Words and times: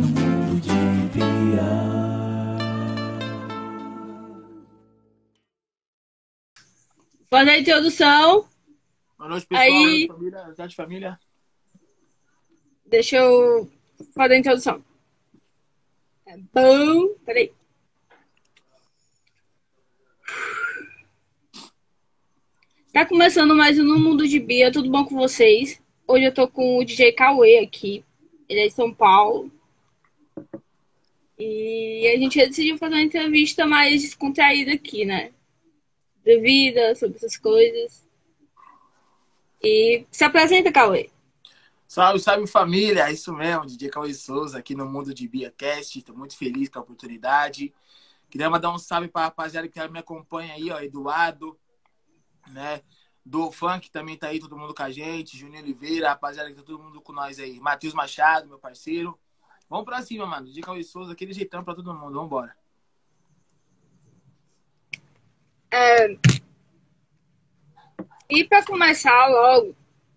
no 0.00 0.06
mundo 0.08 0.60
de 0.60 0.70
Bia. 1.12 1.70
Fazer 7.28 7.50
a 7.50 7.58
introdução. 7.58 8.48
Boa 9.18 9.28
noite, 9.30 9.46
pessoal. 9.46 9.66
Aí- 9.68 10.06
Família, 10.08 10.52
Zé 10.54 10.66
de 10.66 10.74
família. 10.74 11.20
Deixa 12.86 13.16
eu 13.16 13.70
fazer 14.14 14.34
a 14.34 14.38
introdução. 14.38 14.84
Tá 16.24 16.32
bom. 16.52 17.14
Peraí. 17.24 17.52
Tá 22.92 23.06
começando 23.06 23.54
mais 23.54 23.78
um 23.78 23.84
No 23.84 23.98
Mundo 24.00 24.26
de 24.26 24.40
Bia, 24.40 24.72
tudo 24.72 24.90
bom 24.90 25.04
com 25.04 25.14
vocês? 25.14 25.80
Hoje 26.08 26.24
eu 26.24 26.34
tô 26.34 26.48
com 26.48 26.78
o 26.78 26.84
DJ 26.84 27.12
Cauê 27.12 27.58
aqui. 27.58 28.04
Ele 28.48 28.60
é 28.62 28.66
de 28.66 28.74
São 28.74 28.92
Paulo. 28.92 29.50
E 31.38 32.06
a 32.14 32.18
gente 32.18 32.38
decidiu 32.38 32.76
fazer 32.76 32.94
uma 32.94 33.02
entrevista 33.02 33.66
mais 33.66 34.02
descontraída 34.02 34.72
aqui, 34.72 35.04
né? 35.04 35.32
De 36.22 36.38
vida, 36.40 36.94
sobre 36.94 37.16
essas 37.16 37.36
coisas. 37.36 38.06
E 39.62 40.04
se 40.10 40.24
apresenta, 40.24 40.70
Cauê. 40.70 41.10
Salve, 41.86 42.20
salve 42.20 42.46
família. 42.46 43.08
É 43.08 43.12
isso 43.12 43.32
mesmo, 43.32 43.66
DJ 43.66 43.88
Cauê 43.88 44.14
Souza 44.14 44.58
aqui 44.58 44.74
no 44.74 44.86
Mundo 44.86 45.12
de 45.12 45.26
Bia 45.26 45.52
Cast. 45.56 45.98
Estou 45.98 46.16
muito 46.16 46.36
feliz 46.36 46.68
com 46.68 46.78
a 46.78 46.82
oportunidade. 46.82 47.74
Queria 48.30 48.48
mandar 48.48 48.72
um 48.72 48.78
salve 48.78 49.08
para 49.08 49.22
a 49.22 49.24
rapaziada 49.24 49.68
que 49.68 49.88
me 49.88 49.98
acompanha 49.98 50.54
aí, 50.54 50.70
ó, 50.70 50.78
Eduardo, 50.78 51.58
né? 52.48 52.80
Do 53.24 53.50
Funk 53.50 53.90
também 53.90 54.16
tá 54.16 54.28
aí, 54.28 54.38
todo 54.38 54.56
mundo 54.56 54.74
com 54.74 54.82
a 54.82 54.90
gente. 54.90 55.36
Juninho 55.36 55.62
Oliveira, 55.62 56.10
rapaziada 56.10 56.48
que 56.50 56.56
tá 56.56 56.62
todo 56.62 56.82
mundo 56.82 57.00
com 57.02 57.12
nós 57.12 57.38
aí. 57.38 57.58
Matheus 57.58 57.92
Machado, 57.92 58.48
meu 58.48 58.58
parceiro. 58.58 59.18
Vamos 59.70 59.84
pra 59.84 60.02
cima, 60.02 60.26
mano. 60.26 60.46
DJ 60.46 60.62
Cauê 60.62 60.82
Souza, 60.82 61.12
aquele 61.12 61.32
jeitão 61.32 61.64
pra 61.64 61.74
todo 61.74 61.94
mundo. 61.94 62.20
Vambora. 62.20 62.54
E 68.28 68.44
para 68.44 68.64
começar 68.64 69.28
logo, 69.28 69.74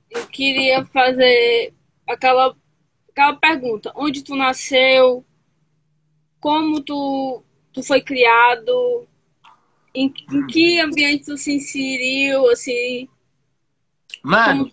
eu 0.10 0.28
queria 0.28 0.84
fazer 0.86 1.74
aquela, 2.08 2.58
aquela 3.10 3.36
pergunta: 3.36 3.94
onde 3.96 4.24
tu 4.24 4.36
nasceu? 4.36 5.24
Como 6.40 6.82
tu, 6.82 7.44
tu 7.72 7.84
foi 7.84 8.02
criado? 8.02 9.08
Em, 9.96 10.12
em 10.32 10.48
que 10.48 10.82
ambiente 10.82 11.26
tu 11.26 11.38
se 11.38 11.54
inseriu? 11.54 12.50
Assim, 12.50 13.08
Mano? 14.24 14.72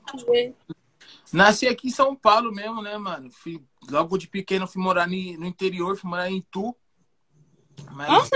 Nasci 1.32 1.66
aqui 1.66 1.88
em 1.88 1.90
São 1.90 2.14
Paulo 2.14 2.52
mesmo, 2.52 2.80
né, 2.80 2.96
mano? 2.96 3.30
Fui, 3.30 3.60
logo 3.90 4.16
de 4.16 4.28
pequeno 4.28 4.66
fui 4.66 4.82
morar 4.82 5.06
no 5.06 5.46
interior, 5.46 5.96
fui 5.96 6.08
morar 6.08 6.30
em 6.30 6.38
Itu. 6.38 6.74
Mas, 7.92 8.30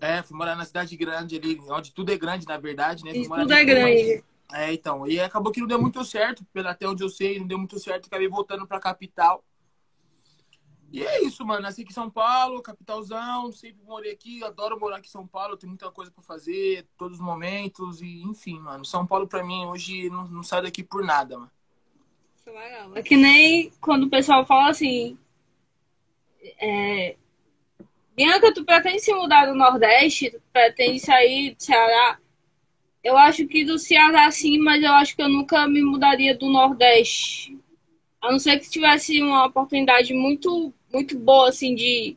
é, 0.00 0.22
fui 0.22 0.36
morar 0.36 0.56
na 0.56 0.64
cidade 0.64 0.96
grande 0.96 1.36
ali, 1.36 1.60
onde 1.68 1.92
tudo 1.92 2.10
é 2.12 2.16
grande, 2.16 2.46
na 2.46 2.56
verdade, 2.56 3.04
né? 3.04 3.12
Tudo 3.12 3.20
é 3.20 3.22
Itu, 3.22 3.30
mas- 3.30 3.66
grande. 3.66 4.24
É, 4.52 4.72
então. 4.72 5.06
E 5.06 5.20
acabou 5.20 5.52
que 5.52 5.60
não 5.60 5.68
deu 5.68 5.80
muito 5.80 6.04
certo, 6.04 6.44
pelo 6.52 6.68
até 6.68 6.88
onde 6.88 7.04
eu 7.04 7.08
sei, 7.08 7.38
não 7.38 7.46
deu 7.46 7.58
muito 7.58 7.78
certo. 7.78 8.06
Acabei 8.06 8.28
voltando 8.28 8.66
pra 8.66 8.80
capital. 8.80 9.44
E 10.92 11.04
é 11.04 11.22
isso, 11.22 11.46
mano. 11.46 11.62
Nasci 11.62 11.82
aqui 11.82 11.92
em 11.92 11.94
São 11.94 12.10
Paulo, 12.10 12.60
capitalzão. 12.60 13.52
Sempre 13.52 13.84
morei 13.84 14.10
aqui. 14.10 14.42
Adoro 14.42 14.78
morar 14.80 14.96
aqui 14.96 15.06
em 15.06 15.10
São 15.10 15.24
Paulo. 15.24 15.56
Tem 15.56 15.68
muita 15.68 15.88
coisa 15.92 16.10
pra 16.10 16.20
fazer, 16.20 16.84
todos 16.96 17.18
os 17.18 17.24
momentos. 17.24 18.02
E, 18.02 18.22
enfim, 18.22 18.58
mano. 18.58 18.84
São 18.84 19.06
Paulo, 19.06 19.28
pra 19.28 19.44
mim, 19.44 19.66
hoje 19.66 20.10
não, 20.10 20.26
não 20.26 20.42
sai 20.42 20.62
daqui 20.62 20.82
por 20.82 21.04
nada, 21.04 21.38
mano. 21.38 21.50
É. 22.56 22.98
É 22.98 23.02
que 23.02 23.16
nem 23.16 23.70
quando 23.80 24.04
o 24.04 24.10
pessoal 24.10 24.44
fala 24.46 24.70
assim. 24.70 25.16
É, 26.58 27.16
Bianca, 28.16 28.52
tu 28.52 28.64
pretende 28.64 29.00
se 29.00 29.14
mudar 29.14 29.46
do 29.46 29.54
Nordeste? 29.54 30.30
Tu 30.30 30.42
pretende 30.52 31.00
sair 31.00 31.54
do 31.54 31.62
Ceará? 31.62 32.18
Eu 33.02 33.16
acho 33.16 33.46
que 33.46 33.64
do 33.64 33.78
Ceará 33.78 34.30
sim, 34.30 34.58
mas 34.58 34.82
eu 34.82 34.92
acho 34.92 35.16
que 35.16 35.22
eu 35.22 35.28
nunca 35.28 35.66
me 35.66 35.82
mudaria 35.82 36.36
do 36.36 36.50
Nordeste. 36.50 37.58
A 38.20 38.30
não 38.30 38.38
ser 38.38 38.58
que 38.60 38.68
tivesse 38.68 39.22
uma 39.22 39.46
oportunidade 39.46 40.12
muito, 40.12 40.72
muito 40.92 41.18
boa, 41.18 41.48
assim, 41.48 41.74
de, 41.74 42.14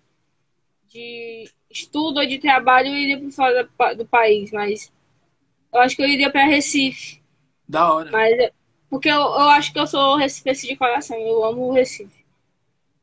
de 0.89 1.49
estudo 1.69 2.19
ou 2.19 2.25
de 2.25 2.37
trabalho, 2.37 2.89
eu 2.89 2.97
iria 2.97 3.17
para 3.17 3.31
fora 3.31 3.95
do 3.95 4.05
país. 4.05 4.51
Mas 4.51 4.91
eu 5.73 5.79
acho 5.79 5.95
que 5.95 6.01
eu 6.01 6.07
iria 6.07 6.29
para 6.29 6.43
Recife. 6.43 7.21
Da 7.67 7.93
hora. 7.93 8.11
Mas 8.11 8.51
porque 8.93 9.09
eu, 9.09 9.15
eu 9.15 9.49
acho 9.49 9.73
que 9.73 9.79
eu 9.79 9.87
sou 9.87 10.15
recifense 10.17 10.67
de 10.67 10.77
coração, 10.77 11.17
eu 11.17 11.43
amo 11.43 11.63
o 11.69 11.73
Recife. 11.73 12.23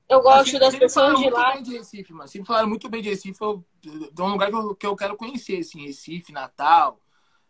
Eu 0.08 0.22
gosto 0.22 0.50
Assim, 0.50 0.58
das 0.60 0.76
pessoas 0.76 1.18
de 1.18 1.22
muito 1.24 1.34
lá. 1.34 1.52
bem 1.54 1.64
de 1.64 1.72
Recife, 1.78 2.12
mano. 2.12 2.28
Sempre 2.28 2.46
falaram 2.46 2.68
muito 2.68 2.88
bem 2.88 3.02
de 3.02 3.08
Recife. 3.08 3.42
Eu, 3.42 3.64
é 4.16 4.22
um 4.22 4.28
lugar 4.28 4.50
que 4.50 4.54
eu, 4.54 4.74
que 4.76 4.86
eu 4.86 4.94
quero 4.94 5.16
conhecer, 5.16 5.58
assim. 5.58 5.84
Recife, 5.84 6.30
Natal, 6.30 7.00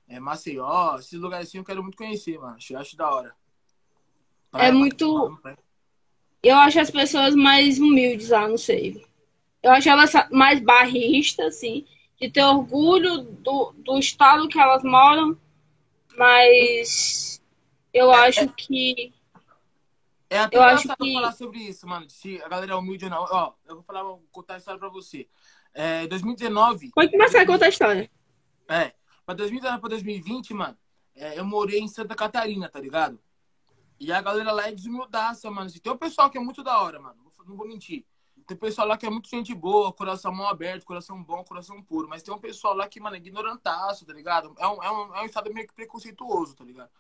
é, 0.08 0.18
Maceió. 0.18 0.96
Esses 0.98 1.20
lugares 1.20 1.48
assim 1.48 1.58
eu 1.58 1.64
quero 1.64 1.82
muito 1.82 1.98
conhecer, 1.98 2.38
mano. 2.38 2.56
Acho, 2.56 2.78
acho 2.78 2.96
da 2.96 3.10
hora. 3.10 3.34
É 4.54 4.72
muito- 4.72 5.38
Eu 6.42 6.56
acho 6.56 6.80
as 6.80 6.90
pessoas 6.90 7.34
mais 7.34 7.78
humildes 7.78 8.30
lá, 8.30 8.48
não 8.48 8.56
sei. 8.56 9.04
Eu 9.62 9.70
acho 9.72 9.86
elas 9.86 10.12
mais 10.30 10.60
barristas, 10.60 11.56
assim, 11.56 11.84
de 12.18 12.30
ter 12.30 12.42
orgulho 12.42 13.18
do, 13.18 13.74
do 13.76 13.98
estado 13.98 14.48
que 14.48 14.58
elas 14.58 14.82
moram, 14.82 15.36
mas 16.16 17.39
eu 17.92 18.10
acho 18.12 18.48
que. 18.54 19.12
É 20.28 20.38
até 20.38 20.56
Eu 20.56 20.62
acho 20.62 20.88
que- 20.96 21.12
falar 21.14 21.32
sobre 21.32 21.58
isso, 21.58 21.86
mano. 21.88 22.08
Se 22.08 22.40
a 22.42 22.48
galera 22.48 22.72
é 22.72 22.74
humilde 22.76 23.04
ou 23.04 23.10
não. 23.10 23.26
Ó, 23.28 23.52
eu 23.66 23.74
vou 23.76 23.82
falar, 23.82 24.02
vou 24.04 24.24
contar 24.30 24.54
a 24.54 24.58
história 24.58 24.78
pra 24.78 24.88
você. 24.88 25.28
É, 25.74 26.06
2019, 26.06 26.90
Pode 26.94 27.10
começar 27.10 27.42
a 27.42 27.46
contar 27.46 27.66
a 27.66 27.68
história. 27.68 28.10
é, 28.68 28.92
pra 29.26 29.34
2019 29.34 29.80
pra 29.80 29.88
2020, 29.90 30.54
mano, 30.54 30.76
é, 31.14 31.38
eu 31.38 31.44
morei 31.44 31.80
em 31.80 31.88
Santa 31.88 32.14
Catarina, 32.14 32.68
tá 32.68 32.80
ligado? 32.80 33.20
E 33.98 34.12
a 34.12 34.20
galera 34.22 34.52
lá 34.52 34.68
é 34.68 34.72
desumildaça, 34.72 35.50
mano. 35.50 35.70
Tem 35.70 35.92
um 35.92 35.96
pessoal 35.96 36.30
que 36.30 36.38
é 36.38 36.40
muito 36.40 36.62
da 36.62 36.80
hora, 36.80 37.00
mano. 37.00 37.16
Não 37.24 37.30
vou- 37.30 37.46
Não 37.46 37.56
vou 37.56 37.66
mentir. 37.66 38.04
Tem 38.46 38.56
pessoal 38.56 38.86
lá 38.86 38.96
que 38.96 39.06
é 39.06 39.10
muito 39.10 39.28
gente 39.28 39.54
boa, 39.54 39.92
coração 39.92 40.32
mão 40.32 40.46
aberto, 40.48 40.84
coração 40.84 41.22
bom, 41.22 41.42
coração 41.44 41.80
puro. 41.82 42.08
Mas 42.08 42.22
tem 42.22 42.32
um 42.34 42.38
pessoal 42.38 42.74
lá 42.74 42.88
que, 42.88 42.98
mano, 43.00 43.16
é 43.16 43.18
ignorantaço, 43.18 44.04
tá 44.06 44.12
ligado? 44.12 44.54
É 44.58 44.66
um, 44.66 44.82
é 44.82 44.90
um, 44.90 45.16
é 45.16 45.22
um 45.22 45.26
estado 45.26 45.52
meio 45.52 45.66
que 45.68 45.74
preconceituoso, 45.74 46.54
tá 46.56 46.64
ligado? 46.64 46.90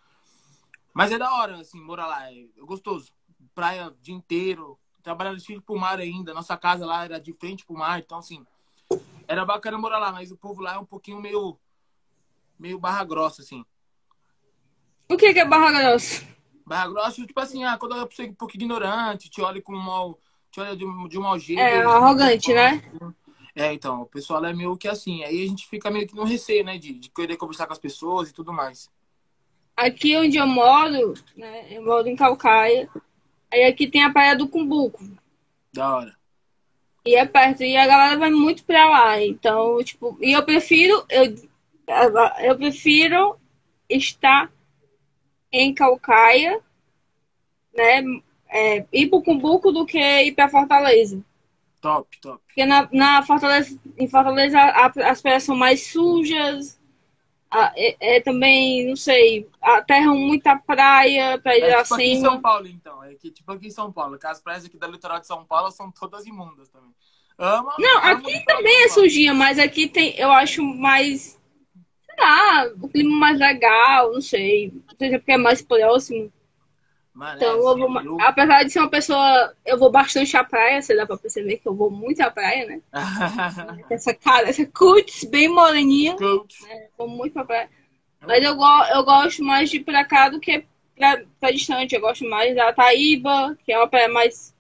Mas 0.92 1.12
é 1.12 1.18
da 1.18 1.32
hora, 1.34 1.60
assim, 1.60 1.80
morar 1.80 2.06
lá. 2.06 2.30
É 2.32 2.44
gostoso. 2.60 3.12
Praia 3.54 3.88
o 3.88 3.96
dia 4.02 4.14
inteiro. 4.14 4.78
Trabalhando 5.02 5.38
de 5.38 5.44
frente 5.44 5.62
pro 5.62 5.78
mar 5.78 5.98
ainda. 5.98 6.34
Nossa 6.34 6.56
casa 6.56 6.84
lá 6.84 7.04
era 7.04 7.18
de 7.20 7.32
frente 7.32 7.64
pro 7.64 7.76
mar. 7.76 7.98
Então, 8.00 8.18
assim, 8.18 8.44
era 9.26 9.44
bacana 9.44 9.78
morar 9.78 9.98
lá. 9.98 10.12
Mas 10.12 10.30
o 10.30 10.36
povo 10.36 10.60
lá 10.60 10.74
é 10.74 10.78
um 10.78 10.84
pouquinho 10.84 11.20
meio, 11.20 11.58
meio 12.58 12.78
barra 12.78 13.04
grossa, 13.04 13.42
assim. 13.42 13.64
O 15.08 15.16
que 15.16 15.32
que 15.32 15.40
é 15.40 15.44
Barra 15.44 15.72
Grossa? 15.72 16.24
Barra 16.64 16.88
grossa, 16.88 17.26
tipo 17.26 17.40
assim, 17.40 17.64
ah, 17.64 17.76
quando 17.76 17.94
a 17.94 18.06
pessoa 18.06 18.28
é 18.28 18.30
um 18.30 18.34
pouco 18.34 18.54
ignorante, 18.54 19.28
te 19.28 19.42
olha 19.42 19.60
com 19.60 19.74
um 19.74 19.80
mal, 19.82 20.16
te 20.52 20.60
olha 20.60 20.76
de, 20.76 20.84
um- 20.84 21.08
de 21.08 21.18
um 21.18 21.22
mau 21.22 21.36
jeito. 21.36 21.60
É, 21.60 21.82
arrogante, 21.82 22.54
né? 22.54 22.80
É, 23.56 23.72
então, 23.72 24.02
o 24.02 24.06
pessoal 24.06 24.44
é 24.44 24.54
meio 24.54 24.76
que 24.76 24.86
assim. 24.86 25.24
Aí 25.24 25.42
a 25.44 25.48
gente 25.48 25.66
fica 25.66 25.90
meio 25.90 26.06
que 26.06 26.14
no 26.14 26.22
receio, 26.22 26.64
né? 26.64 26.78
De, 26.78 26.92
de 26.92 27.10
querer 27.10 27.36
conversar 27.36 27.66
com 27.66 27.72
as 27.72 27.78
pessoas 27.80 28.30
e 28.30 28.32
tudo 28.32 28.52
mais. 28.52 28.88
Aqui 29.80 30.14
onde 30.16 30.36
eu 30.36 30.46
moro, 30.46 31.14
né? 31.36 31.66
Eu 31.70 31.82
moro 31.84 32.06
em 32.06 32.14
Calcaia. 32.14 32.88
Aí 33.52 33.64
aqui 33.64 33.86
tem 33.86 34.02
a 34.04 34.12
Praia 34.12 34.36
do 34.36 34.46
Cumbuco. 34.48 35.02
Da 35.72 35.96
hora. 35.96 36.16
E 37.06 37.14
é 37.16 37.24
perto. 37.24 37.62
E 37.62 37.76
a 37.76 37.86
galera 37.86 38.18
vai 38.18 38.30
muito 38.30 38.62
pra 38.64 38.88
lá. 38.88 39.22
Então, 39.22 39.82
tipo, 39.82 40.18
e 40.20 40.32
eu 40.32 40.42
prefiro, 40.44 41.04
eu, 41.08 41.34
eu 42.40 42.56
prefiro 42.58 43.36
estar 43.88 44.52
em 45.50 45.72
Calcaia, 45.74 46.60
né? 47.74 48.02
É, 48.48 48.84
ir 48.92 49.08
pro 49.08 49.22
Cumbuco 49.22 49.70
do 49.72 49.86
que 49.86 49.98
ir 49.98 50.32
pra 50.32 50.48
Fortaleza. 50.48 51.22
Top, 51.80 52.20
top. 52.20 52.42
Porque 52.46 52.66
na, 52.66 52.88
na 52.92 53.22
Fortaleza, 53.22 53.78
em 53.96 54.08
Fortaleza 54.08 54.58
a- 54.58 54.92
as 55.10 55.22
praias 55.22 55.44
são 55.44 55.56
mais 55.56 55.86
sujas. 55.86 56.78
A- 57.50 57.72
é, 57.76 58.16
é 58.16 58.20
também, 58.20 58.86
não 58.86 58.96
sei, 58.96 59.48
aterram 59.60 60.16
muita 60.16 60.56
praia 60.56 61.38
pra 61.38 61.56
ir 61.56 61.62
É 61.62 61.82
tipo 61.82 61.94
aqui 61.94 62.04
em 62.04 62.12
acima. 62.14 62.30
São 62.30 62.40
Paulo, 62.40 62.66
então. 62.68 63.02
É 63.04 63.14
que, 63.14 63.30
tipo 63.30 63.50
aqui 63.52 63.66
em 63.66 63.70
São 63.70 63.92
Paulo. 63.92 64.18
Que 64.18 64.26
as 64.26 64.40
praias 64.40 64.64
aqui 64.64 64.78
da 64.78 64.86
litoral 64.86 65.18
de 65.20 65.26
São 65.26 65.44
Paulo 65.44 65.70
são 65.70 65.90
todas 65.90 66.26
imundas 66.26 66.68
também. 66.68 66.90
Ama, 67.38 67.74
Não, 67.78 67.98
ama 67.98 68.10
aqui 68.12 68.44
também 68.44 68.84
é 68.84 68.88
sujinha, 68.88 69.32
mas 69.32 69.58
aqui 69.58 69.88
tem, 69.88 70.14
eu 70.18 70.30
acho 70.30 70.62
mais, 70.62 71.40
sei 72.04 72.16
lá, 72.18 72.66
o 72.80 72.88
clima 72.88 73.16
mais 73.16 73.38
legal, 73.38 74.12
não 74.12 74.20
sei. 74.20 74.70
Não 74.86 74.96
sei 74.98 75.08
se 75.08 75.14
é 75.14 75.18
porque 75.18 75.32
é 75.32 75.36
mais 75.38 75.62
próximo. 75.62 76.30
Então, 77.36 77.60
vou, 77.60 78.00
eu- 78.02 78.20
apesar 78.20 78.62
de 78.62 78.70
ser 78.70 78.78
uma 78.80 78.88
pessoa, 78.88 79.54
eu 79.66 79.76
vou 79.78 79.90
bastante 79.90 80.36
à 80.36 80.44
praia, 80.44 80.80
você 80.80 80.94
dá 80.96 81.06
pra 81.06 81.16
perceber 81.18 81.58
que 81.58 81.68
eu 81.68 81.74
vou 81.74 81.90
muito 81.90 82.20
à 82.20 82.30
praia, 82.30 82.66
né? 82.66 82.80
Essa 83.90 84.14
cara, 84.14 84.48
essa 84.48 84.64
cutis 84.66 85.24
bem 85.24 85.48
moreninha, 85.48 86.16
Coach. 86.16 86.58
vou 86.96 87.08
muito 87.08 87.32
pra 87.32 87.44
praia. 87.44 87.70
Mas 88.20 88.44
eu, 88.44 88.54
go 88.54 88.84
eu 88.94 89.04
gosto 89.04 89.42
mais 89.42 89.68
de 89.70 89.78
ir 89.78 89.84
pra 89.84 90.04
cá 90.04 90.28
do 90.28 90.38
que 90.38 90.64
pra, 90.94 91.22
pra 91.40 91.50
distante. 91.50 91.94
Eu 91.94 92.00
gosto 92.00 92.24
mais 92.28 92.54
da 92.54 92.72
Taíba, 92.72 93.56
que 93.64 93.72
é 93.72 93.78
uma 93.78 93.88
praia 93.88 94.08
mais 94.08 94.54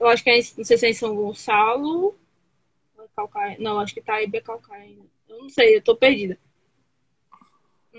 Eu 0.00 0.06
acho 0.08 0.22
que 0.24 0.30
é, 0.30 0.38
em- 0.38 0.52
não 0.56 0.64
sei 0.64 0.76
se 0.78 0.86
é 0.86 0.90
em 0.90 0.94
São 0.94 1.14
Gonçalo. 1.14 2.16
é 2.98 3.02
Calcaia. 3.14 3.56
Não, 3.60 3.78
acho 3.80 3.94
que 3.94 4.00
Itaíba 4.00 4.38
é 4.38 4.40
Calcaia. 4.40 4.96
Eu 5.28 5.38
não 5.42 5.48
sei, 5.50 5.76
eu 5.76 5.82
tô 5.82 5.94
perdida. 5.96 6.38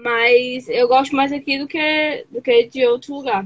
Mas 0.01 0.69
eu 0.69 0.87
gosto 0.87 1.15
mais 1.15 1.31
aqui 1.31 1.59
do 1.59 1.67
que, 1.67 2.25
do 2.29 2.41
que 2.41 2.67
de 2.67 2.85
outro 2.85 3.15
lugar. 3.15 3.45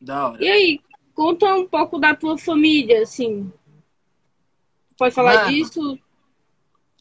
Da 0.00 0.28
hora. 0.28 0.44
E 0.44 0.48
aí, 0.48 0.80
conta 1.14 1.54
um 1.54 1.66
pouco 1.66 1.98
da 1.98 2.14
tua 2.14 2.36
família, 2.36 3.02
assim. 3.02 3.52
Pode 4.96 5.14
falar 5.14 5.36
Mano. 5.36 5.48
disso? 5.48 5.98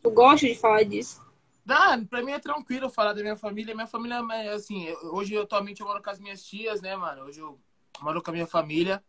Tu 0.02 0.12
gosta 0.12 0.48
de 0.48 0.56
falar 0.56 0.84
disso? 0.84 1.22
Dá, 1.66 2.00
pra 2.10 2.24
mim 2.24 2.32
é 2.32 2.40
tranquilo 2.40 2.90
falar 2.90 3.14
da 3.14 3.22
minha 3.22 3.36
família. 3.36 3.76
Minha 3.76 3.88
família, 3.88 4.24
é 4.32 4.50
assim, 4.54 4.86
eu- 4.86 5.14
hoje 5.14 5.36
atualmente 5.38 5.82
eu 5.82 5.88
moro 5.88 6.02
com 6.02 6.10
as 6.10 6.20
minhas 6.20 6.44
tias, 6.46 6.82
né, 6.82 6.96
mano? 6.96 7.24
Hoje 7.24 7.42
eu 7.42 7.60
moro 8.02 8.22
com 8.22 8.30
a 8.30 8.34
minha 8.34 8.48
família. 8.48 9.04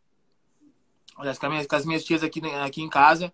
Aliás, 1.16 1.38
com, 1.38 1.48
minha- 1.48 1.66
com 1.66 1.76
as 1.76 1.86
minhas 1.86 2.04
tias 2.04 2.22
aqui, 2.22 2.40
aqui 2.46 2.82
em 2.82 2.88
casa. 2.88 3.32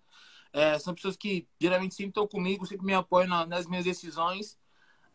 É, 0.53 0.77
são 0.77 0.93
pessoas 0.93 1.17
que 1.17 1.47
geralmente 1.59 1.95
sempre 1.95 2.09
estão 2.09 2.27
comigo, 2.27 2.65
sempre 2.65 2.85
me 2.85 2.93
apoiam 2.93 3.27
na- 3.27 3.45
nas 3.45 3.65
minhas 3.65 3.85
decisões. 3.85 4.57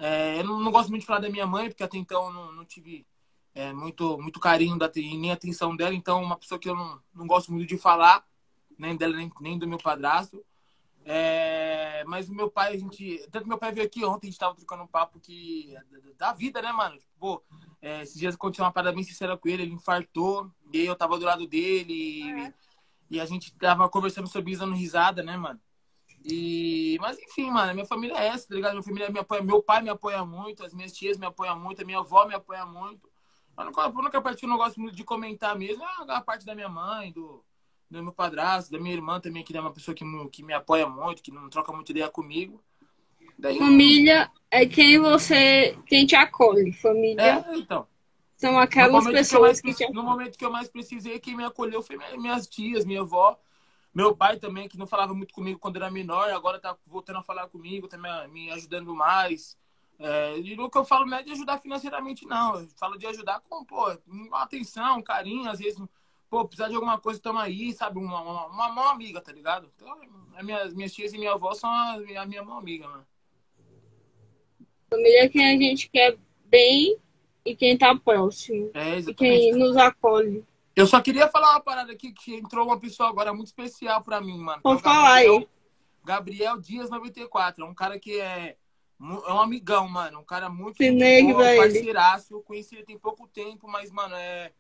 É, 0.01 0.41
eu 0.41 0.45
não, 0.45 0.59
não 0.59 0.73
gosto 0.73 0.89
muito 0.89 1.03
de 1.03 1.07
falar 1.07 1.21
da 1.21 1.29
minha 1.29 1.47
mãe, 1.47 1.69
porque 1.69 1.83
até 1.83 1.99
então 1.99 2.27
eu 2.27 2.33
não, 2.33 2.53
não 2.53 2.65
tive 2.65 3.07
é, 3.55 3.71
muito, 3.71 4.19
muito 4.19 4.41
carinho 4.41 4.79
da, 4.79 4.91
e 4.97 5.17
nem 5.19 5.31
atenção 5.31 5.77
dela. 5.77 5.95
Então, 5.95 6.23
uma 6.23 6.39
pessoa 6.39 6.59
que 6.59 6.69
eu 6.69 6.75
não, 6.75 6.99
não 7.15 7.27
gosto 7.27 7.53
muito 7.53 7.69
de 7.69 7.77
falar, 7.77 8.25
nem 8.79 8.97
dela, 8.97 9.15
nem, 9.15 9.31
nem 9.41 9.59
do 9.59 9.69
meu 9.69 9.79
padrasto. 9.79 10.43
É, 11.05 12.03
mas 12.07 12.31
o 12.31 12.35
meu 12.35 12.51
pai, 12.51 12.75
a 12.75 12.79
gente. 12.79 13.27
Tanto 13.31 13.47
meu 13.47 13.59
pai 13.59 13.73
veio 13.73 13.87
aqui 13.87 14.05
ontem, 14.05 14.29
a 14.29 14.31
gente 14.31 14.41
tava 14.41 14.55
trocando 14.55 14.85
um 14.85 14.87
papo 14.87 15.21
que. 15.21 15.75
Da 16.17 16.33
vida, 16.33 16.63
né, 16.63 16.73
mano? 16.73 16.97
Tipo, 16.97 17.11
pô, 17.19 17.43
é, 17.83 18.03
esses 18.03 18.19
dias 18.19 18.35
aconteceu 18.35 18.65
uma 18.65 18.73
parada 18.73 18.95
bem 18.95 19.03
sincera 19.03 19.37
com 19.37 19.49
ele, 19.49 19.63
ele 19.63 19.75
infartou, 19.75 20.51
e 20.73 20.81
aí 20.81 20.87
eu 20.87 20.97
tava 20.97 21.19
do 21.19 21.25
lado 21.25 21.47
dele, 21.47 21.93
e, 21.93 22.55
e 23.11 23.21
a 23.21 23.27
gente 23.27 23.55
tava 23.55 23.89
conversando 23.89 24.29
sobre 24.29 24.53
isso, 24.53 24.61
dando 24.61 24.75
risada, 24.75 25.23
né, 25.23 25.37
mano? 25.37 25.61
E, 26.25 26.99
mas 27.01 27.19
enfim, 27.19 27.51
mano, 27.51 27.73
minha 27.73 27.87
família 27.87 28.15
é 28.19 28.27
essa, 28.29 28.47
tá 28.49 28.55
ligado? 28.55 28.73
Minha 28.73 28.83
família 28.83 29.11
me 29.11 29.19
apoia, 29.19 29.43
meu 29.43 29.63
pai 29.63 29.81
me 29.83 29.89
apoia 29.89 30.25
muito, 30.25 30.65
as 30.65 30.75
minhas 30.75 30.93
tias 30.93 31.17
me 31.17 31.27
apoiam 31.27 31.59
muito, 31.59 31.81
a 31.81 31.85
minha 31.85 31.99
avó 31.99 32.27
me 32.27 32.35
apoia 32.35 32.67
muito. 32.67 33.09
A 33.57 33.89
única, 33.89 34.21
parte 34.21 34.41
que 34.41 34.45
eu 34.47 34.49
não 34.51 34.57
gosto 34.57 34.81
muito 34.81 34.95
de 34.97 35.05
comentar 35.05 35.57
mesmo 35.57 35.83
é 35.85 36.13
a 36.13 36.21
parte 36.21 36.45
da 36.47 36.55
minha 36.55 36.69
mãe, 36.69 37.13
do, 37.13 37.45
do 37.91 38.03
meu 38.03 38.13
padrasto, 38.13 38.71
da 38.71 38.79
minha 38.79 38.95
irmã 38.95 39.21
também, 39.21 39.43
que 39.43 39.57
é 39.57 39.61
uma 39.61 39.73
pessoa 39.73 39.95
que, 39.95 40.05
me- 40.05 40.29
que 40.31 40.43
me 40.43 40.53
apoia 40.55 40.89
muito, 40.89 41.23
que 41.23 41.31
não 41.31 41.49
troca 41.49 41.73
muita 41.73 41.93
ideia 41.93 42.09
comigo. 42.09 42.63
Daí, 43.39 43.59
Família 43.59 44.31
é 44.51 44.67
quem 44.67 44.99
você, 44.99 45.79
quem 45.87 46.07
te 46.07 46.15
acolhe. 46.15 46.73
Família 46.73 47.45
é, 47.49 47.57
então. 47.57 47.87
são 48.37 48.59
aquelas 48.59 49.05
que 49.05 49.11
eu 49.11 49.13
pessoas 49.13 49.61
que 49.61 49.73
te 49.73 49.79
preci- 49.79 49.93
no 49.93 50.03
momento 50.03 50.39
que 50.39 50.45
eu 50.45 50.51
mais 50.51 50.69
precisei, 50.69 51.19
quem 51.19 51.37
me 51.37 51.45
acolheu 51.45 51.83
foi 51.83 51.97
minha- 51.97 52.17
minhas 52.19 52.47
tias, 52.47 52.85
minha 52.85 53.01
avó, 53.01 53.39
meu 53.93 54.17
pai 54.17 54.39
também, 54.39 54.69
que 54.69 54.79
não 54.79 54.87
falava 54.87 55.13
muito 55.15 55.35
comigo 55.35 55.59
quando 55.59 55.77
era 55.77 55.91
menor, 55.91 56.31
agora 56.31 56.61
tá 56.61 56.77
voltando 56.87 57.19
a 57.19 57.23
falar 57.23 57.49
comigo, 57.49 57.89
tá 57.89 57.99
me, 57.99 58.29
me 58.29 58.51
ajudando 58.53 58.95
mais. 58.95 59.59
É, 59.99 60.39
e 60.39 60.59
o 60.59 60.71
que 60.71 60.79
eu 60.79 60.85
falo 60.85 61.05
não 61.05 61.19
é 61.19 61.23
de 61.23 61.33
ajudar 61.33 61.59
financeiramente, 61.59 62.25
não. 62.25 62.61
Eu 62.61 62.69
falo 62.79 62.97
de 62.97 63.07
ajudar 63.07 63.41
com, 63.41 63.65
pô, 63.65 63.95
uma 64.07 64.43
atenção, 64.43 64.99
um 64.99 65.03
carinho, 65.03 65.51
às 65.51 65.59
vezes, 65.59 65.79
pô, 66.31 66.47
precisar 66.47 66.69
de 66.69 66.75
alguma 66.75 66.99
coisa, 66.99 67.21
tamo 67.21 67.39
aí, 67.39 67.73
sabe? 67.73 67.99
Uma, 67.99 68.21
uma, 68.23 68.47
uma 68.47 68.69
mão 68.71 68.89
amiga, 68.89 69.21
tá 69.21 69.33
ligado? 69.33 69.71
Então, 69.77 70.01
as 70.37 70.45
minhas, 70.45 70.75
minhas 70.75 70.93
tias 70.93 71.13
e 71.13 71.19
minha 71.19 71.33
avó 71.33 71.53
são 71.53 71.69
a, 71.69 71.97
a 72.17 72.27
minha 72.27 72.43
mão 72.43 72.59
amiga, 72.59 72.89
mano. 72.89 73.07
Família 74.89 75.25
é 75.25 75.29
quem 75.29 75.47
a 75.47 75.59
gente 75.59 75.91
quer 75.91 76.17
bem 76.47 76.97
e 77.45 77.55
quem 77.55 77.77
tá 77.77 77.95
próximo. 77.95 78.71
É, 78.75 78.99
E 78.99 79.15
quem 79.15 79.53
nos 79.53 79.77
acolhe. 79.77 80.45
Eu 80.75 80.87
só 80.87 81.01
queria 81.01 81.29
falar 81.29 81.51
uma 81.53 81.61
parada 81.61 81.93
aqui 81.93 82.13
que 82.13 82.35
entrou 82.35 82.67
uma 82.67 82.79
pessoa 82.79 83.09
agora 83.09 83.33
muito 83.35 83.49
especial 83.49 84.03
pra 84.03 84.21
mim, 84.21 84.39
mano. 84.39 84.63
Que 84.63 84.69
é 84.69 84.79
falar 84.79 85.15
aí. 85.15 85.49
Gabriel- 86.05 86.59
Dias 86.61 86.89
94. 86.91 87.65
É 87.65 87.69
um 87.69 87.75
cara 87.75 87.99
que 87.99 88.19
é, 88.21 88.57
é 89.01 89.33
um 89.33 89.41
amigão, 89.41 89.89
mano. 89.89 90.21
Um 90.21 90.25
cara 90.25 90.49
muito 90.49 90.77
boa, 91.33 91.43
um 91.43 91.43
ele. 91.43 91.59
parceiraço. 91.61 92.35
Eu 92.35 92.43
conheci 92.43 92.77
ele 92.77 92.85
tem 92.85 92.99
pouco 92.99 93.27
tempo, 93.29 93.69
mas, 93.69 93.91
mano, 93.91 94.15
é. 94.15 94.53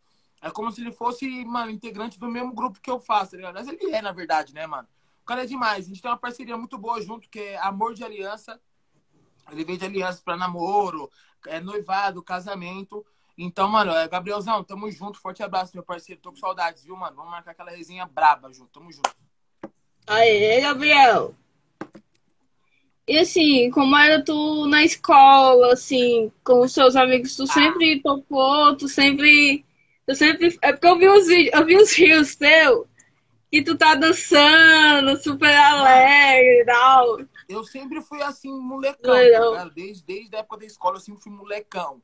É 0.43 0.51
como 0.51 0.73
se 0.73 0.81
ele 0.81 0.91
fosse, 0.91 1.45
mano, 1.45 1.71
integrante 1.71 2.19
do 2.19 2.27
mesmo 2.27 2.55
grupo 2.55 2.81
que 2.81 2.91
eu 2.91 2.99
faço, 2.99 3.33
tá 3.33 3.37
ligado? 3.37 3.55
Mas 3.57 3.69
ele 3.69 3.95
é, 3.95 4.01
na 4.01 4.11
verdade, 4.11 4.55
né, 4.55 4.67
mano? 4.67 4.89
O 5.23 5.27
cara 5.27 5.43
é 5.43 5.47
demais. 5.47 5.85
A 5.85 5.89
gente 5.89 6.01
tem 6.01 6.11
uma 6.11 6.17
parceria 6.17 6.57
muito 6.57 6.79
boa 6.79 7.01
junto, 7.03 7.29
que 7.29 7.39
é 7.39 7.59
Amor 7.59 7.93
de 7.93 8.03
Aliança. 8.03 8.59
Ele 9.53 9.65
veio 9.65 9.79
de 9.79 9.85
aliança 9.85 10.23
pra 10.25 10.37
namoro, 10.39 11.11
é 11.47 11.61
noivado, 11.61 12.23
casamento. 12.23 13.05
Então, 13.43 13.67
mano, 13.67 13.91
é, 13.93 14.07
Gabrielzão, 14.07 14.63
tamo 14.63 14.91
junto. 14.91 15.19
Forte 15.19 15.43
abraço, 15.43 15.73
meu 15.75 15.83
parceiro. 15.83 16.21
Tô 16.21 16.31
com 16.31 16.37
saudades, 16.37 16.85
viu, 16.85 16.95
mano? 16.95 17.17
Vamos 17.17 17.31
marcar 17.31 17.53
aquela 17.53 17.71
resenha 17.71 18.05
braba 18.05 18.53
junto. 18.53 18.71
Tamo 18.71 18.93
junto. 18.93 19.11
Aê, 20.07 20.61
Gabriel. 20.61 21.35
E 23.09 23.17
assim, 23.17 23.71
como 23.71 23.97
era 23.97 24.23
tu 24.23 24.67
na 24.67 24.85
escola, 24.85 25.73
assim, 25.73 26.31
com 26.45 26.61
os 26.61 26.73
seus 26.75 26.95
amigos, 26.95 27.35
tu 27.35 27.47
sempre 27.47 28.03
topou, 28.03 28.77
tu 28.77 28.87
sempre. 28.87 29.65
Tu 30.07 30.15
sempre. 30.15 30.59
É 30.61 30.73
porque 30.73 30.87
eu 30.87 30.99
vi 30.99 31.09
os 31.09 31.27
vídeos, 31.27 31.55
eu 31.55 31.65
vi 31.65 31.77
os 31.79 31.93
rios 31.97 32.37
teu, 32.37 32.87
que 33.51 33.63
tu 33.63 33.75
tá 33.75 33.95
dançando, 33.95 35.17
super 35.17 35.57
alegre 35.57 36.61
e 36.61 36.65
tal. 36.67 37.21
Eu 37.49 37.65
sempre 37.65 38.03
fui 38.03 38.21
assim, 38.21 38.53
molecão, 38.53 39.15
tá? 39.55 39.65
Desde, 39.75 40.05
desde 40.05 40.37
a 40.37 40.41
época 40.41 40.59
da 40.59 40.67
escola, 40.67 40.97
eu 40.97 41.01
sempre 41.01 41.23
fui 41.23 41.33
molecão. 41.33 42.03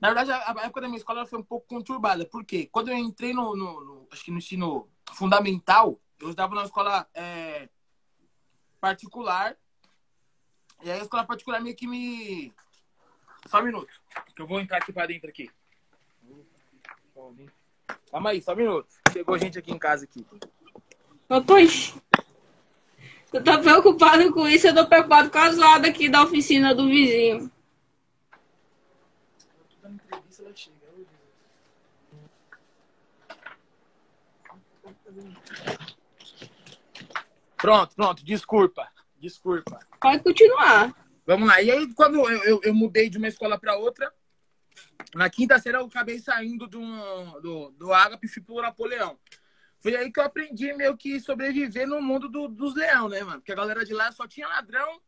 Na 0.00 0.08
verdade, 0.08 0.32
a, 0.32 0.64
época 0.64 0.80
da 0.80 0.88
minha 0.88 0.98
escola 0.98 1.26
foi 1.26 1.38
um 1.38 1.42
pouco 1.44 1.66
conturbada. 1.66 2.24
Por 2.24 2.44
quê? 2.44 2.68
Quando 2.72 2.88
eu 2.88 2.96
entrei 2.96 3.34
no, 3.34 3.54
no- 3.54 3.80
no- 3.84 4.08
acho 4.10 4.24
que 4.24 4.30
no 4.30 4.38
ensino 4.38 4.88
fundamental, 5.12 6.00
eu 6.18 6.30
estava 6.30 6.54
numa 6.54 6.64
escola 6.64 7.06
é, 7.12 7.68
particular. 8.80 9.56
E 10.82 10.90
aí 10.90 10.98
a 11.00 11.02
escola 11.02 11.24
particular 11.26 11.60
meio 11.60 11.76
que 11.76 11.86
me. 11.86 12.52
Só 13.46 13.60
um 13.60 13.64
minuto. 13.64 13.92
Que 14.34 14.40
eu 14.40 14.46
vou 14.46 14.58
entrar 14.60 14.78
aqui 14.78 14.92
pra 14.92 15.06
dentro 15.06 15.28
aqui. 15.28 15.50
Calma 18.10 18.30
aí, 18.30 18.40
só 18.40 18.52
um 18.54 18.56
minuto. 18.56 18.88
Chegou 19.12 19.36
gente 19.38 19.58
aqui 19.58 19.70
em 19.70 19.78
casa 19.78 20.04
aqui. 20.04 20.26
Pois, 21.46 21.94
tu 23.30 23.42
tá 23.44 23.58
preocupado 23.58 24.32
com 24.32 24.48
isso, 24.48 24.66
eu 24.66 24.74
tô 24.74 24.86
preocupado 24.88 25.30
com 25.30 25.38
as 25.38 25.56
ladas 25.56 25.90
aqui 25.90 26.08
da 26.08 26.22
oficina 26.22 26.74
do 26.74 26.86
vizinho. 26.88 27.50
Pronto, 37.56 37.94
pronto, 37.94 38.24
desculpa. 38.24 38.88
Desculpa. 39.18 39.78
Pode 40.00 40.22
continuar. 40.22 40.94
Vamos 41.26 41.46
lá. 41.46 41.60
E 41.62 41.70
aí, 41.70 41.92
quando 41.94 42.16
eu, 42.16 42.42
eu, 42.44 42.60
eu 42.64 42.74
mudei 42.74 43.10
de 43.10 43.18
uma 43.18 43.28
escola 43.28 43.58
para 43.58 43.76
outra, 43.76 44.10
na 45.14 45.28
quinta 45.28 45.58
série 45.58 45.76
eu 45.76 45.84
acabei 45.84 46.18
saindo 46.18 46.66
do, 46.66 46.80
do, 47.40 47.70
do 47.72 47.92
Ágape 47.92 48.26
e 48.26 48.30
fui 48.30 48.42
pro 48.42 48.62
Napoleão. 48.62 49.18
Foi 49.80 49.94
aí 49.94 50.10
que 50.10 50.18
eu 50.20 50.24
aprendi 50.24 50.72
meio 50.72 50.96
que 50.96 51.20
sobreviver 51.20 51.86
no 51.86 52.00
mundo 52.02 52.28
do- 52.28 52.48
dos 52.48 52.74
leão, 52.74 53.08
né, 53.08 53.22
mano? 53.22 53.40
Porque 53.40 53.52
a 53.52 53.56
galera 53.56 53.84
de 53.84 53.92
lá 53.94 54.10
só 54.12 54.26
tinha 54.26 54.46
ladrão, 54.48 55.00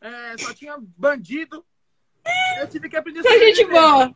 é, 0.00 0.36
só 0.38 0.52
tinha 0.54 0.76
bandido. 0.80 1.64
Eu 2.58 2.68
tive 2.68 2.88
que 2.88 2.96
aprender 2.96 3.22
Só 3.22 3.30
gente 3.30 3.64
boa. 3.66 4.14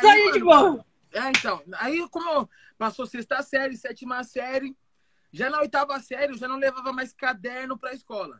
Só 0.00 0.12
gente 0.12 0.38
boa. 0.40 0.84
é, 1.12 1.28
então. 1.30 1.62
Aí, 1.78 2.08
como 2.10 2.48
passou 2.84 3.06
sexta 3.06 3.42
série, 3.42 3.78
sétima 3.78 4.22
série, 4.22 4.76
já 5.32 5.48
na 5.48 5.58
oitava 5.60 5.98
série, 6.00 6.34
eu 6.34 6.36
já 6.36 6.46
não 6.46 6.56
levava 6.56 6.92
mais 6.92 7.14
caderno 7.14 7.78
pra 7.78 7.94
escola. 7.94 8.38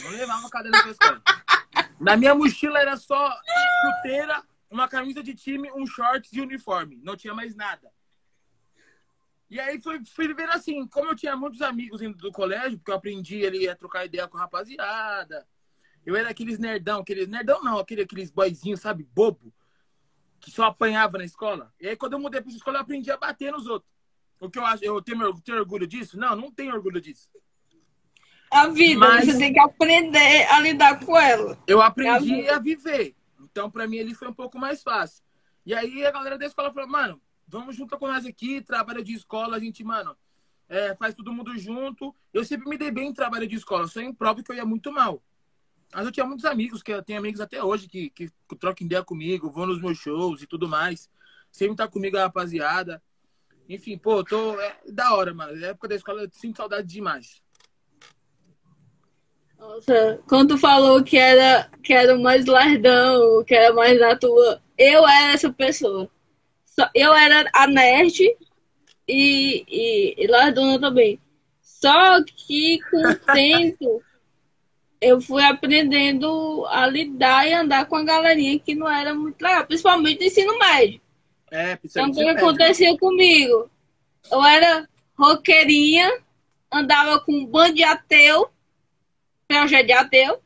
Não 0.00 0.10
levava 0.10 0.48
caderno 0.48 0.80
pra 0.80 0.90
escola. 0.92 1.22
Na 1.98 2.16
minha 2.16 2.32
mochila 2.32 2.78
era 2.78 2.96
só 2.96 3.36
chuteira, 3.82 4.40
uma 4.70 4.86
camisa 4.86 5.20
de 5.20 5.34
time, 5.34 5.68
um 5.72 5.84
shorts 5.84 6.32
e 6.32 6.40
uniforme. 6.40 7.00
Não 7.02 7.16
tinha 7.16 7.34
mais 7.34 7.56
nada. 7.56 7.90
E 9.50 9.58
aí 9.58 9.80
fui, 9.80 10.00
fui 10.04 10.32
vendo 10.32 10.52
assim, 10.52 10.86
como 10.86 11.10
eu 11.10 11.16
tinha 11.16 11.36
muitos 11.36 11.60
amigos 11.60 12.00
indo 12.00 12.16
do 12.16 12.30
colégio, 12.30 12.78
porque 12.78 12.92
eu 12.92 12.96
aprendi 12.96 13.44
ali 13.44 13.68
a 13.68 13.74
trocar 13.74 14.04
ideia 14.04 14.28
com 14.28 14.38
a 14.38 14.42
rapaziada. 14.42 15.44
Eu 16.06 16.14
era 16.14 16.30
aqueles 16.30 16.60
nerdão, 16.60 17.00
aqueles. 17.00 17.26
Nerdão 17.26 17.60
não, 17.64 17.78
aquele, 17.78 18.02
aqueles 18.02 18.30
boyzinhos, 18.30 18.80
sabe, 18.80 19.02
bobo 19.12 19.52
que 20.42 20.50
só 20.50 20.64
apanhava 20.64 21.16
na 21.18 21.24
escola. 21.24 21.72
E 21.80 21.88
aí, 21.88 21.96
quando 21.96 22.14
eu 22.14 22.18
mudei 22.18 22.40
para 22.42 22.50
escola, 22.52 22.78
eu 22.78 22.82
aprendi 22.82 23.10
a 23.12 23.16
bater 23.16 23.52
nos 23.52 23.66
outros. 23.66 23.90
O 24.40 24.50
que 24.50 24.58
eu 24.58 24.66
acho, 24.66 24.84
eu 24.84 25.00
tenho, 25.00 25.40
tenho 25.40 25.58
orgulho 25.58 25.86
disso? 25.86 26.18
Não, 26.18 26.34
não 26.34 26.50
tenho 26.50 26.74
orgulho 26.74 27.00
disso. 27.00 27.30
A 28.50 28.66
vida, 28.66 28.98
Mas- 28.98 29.24
você 29.24 29.38
tem 29.38 29.52
que 29.52 29.60
aprender 29.60 30.44
a 30.50 30.58
lidar 30.60 30.98
com 31.04 31.16
ela. 31.16 31.56
Eu 31.66 31.80
É 31.80 31.84
a 31.84 31.86
aprendi 31.86 32.34
vida. 32.34 32.56
a 32.56 32.58
viver. 32.58 33.14
Então, 33.40 33.70
para 33.70 33.86
mim, 33.86 33.96
ele 33.98 34.14
foi 34.14 34.28
um 34.28 34.32
pouco 34.34 34.58
mais 34.58 34.82
fácil. 34.82 35.22
E 35.64 35.72
aí, 35.72 36.04
a 36.04 36.10
galera 36.10 36.36
da 36.36 36.44
escola 36.44 36.72
falou, 36.72 36.88
mano, 36.88 37.22
vamos 37.46 37.76
junto 37.76 37.96
com 37.96 38.08
nós 38.08 38.26
aqui, 38.26 38.60
trabalho 38.60 39.02
de 39.04 39.14
escola, 39.14 39.56
a 39.56 39.60
gente, 39.60 39.84
mano, 39.84 40.16
é, 40.68 40.94
faz 40.96 41.14
todo 41.14 41.32
mundo 41.32 41.56
junto. 41.56 42.14
Eu 42.34 42.44
sempre 42.44 42.68
me 42.68 42.76
dei 42.76 42.90
bem 42.90 43.08
em 43.08 43.14
trabalho 43.14 43.46
de 43.46 43.54
escola, 43.54 43.86
só 43.86 44.00
em 44.00 44.12
prova 44.12 44.42
que 44.42 44.50
eu 44.50 44.56
ia 44.56 44.64
muito 44.66 44.90
mal. 44.92 45.22
Mas 45.94 46.06
eu 46.06 46.12
tinha 46.12 46.26
muitos 46.26 46.44
amigos, 46.44 46.82
que 46.82 46.92
eu 46.92 47.02
tenho 47.02 47.18
amigos 47.18 47.40
até 47.40 47.62
hoje 47.62 47.86
que, 47.86 48.10
que 48.10 48.30
trocam 48.58 48.86
ideia 48.86 49.04
comigo, 49.04 49.50
vão 49.50 49.66
nos 49.66 49.80
meus 49.80 49.98
shows 49.98 50.42
e 50.42 50.46
tudo 50.46 50.68
mais. 50.68 51.10
Sempre 51.50 51.76
tá 51.76 51.86
comigo 51.86 52.16
a 52.16 52.22
rapaziada. 52.22 53.02
Enfim, 53.68 53.98
pô, 53.98 54.24
tô. 54.24 54.58
É 54.58 54.76
da 54.88 55.14
hora, 55.14 55.34
mano. 55.34 55.54
Na 55.54 55.68
época 55.68 55.88
da 55.88 55.94
escola 55.94 56.22
eu 56.22 56.30
sinto 56.32 56.56
saudade 56.56 56.88
demais. 56.88 57.42
Nossa, 59.58 60.20
quando 60.26 60.54
tu 60.54 60.58
falou 60.58 61.04
que 61.04 61.16
era, 61.16 61.70
que 61.84 61.92
era 61.92 62.18
mais 62.18 62.46
lardão, 62.46 63.44
que 63.44 63.54
era 63.54 63.72
mais 63.72 64.00
na 64.00 64.16
tua, 64.16 64.60
eu 64.76 65.06
era 65.06 65.32
essa 65.34 65.52
pessoa. 65.52 66.10
Eu 66.94 67.14
era 67.14 67.48
a 67.54 67.66
nerd 67.66 68.18
e, 69.06 69.64
e, 69.68 70.14
e 70.18 70.26
lardona 70.26 70.80
também. 70.80 71.20
Só 71.60 72.24
que 72.24 72.80
com 72.90 73.08
o 73.08 73.14
tempo 73.32 74.02
eu 75.02 75.20
fui 75.20 75.42
aprendendo 75.42 76.64
a 76.68 76.86
lidar 76.86 77.46
e 77.46 77.52
andar 77.52 77.86
com 77.86 77.96
a 77.96 78.04
galerinha 78.04 78.58
que 78.60 78.72
não 78.72 78.88
era 78.88 79.12
muito 79.12 79.42
legal, 79.42 79.66
principalmente 79.66 80.20
no 80.20 80.26
ensino 80.26 80.58
médio. 80.58 81.00
É, 81.50 81.76
Então, 81.84 82.08
o 82.08 82.14
que 82.14 82.28
acontecia 82.28 82.96
comigo? 82.96 83.68
Eu 84.30 84.44
era 84.44 84.88
roqueirinha, 85.18 86.20
andava 86.70 87.18
com 87.18 87.32
um 87.32 87.44
bando 87.44 87.74
de 87.74 87.82
ateu, 87.82 88.48
projeto 89.48 89.86
de 89.86 89.92
ateu. 89.92 90.40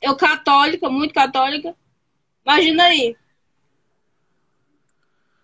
Eu 0.00 0.16
católica, 0.16 0.88
muito 0.88 1.12
católica. 1.12 1.74
Imagina 2.46 2.84
aí. 2.84 3.16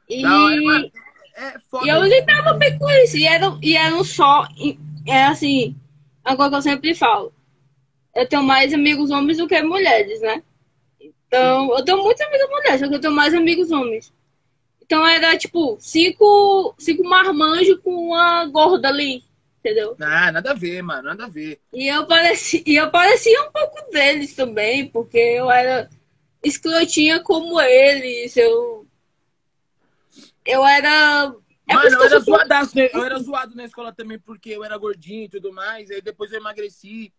E, 0.09 0.23
mano. 0.23 0.91
É 1.35 1.59
foda. 1.69 1.85
e 1.85 1.89
eu 1.91 2.03
lidava 2.05 2.55
bem 2.55 2.79
com 2.79 2.89
isso. 2.91 3.19
E 3.19 3.27
era, 3.27 3.59
e 3.61 3.77
era 3.77 3.95
um 3.95 4.05
só. 4.05 4.47
É 5.05 5.25
assim, 5.25 5.77
é 6.25 6.31
uma 6.31 6.37
coisa 6.37 6.51
que 6.51 6.57
eu 6.57 6.63
sempre 6.63 6.95
falo. 6.95 7.36
Eu 8.17 8.27
tenho 8.27 8.43
mais 8.43 8.73
amigos 8.73 9.11
homens 9.11 9.39
do 9.39 9.47
que 9.47 9.61
mulheres, 9.63 10.21
né? 10.21 10.43
Então, 11.01 11.77
eu 11.77 11.85
tenho 11.85 12.03
muitos 12.03 12.23
amigos 12.27 12.49
mulheres, 12.49 12.81
só 12.81 12.89
que 12.89 12.95
eu 12.95 13.01
tenho 13.01 13.15
mais 13.15 13.35
amigos 13.35 13.71
homens. 13.71 14.13
Então 14.87 15.05
era 15.05 15.37
tipo 15.37 15.77
cinco, 15.81 16.75
cinco 16.79 17.03
marmanjos 17.03 17.81
com 17.83 17.91
uma 17.91 18.47
gorda 18.47 18.89
ali, 18.89 19.25
entendeu? 19.59 19.97
Ah, 20.01 20.31
nada 20.31 20.53
a 20.53 20.55
ver, 20.55 20.81
mano. 20.81 21.09
Nada 21.09 21.25
a 21.25 21.29
ver. 21.29 21.61
E 21.73 21.89
eu 21.89 22.07
parecia, 22.07 22.63
e 22.65 22.77
eu 22.77 22.89
parecia 22.89 23.43
um 23.43 23.51
pouco 23.51 23.91
deles 23.91 24.35
também, 24.37 24.87
porque 24.87 25.19
eu 25.19 25.51
era 25.51 25.91
escrotinha 26.43 27.21
como 27.21 27.61
eles. 27.61 28.37
Eu, 28.37 28.87
eu 30.45 30.65
era. 30.65 31.35
É 31.69 31.75
Mano, 31.75 31.91
eu 31.91 32.03
era 32.05 32.21
zoadaço? 32.21 32.79
Eu 32.79 33.05
era 33.05 33.19
zoado 33.19 33.57
na 33.57 33.65
escola 33.65 33.93
também 33.93 34.21
porque 34.21 34.51
eu 34.51 34.65
era 34.65 34.79
gordinho 34.79 35.25
e 35.25 35.29
tudo 35.29 35.53
mais. 35.53 35.91
Aí 35.91 36.01
depois 36.01 36.31
eu 36.31 36.39
emagreci. 36.39 37.13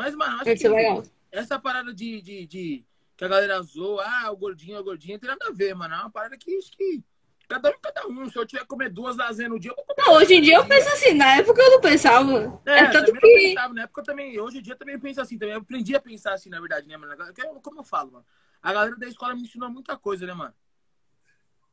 Mas, 0.00 0.14
mano, 0.14 0.36
acho 0.40 0.48
é 0.48 0.56
que 0.56 0.66
legal. 0.66 1.02
essa 1.30 1.58
parada 1.58 1.92
de, 1.92 2.22
de, 2.22 2.46
de- 2.46 2.84
que 3.18 3.22
a 3.22 3.28
galera 3.28 3.60
zoa, 3.60 4.02
ah, 4.02 4.30
o 4.30 4.36
gordinho, 4.38 4.76
é 4.78 4.80
o 4.80 4.82
gordinho, 4.82 5.12
não 5.12 5.20
tem 5.20 5.28
nada 5.28 5.46
a 5.46 5.52
ver, 5.52 5.74
mano. 5.74 5.94
É 5.94 5.98
uma 5.98 6.10
parada 6.10 6.38
que 6.38 6.58
que 6.74 7.02
cada 7.46 7.68
um, 7.68 7.74
cada 7.82 8.06
um. 8.08 8.30
Se 8.30 8.38
eu 8.38 8.46
tiver 8.46 8.62
que 8.62 8.66
comer 8.66 8.88
duas 8.88 9.18
lasanhas 9.18 9.50
no 9.52 9.60
dia, 9.60 9.72
eu 9.72 9.76
vou 9.76 9.84
comer. 9.84 10.02
Não, 10.06 10.14
hoje 10.14 10.36
em 10.36 10.40
dia 10.40 10.56
eu 10.56 10.64
penso 10.66 10.88
assim, 10.88 11.12
na 11.12 11.36
época 11.36 11.60
eu 11.60 11.70
não 11.72 11.80
pensava. 11.82 12.62
É, 12.64 12.78
É, 12.78 12.86
eu 12.86 12.92
tanto 12.92 13.12
que. 13.12 13.20
pensava, 13.20 13.74
na 13.74 13.82
época 13.82 14.00
eu 14.00 14.04
também, 14.06 14.40
hoje 14.40 14.58
em 14.58 14.62
dia 14.62 14.72
eu 14.72 14.78
também 14.78 14.98
penso 14.98 15.20
assim, 15.20 15.36
também. 15.36 15.54
Eu 15.54 15.60
aprendi 15.60 15.94
a 15.94 16.00
pensar 16.00 16.32
assim, 16.32 16.48
na 16.48 16.58
verdade, 16.60 16.88
né, 16.88 16.96
mano? 16.96 17.12
Eu- 17.36 17.60
Como 17.60 17.80
eu 17.80 17.84
falo, 17.84 18.12
mano? 18.12 18.24
A 18.62 18.72
galera 18.72 18.96
da 18.96 19.06
escola 19.06 19.34
me 19.34 19.42
ensinou 19.42 19.68
muita 19.68 19.98
coisa, 19.98 20.24
né, 20.26 20.32
mano? 20.32 20.54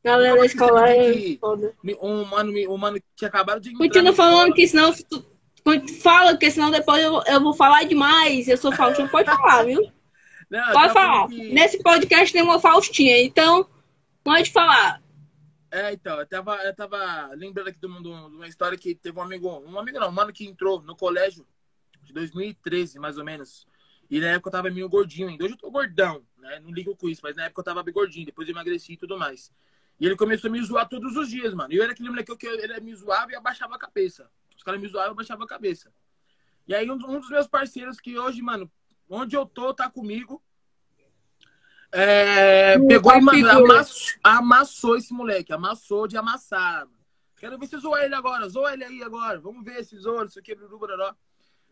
Galera 0.04 0.36
da 0.38 0.44
escola 0.44 0.86
é 0.90 1.38
foda. 1.40 1.74
Um 2.02 2.24
mano, 2.26 2.52
um 2.70 2.76
mano 2.76 3.00
que 3.00 3.06
tinha 3.16 3.28
acabado 3.28 3.58
de 3.60 3.72
Continua 3.72 4.12
falando 4.12 4.52
que 4.52 4.68
senão. 4.68 4.92
Tu 4.92 5.24
fala, 6.02 6.30
porque 6.32 6.50
senão 6.50 6.70
depois 6.70 7.02
eu, 7.02 7.22
eu 7.26 7.40
vou 7.40 7.54
falar 7.54 7.84
demais. 7.84 8.48
Eu 8.48 8.56
sou 8.56 8.72
Faustinho, 8.72 9.08
pode 9.08 9.26
falar, 9.30 9.64
viu? 9.64 9.80
Não, 10.50 10.72
Pode 10.72 10.92
falando 10.94 10.94
falar. 10.94 11.28
que- 11.28 11.52
Nesse 11.52 11.78
podcast 11.82 12.32
tem 12.32 12.42
uma 12.42 12.58
Faustinha, 12.58 13.22
então 13.22 13.68
pode 14.24 14.50
falar. 14.50 15.02
É, 15.70 15.92
então, 15.92 16.18
eu 16.18 16.26
tava, 16.26 16.56
eu 16.64 16.74
tava 16.74 17.26
lembrando 17.34 17.68
aqui 17.68 17.78
de 17.78 17.86
uma, 17.86 18.00
de 18.00 18.08
uma 18.08 18.46
história 18.48 18.78
que 18.78 18.94
teve 18.94 19.18
um 19.18 19.22
amigo, 19.22 19.46
um 19.66 19.78
amigo 19.78 20.00
não, 20.00 20.08
um 20.08 20.12
mano 20.12 20.32
que 20.32 20.46
entrou 20.46 20.80
no 20.80 20.96
colégio 20.96 21.46
de 22.02 22.12
2013, 22.14 22.98
mais 22.98 23.18
ou 23.18 23.24
menos. 23.24 23.66
E 24.10 24.18
na 24.20 24.28
época 24.28 24.48
eu 24.48 24.52
tava 24.52 24.70
meio 24.70 24.88
gordinho 24.88 25.28
ainda. 25.28 25.44
Hoje 25.44 25.52
eu 25.52 25.58
tô 25.58 25.70
gordão, 25.70 26.22
né? 26.38 26.58
Não 26.60 26.70
ligo 26.70 26.96
com 26.96 27.06
isso, 27.10 27.20
mas 27.22 27.36
na 27.36 27.44
época 27.44 27.60
eu 27.60 27.64
tava 27.64 27.82
bem 27.82 27.92
gordinho, 27.92 28.24
depois 28.24 28.48
eu 28.48 28.52
emagreci 28.52 28.94
e 28.94 28.96
tudo 28.96 29.18
mais. 29.18 29.52
E 30.00 30.06
ele 30.06 30.16
começou 30.16 30.48
a 30.48 30.52
me 30.52 30.62
zoar 30.62 30.88
todos 30.88 31.14
os 31.14 31.28
dias, 31.28 31.52
mano. 31.52 31.70
E 31.74 31.76
eu 31.76 31.82
era 31.82 31.92
aquele 31.92 32.08
moleque 32.08 32.34
que 32.34 32.46
eu- 32.46 32.58
ele 32.58 32.80
me 32.80 32.94
zoava 32.94 33.30
e 33.32 33.34
abaixava 33.34 33.74
a 33.74 33.78
cabeça. 33.78 34.30
Os 34.58 34.64
caras 34.64 34.80
me 34.80 34.88
zoavam 34.88 35.06
e 35.06 35.10
eu 35.10 35.12
abaixava 35.12 35.44
a 35.44 35.48
cabeça. 35.48 35.90
E 36.66 36.74
aí 36.74 36.90
um, 36.90 36.94
um 36.94 37.20
dos 37.20 37.30
meus 37.30 37.46
parceiros 37.46 37.98
que 37.98 38.18
hoje, 38.18 38.42
mano, 38.42 38.70
onde 39.08 39.34
eu 39.36 39.46
tô, 39.46 39.72
tá 39.72 39.88
comigo. 39.88 40.42
É, 41.90 42.76
Hum, 42.78 42.86
pegou 42.86 43.16
e, 43.16 43.20
mano, 43.22 43.48
amassou, 43.48 44.14
amassou 44.22 44.96
esse 44.96 45.14
moleque. 45.14 45.52
Amassou 45.52 46.06
de 46.06 46.18
amassar. 46.18 46.80
Mano. 46.80 46.98
Quero 47.38 47.56
ver 47.56 47.66
se 47.66 47.78
zoa 47.78 48.04
ele 48.04 48.14
agora. 48.14 48.46
Zoa 48.48 48.74
ele 48.74 48.84
aí 48.84 49.02
agora. 49.02 49.40
Vamos 49.40 49.64
ver 49.64 49.82
se 49.84 49.96
zoa, 49.96 50.26
isso 50.26 50.38
aqui, 50.38 50.54
Bruno 50.54 50.78
Bororó. 50.78 51.14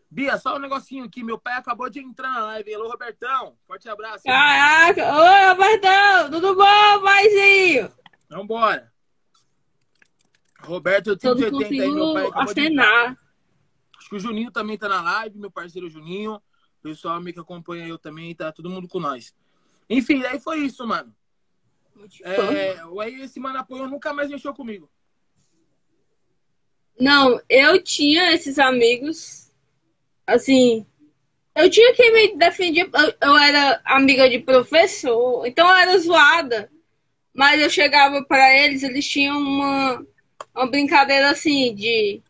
Bia, 0.09 0.39
só 0.39 0.57
um 0.57 0.61
negocinho 0.61 1.05
aqui. 1.05 1.23
Meu 1.23 1.39
pai 1.39 1.55
acabou 1.55 1.91
de 1.91 1.99
entrar 1.99 2.31
na 2.31 2.47
live. 2.47 2.75
Alô, 2.75 2.89
Robertão. 2.89 3.59
Forte 3.67 3.89
abraço. 3.89 4.25
Caraca! 4.25 5.03
Oi, 5.03 5.49
Robertão! 5.49 6.31
Tudo 6.31 6.55
bom, 6.55 7.03
paizinho? 7.03 7.93
Vambora. 8.31 8.96
Roberto, 10.61 11.09
eu 11.09 11.17
tenho 11.17 11.39
Eu 11.39 11.51
não 11.51 11.59
80 11.59 11.83
aí. 11.83 11.91
Meu 11.93 12.13
pai 12.13 12.31
acenar. 12.35 13.19
Acho 13.99 14.09
que 14.09 14.17
o 14.17 14.21
Juninho 14.21 14.51
também 14.51 14.79
tá 14.79 14.89
na 14.89 15.01
live, 15.01 15.39
meu 15.39 15.51
parceiro 15.51 15.89
Juninho. 15.89 16.35
O 16.35 16.83
pessoal 16.83 17.21
meio 17.21 17.35
que 17.35 17.41
acompanha 17.41 17.87
eu 17.87 17.99
também, 17.99 18.35
tá 18.35 18.53
todo 18.53 18.71
mundo 18.71 18.89
com 18.89 19.01
nós. 19.01 19.35
Enfim, 19.89 20.25
aí 20.25 20.39
foi 20.39 20.61
isso, 20.61 20.87
mano. 20.87 21.15
É, 22.23 22.77
aí 23.03 23.23
esse 23.23 23.41
mano 23.41 23.59
apoiou 23.59 23.89
nunca 23.89 24.13
mais 24.13 24.29
mexeu 24.29 24.53
comigo. 24.53 24.91
Não, 26.99 27.41
eu 27.49 27.83
tinha 27.83 28.33
esses 28.33 28.59
amigos, 28.59 29.53
assim, 30.27 30.87
eu 31.55 31.69
tinha 31.69 31.95
quem 31.95 32.13
me 32.13 32.37
defendia, 32.39 32.89
eu, 32.93 33.29
eu 33.29 33.37
era 33.37 33.81
amiga 33.85 34.29
de 34.31 34.39
professor, 34.39 35.47
então 35.47 35.69
eu 35.69 35.75
era 35.75 35.99
zoada, 35.99 36.71
mas 37.35 37.61
eu 37.61 37.69
chegava 37.69 38.25
pra 38.25 38.57
eles, 38.59 38.83
eles 38.83 39.07
tinham 39.07 39.39
uma, 39.39 40.07
uma 40.55 40.67
brincadeira 40.67 41.31
assim, 41.31 41.75
de 41.75 42.23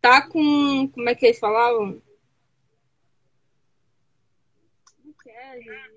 tá 0.00 0.22
com, 0.22 0.88
como 0.88 1.08
é 1.08 1.14
que 1.14 1.26
eles 1.26 1.38
falavam? 1.38 2.00
É, 5.46 5.58
gente? 5.58 5.96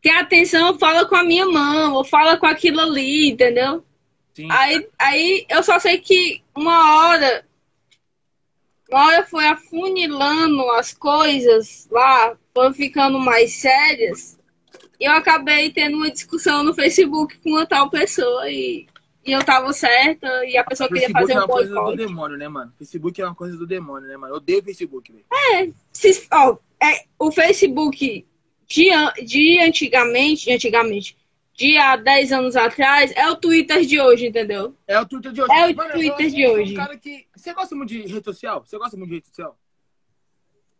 Que 0.00 0.08
a 0.10 0.20
atenção 0.20 0.78
fala 0.78 1.06
com 1.06 1.16
a 1.16 1.24
minha 1.24 1.46
mão, 1.46 1.94
ou 1.94 2.04
fala 2.04 2.36
com 2.36 2.46
aquilo 2.46 2.80
ali, 2.80 3.30
entendeu? 3.30 3.84
Sim. 4.34 4.48
Aí, 4.50 4.88
aí 4.98 5.46
eu 5.48 5.62
só 5.62 5.78
sei 5.78 5.98
que 5.98 6.42
uma 6.54 6.96
hora, 6.98 7.46
uma 8.90 9.06
hora 9.06 9.26
foi 9.26 9.46
afunilando 9.46 10.70
as 10.72 10.92
coisas 10.92 11.88
lá, 11.90 12.36
foram 12.54 12.72
ficando 12.72 13.18
mais 13.18 13.54
sérias. 13.54 14.38
E 15.00 15.04
eu 15.04 15.12
acabei 15.12 15.70
tendo 15.72 15.96
uma 15.96 16.10
discussão 16.10 16.62
no 16.62 16.74
Facebook 16.74 17.38
com 17.38 17.50
uma 17.50 17.66
tal 17.66 17.90
pessoa 17.90 18.48
e, 18.50 18.86
e 19.26 19.32
eu 19.32 19.44
tava 19.44 19.72
certa 19.72 20.26
e 20.46 20.56
a 20.56 20.64
pessoa 20.64 20.88
queria 20.88 21.08
Facebook 21.08 21.20
fazer 21.26 21.32
é 21.32 21.36
um 21.36 21.44
uma 21.44 21.48
coisa 21.48 21.68
do 21.68 21.74
boicote. 21.74 21.96
demônio, 21.96 22.36
né, 22.38 22.48
mano? 22.48 22.72
Facebook 22.78 23.20
é 23.20 23.24
uma 23.24 23.34
coisa 23.34 23.56
do 23.56 23.66
demônio, 23.66 24.08
né, 24.08 24.16
mano? 24.16 24.32
Eu 24.32 24.36
odeio 24.36 24.62
Facebook, 24.62 25.12
velho. 25.12 25.74
Se- 25.92 26.26
ó, 26.32 26.56
é, 26.82 27.04
o 27.18 27.32
Facebook 27.32 28.26
de, 28.68 28.88
de 29.24 29.58
antigamente, 29.60 30.44
de 30.44 30.52
antigamente, 30.52 31.16
de 31.54 31.76
há 31.78 31.96
10 31.96 32.32
anos 32.32 32.54
atrás, 32.56 33.12
é 33.16 33.28
o 33.30 33.36
Twitter 33.36 33.80
de 33.84 34.00
hoje, 34.00 34.26
entendeu? 34.26 34.74
É 34.86 35.00
o 35.00 35.06
Twitter 35.06 35.32
de 35.32 35.42
hoje. 35.42 35.52
É 35.52 35.66
o 35.66 35.74
Mano, 35.76 35.90
Twitter 35.92 36.26
eu, 36.26 36.30
de 36.30 36.46
hoje. 36.46 36.72
Um 36.72 36.76
cara 36.76 36.96
que... 36.96 37.26
Você 37.34 37.54
gosta 37.54 37.74
muito 37.74 37.88
de 37.88 38.02
rede 38.02 38.24
social? 38.24 38.62
Você 38.64 38.78
gosta 38.78 38.96
muito 38.96 39.08
de 39.08 39.14
rede 39.16 39.26
social? 39.26 39.58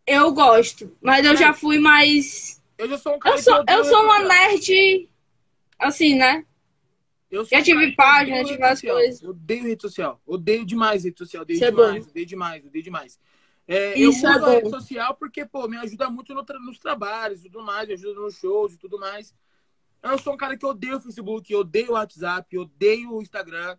Eu 0.05 0.31
gosto, 0.31 0.95
mas 1.01 1.25
eu 1.25 1.35
já 1.35 1.53
fui 1.53 1.79
mais. 1.79 2.61
Eu 2.77 2.87
já 2.87 2.97
sou 2.97 3.15
um 3.15 3.19
cara 3.19 3.35
Eu 3.35 3.39
sou, 3.39 3.63
eu 3.67 3.83
sou 3.83 4.03
uma 4.03 4.19
nerd, 4.19 5.09
assim, 5.77 6.15
né? 6.15 6.45
Eu 7.29 7.43
Já 7.45 7.61
tive 7.61 7.91
página, 7.93 8.37
odeio 8.37 8.47
tive 8.47 8.59
várias 8.59 8.81
coisas. 8.81 9.23
Odeio 9.23 9.63
rede 9.63 9.81
social. 9.81 10.21
Odeio 10.25 10.65
demais 10.65 11.03
rede 11.03 11.17
social. 11.17 11.43
Odeio 11.43 11.55
Isso 11.57 11.65
é 11.65 11.71
demais, 11.71 12.05
bom. 12.05 12.11
odeio 12.11 12.25
demais, 12.25 12.65
odeio 12.65 12.83
demais. 12.83 13.19
É, 13.67 14.01
eu 14.01 14.09
Isso 14.11 14.19
uso 14.19 14.27
é 14.27 14.29
a 14.45 14.49
rede 14.51 14.69
social 14.69 15.15
porque, 15.15 15.45
pô, 15.45 15.67
me 15.67 15.75
ajuda 15.77 16.09
muito 16.09 16.33
no 16.33 16.43
tra- 16.43 16.59
nos 16.59 16.79
trabalhos 16.79 17.41
e 17.41 17.49
tudo 17.49 17.61
mais, 17.63 17.87
me 17.87 17.95
ajuda 17.95 18.13
nos 18.21 18.35
shows 18.35 18.73
e 18.73 18.77
tudo 18.77 18.97
mais. 18.97 19.35
Eu 20.01 20.17
sou 20.17 20.33
um 20.33 20.37
cara 20.37 20.55
que 20.57 20.65
odeio 20.65 20.97
o 20.97 21.01
Facebook, 21.01 21.53
odeio 21.53 21.89
o 21.89 21.93
WhatsApp, 21.93 22.57
odeio 22.57 23.13
o 23.13 23.21
Instagram. 23.21 23.77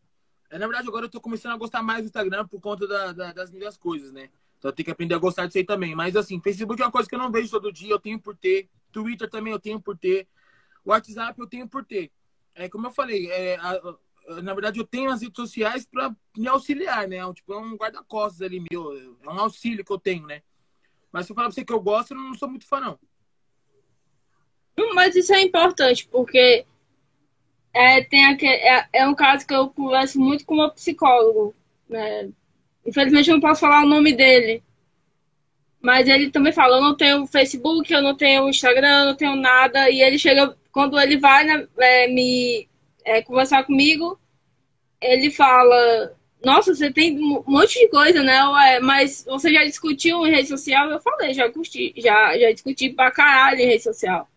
É, 0.50 0.58
na 0.58 0.66
verdade, 0.66 0.86
agora 0.88 1.06
eu 1.06 1.10
tô 1.10 1.20
começando 1.20 1.52
a 1.52 1.56
gostar 1.56 1.82
mais 1.82 2.02
do 2.02 2.06
Instagram 2.06 2.46
por 2.46 2.60
conta 2.60 2.86
da- 2.86 3.12
da- 3.12 3.32
das 3.32 3.50
minhas 3.50 3.78
coisas, 3.78 4.12
né? 4.12 4.28
Então 4.58 4.68
eu 4.70 4.72
tenho 4.74 4.84
que 4.84 4.90
aprender 4.90 5.14
a 5.14 5.18
gostar 5.18 5.46
disso 5.46 5.56
aí 5.58 5.64
também. 5.64 5.94
Mas 5.94 6.16
assim, 6.16 6.38
Facebook 6.40 6.82
é 6.82 6.84
uma 6.84 6.90
coisa 6.92 7.08
que 7.08 7.14
eu 7.14 7.18
não 7.18 7.30
vejo 7.30 7.50
todo 7.50 7.72
dia, 7.72 7.90
eu 7.92 7.98
tenho 7.98 8.20
por 8.20 8.36
ter. 8.36 8.68
Twitter 8.92 9.30
também 9.30 9.52
eu 9.52 9.58
tenho 9.58 9.80
por 9.80 9.96
ter. 9.96 10.26
WhatsApp 10.84 11.38
eu 11.40 11.46
tenho 11.46 11.68
por 11.68 11.84
ter. 11.84 12.10
É 12.58 12.68
como 12.68 12.86
eu 12.86 12.90
falei, 12.90 13.30
é, 13.30 13.56
a- 13.56 13.80
a- 14.28 14.42
na 14.42 14.52
verdade 14.52 14.78
eu 14.78 14.84
tenho 14.86 15.10
as 15.10 15.22
redes 15.22 15.36
sociais 15.36 15.86
para 15.86 16.14
me 16.36 16.48
auxiliar, 16.48 17.06
né? 17.06 17.18
Tipo, 17.32 17.52
é 17.54 17.58
um 17.58 17.76
guarda-costas 17.76 18.42
ali 18.42 18.60
meu, 18.70 18.92
é 19.22 19.28
um 19.28 19.38
auxílio 19.40 19.84
que 19.84 19.92
eu 19.92 19.98
tenho, 19.98 20.26
né? 20.26 20.42
Mas 21.12 21.24
se 21.26 21.32
eu 21.32 21.36
falar 21.36 21.46
pra 21.48 21.54
você 21.54 21.64
que 21.64 21.72
eu 21.72 21.80
gosto, 21.80 22.12
eu 22.12 22.18
não 22.18 22.34
sou 22.34 22.48
muito 22.48 22.66
fã, 22.66 22.80
não. 22.80 22.98
Mas 24.94 25.14
isso 25.14 25.32
é 25.32 25.40
importante, 25.42 26.06
porque 26.10 26.66
é, 27.72 28.02
tem 28.04 28.26
aquele, 28.26 28.52
é, 28.54 28.88
é 28.92 29.06
um 29.08 29.14
caso 29.14 29.46
que 29.46 29.54
eu 29.54 29.68
converso 29.70 30.18
muito 30.20 30.44
com 30.44 30.54
o 30.54 30.56
meu 30.58 30.70
psicólogo. 30.70 31.54
Né? 31.88 32.30
Infelizmente 32.84 33.30
eu 33.30 33.34
não 33.34 33.40
posso 33.40 33.60
falar 33.60 33.84
o 33.84 33.88
nome 33.88 34.12
dele. 34.12 34.62
Mas 35.80 36.08
ele 36.08 36.30
também 36.30 36.52
fala, 36.52 36.76
eu 36.78 36.82
não 36.82 36.96
tenho 36.96 37.26
Facebook, 37.26 37.92
eu 37.92 38.02
não 38.02 38.16
tenho 38.16 38.48
Instagram, 38.48 39.00
eu 39.00 39.06
não 39.06 39.14
tenho 39.16 39.36
nada. 39.36 39.88
E 39.88 40.00
ele 40.02 40.18
chega, 40.18 40.57
quando 40.72 40.98
ele 41.00 41.18
vai 41.18 41.44
né, 41.44 41.66
é, 41.78 42.08
me 42.08 42.68
é, 43.04 43.22
conversar 43.22 43.64
comigo, 43.64 44.18
ele 45.00 45.30
fala, 45.30 46.16
nossa, 46.44 46.74
você 46.74 46.92
tem 46.92 47.18
um 47.18 47.42
monte 47.46 47.78
de 47.78 47.88
coisa, 47.88 48.22
né? 48.22 48.44
Ué, 48.48 48.80
mas 48.80 49.24
você 49.24 49.52
já 49.52 49.64
discutiu 49.64 50.26
em 50.26 50.30
rede 50.30 50.48
social? 50.48 50.90
Eu 50.90 51.00
falei, 51.00 51.34
já 51.34 51.50
curti, 51.50 51.94
já, 51.96 52.38
já 52.38 52.52
discuti 52.52 52.90
pra 52.90 53.10
caralho 53.10 53.60
em 53.60 53.66
rede 53.66 53.82
social. 53.82 54.28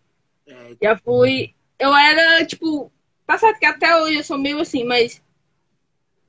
É, 0.46 0.76
Já 0.80 0.96
fui. 0.96 1.54
Eu 1.78 1.94
era, 1.94 2.44
tipo, 2.46 2.92
tá 3.26 3.38
certo 3.38 3.58
que 3.58 3.66
até 3.66 3.96
hoje 4.00 4.18
eu 4.18 4.24
sou 4.24 4.38
meio 4.38 4.60
assim, 4.60 4.84
mas 4.84 5.20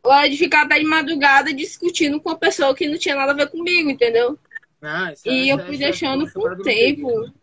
eu 0.04 0.12
era 0.12 0.30
de 0.30 0.38
ficar 0.38 0.64
até 0.64 0.80
de 0.80 0.86
madrugada 0.86 1.54
discutindo 1.54 2.20
com 2.20 2.30
uma 2.30 2.38
pessoa 2.38 2.76
que 2.76 2.88
não 2.88 2.98
tinha 2.98 3.16
nada 3.16 3.32
a 3.32 3.36
ver 3.36 3.50
comigo, 3.50 3.90
entendeu? 3.90 4.38
ah, 4.82 5.14
isso 5.14 5.28
E 5.28 5.50
é- 5.50 5.54
eu 5.54 5.60
fui 5.60 5.76
é- 5.76 5.80
deixando 5.80 6.30
com 6.32 6.40
o 6.42 6.64
tempo. 6.64 7.22
né? 7.22 7.34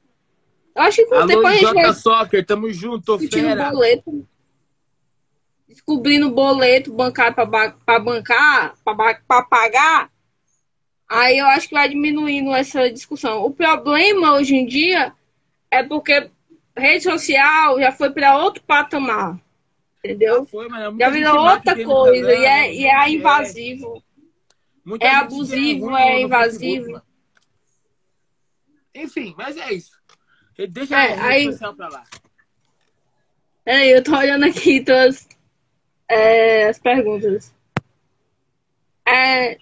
Eu 0.75 0.83
acho 0.83 0.97
que 0.97 1.07
com 1.07 1.17
o 1.17 1.27
tempo 1.27 1.39
Alô, 1.41 1.47
a 1.49 1.55
gente 1.55 1.75
vai 1.75 1.95
Soccer, 1.95 2.47
tamo 2.47 2.73
junto, 2.73 3.19
fera. 3.19 3.71
boleto. 3.71 4.27
Descobrindo 5.69 6.31
boleto 6.31 6.93
bancário 6.93 7.35
pra, 7.35 7.45
ba- 7.47 7.77
pra 7.85 7.99
bancar, 7.99 8.75
pra 8.85 9.43
pagar. 9.43 10.11
Aí 11.09 11.39
eu 11.39 11.47
acho 11.47 11.69
que 11.69 11.75
vai 11.75 11.89
diminuindo 11.89 12.55
essa 12.55 12.91
discussão. 12.91 13.45
O 13.45 13.51
problema 13.51 14.35
hoje 14.35 14.55
em 14.55 14.67
dia 14.67 15.13
é 15.71 15.83
porque 15.83 16.31
rede 16.77 17.05
social 17.05 17.79
já 17.81 17.93
foi 17.93 18.11
para 18.11 18.39
outro 18.39 18.63
patamar. 18.63 19.39
Entendeu? 20.05 20.41
Já 20.41 20.45
foi, 20.47 20.69
mas 20.69 20.95
é 20.95 20.99
Já 20.99 21.11
virou 21.11 21.39
outra 21.41 21.85
coisa 21.85 22.33
e 22.33 22.45
é, 22.45 22.75
e 22.75 22.87
é 22.87 23.11
invasivo. 23.11 24.03
É 25.01 25.11
abusivo, 25.11 25.95
é 25.97 26.21
invasivo. 26.23 26.63
Facebook, 26.63 26.93
mano. 26.93 27.03
Enfim, 28.95 29.35
mas 29.37 29.57
é 29.57 29.73
isso. 29.73 30.00
Deixa 30.69 30.95
É, 30.97 31.15
a 31.19 31.25
aí- 31.27 31.45
social 31.53 31.75
pra 31.75 31.89
lá. 31.89 32.05
É, 33.65 33.97
eu 33.97 34.03
tô 34.03 34.17
olhando 34.17 34.45
aqui 34.45 34.83
todas 34.85 35.29
é, 36.09 36.69
as 36.69 36.79
perguntas. 36.79 37.55
É, 39.07 39.59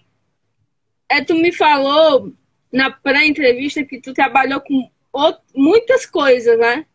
é, 1.09 1.25
tu 1.25 1.35
me 1.35 1.53
falou 1.53 2.33
na 2.73 2.91
pré-entrevista 2.91 3.85
que 3.85 4.01
tu 4.01 4.13
trabalhou 4.13 4.61
com 4.61 4.91
out- 5.13 5.43
muitas 5.55 6.05
coisas, 6.07 6.59
né? 6.59 6.87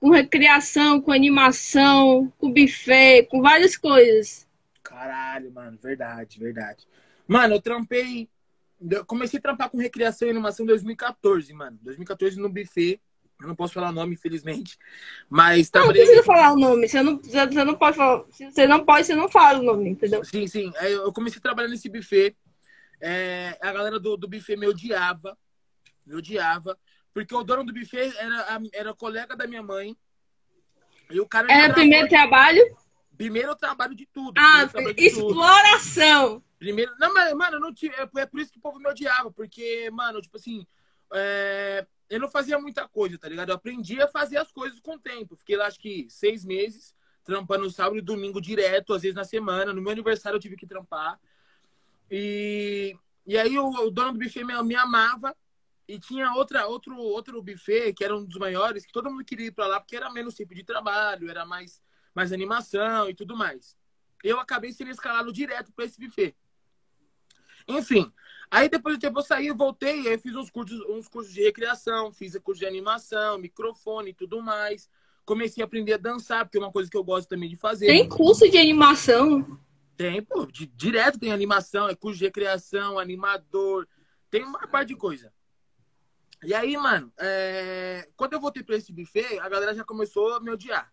Com 0.00 0.10
recriação, 0.10 1.00
com 1.00 1.12
animação, 1.12 2.32
com 2.38 2.52
buffet, 2.52 3.26
com 3.26 3.42
várias 3.42 3.76
coisas. 3.76 4.48
Caralho, 4.82 5.52
mano, 5.52 5.78
verdade, 5.82 6.38
verdade. 6.38 6.86
Mano, 7.28 7.54
eu 7.54 7.60
trampei. 7.60 8.28
Eu 8.90 9.04
comecei 9.04 9.38
a 9.38 9.42
trampar 9.42 9.68
com 9.68 9.76
recriação 9.78 10.26
e 10.26 10.30
animação 10.30 10.64
em 10.64 10.68
2014, 10.68 11.52
mano. 11.52 11.78
2014 11.82 12.40
no 12.40 12.48
buffet. 12.48 12.98
Eu 13.40 13.48
não 13.48 13.56
posso 13.56 13.72
falar 13.72 13.88
o 13.88 13.92
nome, 13.92 14.14
infelizmente. 14.14 14.78
Mas 15.28 15.70
Não, 15.72 15.86
não 15.86 15.92
precisa 15.92 16.22
falar 16.22 16.52
o 16.52 16.58
nome. 16.58 16.88
Você 16.88 17.02
não, 17.02 17.16
você 17.16 17.64
não 17.64 17.74
pode 17.74 17.96
falar. 17.96 18.24
Você 18.28 18.66
não 18.66 18.84
pode, 18.84 19.06
você 19.06 19.14
não 19.14 19.28
fala 19.28 19.58
o 19.58 19.62
nome, 19.62 19.88
entendeu? 19.88 20.24
Sim, 20.24 20.46
sim. 20.46 20.72
Aí 20.76 20.92
Eu 20.92 21.12
comecei 21.12 21.38
a 21.38 21.42
trabalhar 21.42 21.68
nesse 21.68 21.88
buffet. 21.88 22.36
É, 23.00 23.56
a 23.62 23.72
galera 23.72 23.98
do, 23.98 24.16
do 24.16 24.28
buffet 24.28 24.56
me 24.56 24.66
odiava. 24.66 25.38
Me 26.06 26.14
odiava. 26.14 26.78
Porque 27.14 27.34
o 27.34 27.42
dono 27.42 27.64
do 27.64 27.72
buffet 27.72 28.12
era, 28.18 28.60
era 28.72 28.94
colega 28.94 29.34
da 29.34 29.46
minha 29.46 29.62
mãe. 29.62 29.96
E 31.10 31.18
o 31.18 31.26
cara 31.26 31.50
Era 31.50 31.72
o 31.72 31.74
primeiro 31.74 32.08
trabalho? 32.08 32.76
primeiro 33.16 33.54
trabalho 33.54 33.94
de 33.94 34.06
tudo. 34.06 34.32
Ah, 34.38 34.64
de 34.64 34.72
tudo. 34.72 34.94
exploração. 34.98 36.42
Primeiro. 36.58 36.92
Não, 36.98 37.12
mas, 37.12 37.34
mano, 37.34 37.60
não 37.60 37.72
tive. 37.72 37.94
É, 37.94 38.08
é 38.20 38.26
por 38.26 38.40
isso 38.40 38.52
que 38.52 38.58
o 38.58 38.62
povo 38.62 38.78
me 38.78 38.88
odiava. 38.88 39.30
Porque, 39.30 39.90
mano, 39.90 40.20
tipo 40.22 40.36
assim. 40.36 40.66
é, 41.12 41.86
eu 42.10 42.18
não 42.18 42.28
fazia 42.28 42.58
muita 42.58 42.88
coisa, 42.88 43.16
tá 43.16 43.28
ligado? 43.28 43.50
Eu 43.50 43.54
aprendi 43.54 44.02
a 44.02 44.08
fazer 44.08 44.36
as 44.36 44.50
coisas 44.50 44.80
com 44.80 44.96
o 44.96 44.98
tempo. 44.98 45.36
Fiquei 45.36 45.56
lá, 45.56 45.66
acho 45.66 45.78
que 45.78 46.08
seis 46.10 46.44
meses, 46.44 46.92
trampando 47.24 47.70
sábado 47.70 47.98
e 47.98 48.02
domingo 48.02 48.40
direto, 48.40 48.92
às 48.92 49.02
vezes 49.02 49.14
na 49.14 49.24
semana. 49.24 49.72
No 49.72 49.80
meu 49.80 49.92
aniversário 49.92 50.36
eu 50.36 50.40
tive 50.40 50.56
que 50.56 50.66
trampar. 50.66 51.20
E, 52.10 52.96
e 53.24 53.38
aí 53.38 53.56
o, 53.56 53.68
o 53.68 53.90
dono 53.92 54.12
do 54.12 54.18
buffet 54.18 54.42
me, 54.42 54.60
me 54.64 54.74
amava. 54.74 55.36
E 55.86 56.00
tinha 56.00 56.32
outra, 56.34 56.66
outro, 56.66 56.96
outro 56.98 57.42
buffet, 57.42 57.92
que 57.94 58.04
era 58.04 58.16
um 58.16 58.24
dos 58.24 58.38
maiores, 58.38 58.84
que 58.84 58.92
todo 58.92 59.10
mundo 59.10 59.24
queria 59.24 59.46
ir 59.46 59.52
pra 59.52 59.66
lá, 59.66 59.80
porque 59.80 59.96
era 59.96 60.10
menos 60.10 60.34
tempo 60.34 60.54
de 60.54 60.62
trabalho, 60.62 61.30
era 61.30 61.44
mais, 61.44 61.82
mais 62.14 62.32
animação 62.32 63.08
e 63.08 63.14
tudo 63.14 63.36
mais. 63.36 63.76
Eu 64.22 64.38
acabei 64.38 64.72
sendo 64.72 64.90
escalado 64.90 65.32
direto 65.32 65.72
pra 65.72 65.84
esse 65.84 65.98
buffet. 65.98 66.36
Enfim, 67.66 68.12
aí 68.50 68.68
depois 68.68 68.96
do 68.96 69.00
tempo 69.00 69.18
eu 69.18 69.22
saí, 69.22 69.46
eu 69.46 69.56
voltei, 69.56 70.08
aí 70.08 70.18
fiz 70.18 70.34
uns 70.34 70.50
cursos, 70.50 70.80
uns 70.88 71.08
cursos 71.08 71.32
de 71.32 71.42
recreação, 71.42 72.12
fiz 72.12 72.36
curso 72.38 72.60
de 72.60 72.66
animação, 72.66 73.38
microfone 73.38 74.10
e 74.10 74.14
tudo 74.14 74.42
mais. 74.42 74.88
Comecei 75.24 75.62
a 75.62 75.66
aprender 75.66 75.92
a 75.92 75.98
dançar, 75.98 76.44
porque 76.44 76.58
é 76.58 76.60
uma 76.60 76.72
coisa 76.72 76.90
que 76.90 76.96
eu 76.96 77.04
gosto 77.04 77.28
também 77.28 77.48
de 77.48 77.56
fazer. 77.56 77.86
Tem 77.86 78.08
curso 78.08 78.48
de 78.50 78.58
animação. 78.58 79.58
Tem, 79.96 80.22
pô, 80.22 80.46
de- 80.46 80.66
direto 80.66 81.18
tem 81.18 81.30
animação, 81.30 81.88
é 81.88 81.94
curso 81.94 82.18
de 82.18 82.24
recreação, 82.24 82.98
animador, 82.98 83.86
tem 84.30 84.42
uma 84.42 84.66
parte 84.66 84.88
de 84.88 84.96
coisa. 84.96 85.32
E 86.42 86.54
aí, 86.54 86.74
mano, 86.76 87.12
é, 87.18 88.08
quando 88.16 88.32
eu 88.32 88.40
voltei 88.40 88.62
pra 88.62 88.76
esse 88.76 88.90
buffet, 88.92 89.38
a 89.40 89.48
galera 89.48 89.74
já 89.74 89.84
começou 89.84 90.32
a 90.34 90.40
me 90.40 90.50
odiar. 90.50 90.90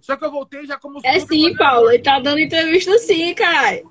Só 0.00 0.16
que 0.16 0.24
eu 0.24 0.30
voltei 0.30 0.64
já 0.66 0.78
como 0.78 0.98
É 1.04 1.20
sim. 1.20 1.54
Paulo. 1.56 1.90
Ele 1.90 2.02
tá 2.02 2.18
dando 2.18 2.38
entrevista 2.40 2.98
sim, 2.98 3.34
cara. 3.34 3.82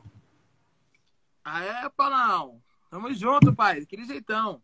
É, 1.58 1.90
Paulão? 1.90 2.62
Tamo 2.90 3.14
junto, 3.14 3.56
pai. 3.56 3.82
Daquele 3.82 4.06
jeitão. 4.06 4.62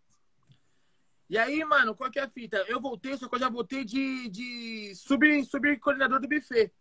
E 1.30 1.38
aí, 1.38 1.64
mano, 1.66 1.96
qual 1.96 2.12
que 2.12 2.20
é 2.20 2.24
a 2.24 2.30
fita? 2.30 2.58
Eu 2.68 2.80
voltei, 2.80 3.18
só 3.18 3.28
que 3.28 3.36
eu 3.36 3.40
já 3.40 3.50
voltei 3.50 3.84
de, 3.84 4.30
de 4.30 4.94
sub, 4.96 5.44
sub 5.46 5.78
coordenador 5.80 6.20
do 6.20 6.28
buffet. 6.28 6.72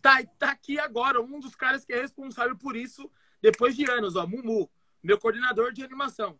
Tá, 0.00 0.22
tá 0.38 0.50
aqui 0.50 0.78
agora, 0.78 1.20
um 1.20 1.40
dos 1.40 1.56
caras 1.56 1.84
que 1.84 1.92
é 1.92 2.00
responsável 2.00 2.56
por 2.56 2.76
isso 2.76 3.10
depois 3.42 3.74
de 3.74 3.90
anos, 3.90 4.16
ó, 4.16 4.26
Mumu, 4.26 4.70
meu 5.02 5.18
coordenador 5.18 5.72
de 5.72 5.82
animação. 5.82 6.38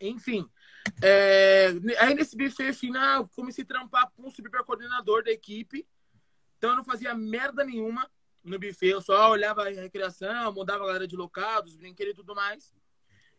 Enfim, 0.00 0.48
é, 1.02 1.68
aí 1.98 2.14
nesse 2.14 2.36
buffet 2.36 2.72
final, 2.72 3.22
eu 3.22 3.28
comecei 3.28 3.64
a 3.64 3.66
trampar 3.66 4.10
com 4.10 4.26
o 4.26 4.30
supercoordenador 4.30 5.24
da 5.24 5.30
equipe. 5.30 5.86
Então 6.58 6.70
eu 6.70 6.76
não 6.76 6.84
fazia 6.84 7.14
merda 7.14 7.64
nenhuma 7.64 8.10
no 8.46 8.58
buffet, 8.58 8.88
eu 8.88 9.00
só 9.00 9.30
olhava 9.30 9.62
a 9.62 9.70
recreação, 9.70 10.52
mudava 10.52 10.84
a 10.84 10.86
galera 10.86 11.06
de 11.06 11.16
local, 11.16 11.62
dos 11.62 11.76
brinquedos 11.76 12.12
e 12.12 12.16
tudo 12.16 12.34
mais. 12.34 12.74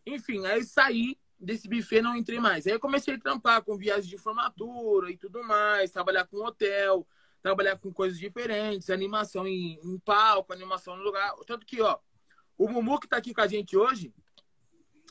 Enfim, 0.05 0.45
aí 0.45 0.63
saí 0.63 1.17
desse 1.39 1.67
buffet 1.67 2.01
não 2.01 2.15
entrei 2.15 2.39
mais. 2.39 2.65
Aí 2.67 2.73
eu 2.73 2.79
comecei 2.79 3.15
a 3.15 3.19
trampar 3.19 3.63
com 3.63 3.77
viagem 3.77 4.09
de 4.09 4.17
formatura 4.17 5.11
e 5.11 5.17
tudo 5.17 5.43
mais, 5.43 5.91
trabalhar 5.91 6.25
com 6.25 6.37
hotel, 6.37 7.07
trabalhar 7.41 7.77
com 7.77 7.93
coisas 7.93 8.17
diferentes, 8.17 8.89
animação 8.89 9.47
em, 9.47 9.79
em 9.83 9.99
palco, 9.99 10.53
animação 10.53 10.97
no 10.97 11.03
lugar. 11.03 11.33
Tanto 11.45 11.65
que, 11.65 11.81
ó, 11.81 11.97
o 12.57 12.67
Mumu 12.67 12.99
que 12.99 13.07
tá 13.07 13.17
aqui 13.17 13.33
com 13.33 13.41
a 13.41 13.47
gente 13.47 13.77
hoje, 13.77 14.13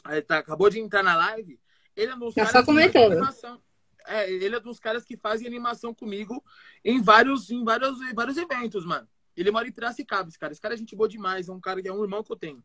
aí 0.05 0.21
tá, 0.21 0.39
acabou 0.39 0.69
de 0.69 0.79
entrar 0.81 1.03
na 1.03 1.17
live, 1.17 1.61
ele 1.95 2.13
é 2.13 2.15
um 2.15 2.19
dos 2.19 2.35
Tá 2.35 2.43
caras 2.43 2.67
que 2.67 2.99
animação. 2.99 3.63
É, 4.09 4.31
ele 4.31 4.55
é 4.55 4.61
dos 4.61 4.79
caras 4.79 5.05
que 5.05 5.17
fazem 5.17 5.49
animação 5.49 5.93
comigo 5.93 6.45
em 6.85 7.03
vários, 7.03 7.51
em 7.51 7.65
vários, 7.65 8.01
em 8.01 8.15
vários 8.15 8.37
eventos, 8.37 8.85
mano. 8.85 9.09
Ele 9.37 9.51
mora 9.51 9.69
em 9.69 9.73
Piracicaba, 9.73 10.29
esse 10.29 10.39
cara. 10.39 10.53
Esse 10.53 10.61
cara 10.61 10.75
é 10.75 10.79
gente 10.79 10.97
boa 10.97 11.09
demais, 11.09 11.49
é 11.49 11.53
um 11.53 11.61
cara 11.61 11.83
que 11.83 11.89
é 11.89 11.93
um 11.93 12.03
irmão 12.03 12.23
que 12.23 12.33
eu 12.33 12.37
tenho. 12.37 12.63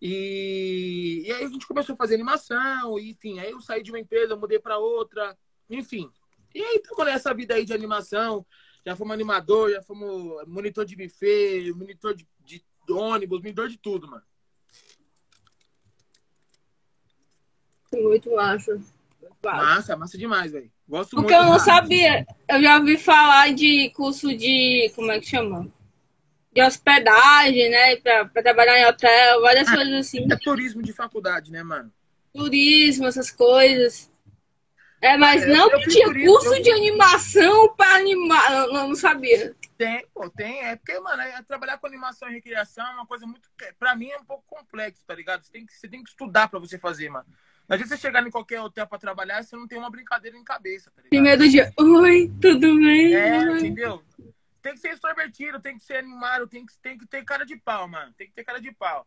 E, 0.00 1.24
e 1.26 1.32
aí 1.32 1.44
a 1.44 1.48
gente 1.48 1.66
começou 1.66 1.94
a 1.94 1.98
fazer 1.98 2.14
animação, 2.14 2.98
e, 2.98 3.10
enfim, 3.10 3.38
aí 3.38 3.50
eu 3.50 3.60
saí 3.60 3.82
de 3.82 3.90
uma 3.90 4.00
empresa, 4.00 4.34
mudei 4.34 4.58
para 4.58 4.78
outra, 4.78 5.36
enfim. 5.68 6.10
E 6.54 6.62
aí 6.62 6.76
estamos 6.76 7.04
nessa 7.04 7.34
vida 7.34 7.54
aí 7.54 7.64
de 7.64 7.74
animação. 7.74 8.44
Já 8.84 8.96
fomos 8.96 9.12
animador, 9.12 9.70
já 9.70 9.82
fomos 9.82 10.42
monitor 10.46 10.86
de 10.86 10.96
buffet, 10.96 11.70
monitor 11.74 12.14
de, 12.14 12.26
de 12.42 12.64
ônibus, 12.90 13.40
monitor 13.40 13.68
de 13.68 13.76
tudo, 13.76 14.08
mano. 14.08 14.22
Muito 17.92 18.34
massa. 18.34 18.74
Muito 18.74 19.36
massa. 19.44 19.96
Massa, 19.96 20.16
demais, 20.16 20.52
velho. 20.52 20.72
Gosto 20.88 21.16
Porque 21.16 21.34
muito. 21.34 21.46
eu 21.46 21.52
não 21.52 21.58
sabia. 21.58 22.26
Eu 22.48 22.62
já 22.62 22.78
ouvi 22.78 22.96
falar 22.96 23.52
de 23.52 23.90
curso 23.90 24.34
de. 24.34 24.90
Como 24.94 25.10
é 25.10 25.20
que 25.20 25.26
chama? 25.26 25.70
De 26.52 26.62
hospedagem, 26.62 27.70
né? 27.70 27.96
Pra, 27.96 28.24
pra 28.24 28.42
trabalhar 28.42 28.78
em 28.78 28.86
hotel, 28.86 29.40
várias 29.40 29.68
Ah. 29.68 29.74
coisas 29.76 29.94
assim. 29.94 30.26
É 30.30 30.36
turismo 30.36 30.82
de 30.82 30.92
faculdade, 30.92 31.52
né, 31.52 31.62
mano? 31.62 31.92
Turismo, 32.34 33.06
essas 33.06 33.30
coisas. 33.30 34.10
É, 35.02 35.16
mas 35.16 35.42
É, 35.42 35.46
não 35.46 35.70
eu 35.70 35.80
tinha 35.88 36.06
turismo, 36.06 36.32
curso 36.32 36.54
eu 36.54 36.62
de 36.62 36.70
animação 36.72 37.74
pra 37.74 37.94
animar. 37.94 38.50
Não, 38.68 38.88
não 38.88 38.94
sabia. 38.94 39.54
Tem, 39.78 40.04
pô, 40.12 40.28
tem. 40.28 40.62
É 40.62 40.76
porque, 40.76 40.98
mano, 41.00 41.22
é- 41.22 41.42
trabalhar 41.42 41.78
com 41.78 41.86
animação 41.86 42.28
e 42.28 42.34
recreação 42.34 42.86
é 42.86 42.90
uma 42.94 43.06
coisa 43.06 43.26
muito. 43.26 43.48
Pra 43.78 43.94
mim 43.96 44.10
é 44.10 44.18
um 44.18 44.24
pouco 44.24 44.44
complexo, 44.46 45.02
tá 45.06 45.14
ligado? 45.14 45.42
Você 45.42 45.50
tem 45.52 45.64
que, 45.64 45.72
você 45.72 45.88
tem 45.88 46.02
que 46.02 46.10
estudar 46.10 46.48
pra 46.48 46.58
você 46.58 46.78
fazer, 46.78 47.08
mano. 47.08 47.24
Não 47.66 47.74
adianta 47.76 47.94
você 47.94 48.00
chegar 48.00 48.26
em 48.26 48.30
qualquer 48.30 48.60
hotel 48.60 48.86
pra 48.86 48.98
trabalhar 48.98 49.42
você 49.42 49.56
não 49.56 49.66
tem 49.66 49.78
uma 49.78 49.88
brincadeira 49.90 50.36
em 50.36 50.44
cabeça, 50.44 50.90
tá 50.90 50.96
ligado? 51.02 51.08
Primeiro 51.10 51.48
dia, 51.48 51.72
oi, 51.78 52.30
tudo 52.42 52.76
bem? 52.78 53.14
É, 53.14 53.38
entendeu? 53.52 54.02
Tem 54.60 54.72
que 54.74 54.78
ser 54.80 54.90
extrovertido, 54.90 55.60
tem 55.60 55.76
que 55.78 55.84
ser 55.84 55.96
animado, 55.96 56.46
tem 56.46 56.64
que, 56.66 56.72
tem 56.78 56.98
que 56.98 57.06
ter 57.06 57.24
cara 57.24 57.44
de 57.44 57.56
pau, 57.56 57.88
mano. 57.88 58.12
Tem 58.16 58.26
que 58.26 58.32
ter 58.34 58.44
cara 58.44 58.60
de 58.60 58.72
pau. 58.72 59.06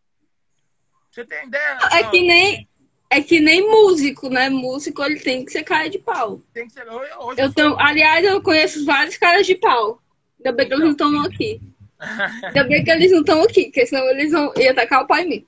Você 1.11 1.23
tem 1.25 1.47
ideia? 1.47 1.77
É 1.91 2.03
que 2.09 2.21
nem, 2.21 2.67
é 3.09 3.21
que 3.21 3.39
nem 3.39 3.61
músico, 3.69 4.29
né? 4.29 4.49
Músico 4.49 5.03
ele 5.03 5.19
tem 5.19 5.45
que 5.45 5.51
ser 5.51 5.63
cara 5.63 5.87
de 5.89 5.99
pau. 5.99 6.41
Tem 6.53 6.65
que 6.67 6.73
ser. 6.73 6.87
Hoje, 6.89 7.11
hoje 7.19 7.41
Eu 7.41 7.53
tenho, 7.53 7.79
aliás, 7.79 8.25
eu 8.25 8.41
conheço 8.41 8.83
vários 8.85 9.17
caras 9.17 9.45
de 9.45 9.55
pau. 9.55 10.01
Ainda 10.39 10.51
bem 10.51 10.67
que 10.67 10.73
eles 10.73 10.83
não 10.83 10.91
estão 10.91 11.21
aqui. 11.23 11.61
Ainda 12.43 12.63
bem 12.65 12.83
que 12.83 12.91
eles 12.91 13.11
não 13.11 13.19
estão 13.21 13.43
aqui, 13.43 13.65
porque 13.65 13.85
senão 13.85 14.03
eles 14.09 14.31
vão 14.31 14.51
iam 14.57 14.73
tacar 14.75 15.03
o 15.03 15.07
pau 15.07 15.17
em 15.19 15.29
mim. 15.29 15.47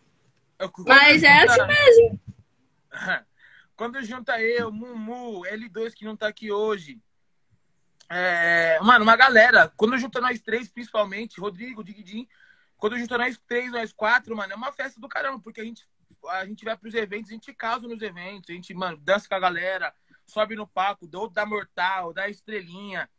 Eu- 0.59 0.71
Mas 0.85 1.21
é 1.23 1.39
junta- 1.41 1.65
assim 1.65 1.67
mesmo. 1.67 2.21
Quando 3.75 4.01
junta 4.03 4.41
eu, 4.41 4.71
Mumu, 4.71 5.41
L2 5.45 5.93
que 5.93 6.05
não 6.05 6.15
tá 6.15 6.27
aqui 6.27 6.49
hoje. 6.51 6.97
É, 8.09 8.79
mano, 8.81 9.03
uma 9.03 9.15
galera. 9.15 9.71
Quando 9.75 9.97
junta 9.97 10.21
nós 10.21 10.39
três, 10.41 10.69
principalmente, 10.69 11.39
Rodrigo, 11.39 11.83
Digidin. 11.83 12.27
Quando 12.77 12.97
junta 12.97 13.17
nós 13.17 13.39
três, 13.47 13.71
nós 13.71 13.93
quatro, 13.93 14.35
mano, 14.35 14.53
é 14.53 14.55
uma 14.55 14.71
festa 14.71 14.99
do 14.99 15.07
caramba, 15.07 15.39
porque 15.39 15.61
a 15.61 15.63
gente, 15.63 15.87
a 16.29 16.45
gente 16.45 16.65
vai 16.65 16.77
pros 16.77 16.93
eventos, 16.93 17.29
a 17.29 17.33
gente 17.33 17.53
causa 17.53 17.87
nos 17.87 18.01
eventos, 18.01 18.49
a 18.49 18.53
gente, 18.53 18.73
mano, 18.73 18.97
dança 18.97 19.27
com 19.27 19.35
a 19.35 19.39
galera, 19.39 19.93
sobe 20.25 20.55
no 20.55 20.67
palco, 20.67 21.09
ou 21.13 21.29
dá 21.29 21.45
mortal, 21.45 22.13
dá 22.13 22.29
estrelinha, 22.29 23.09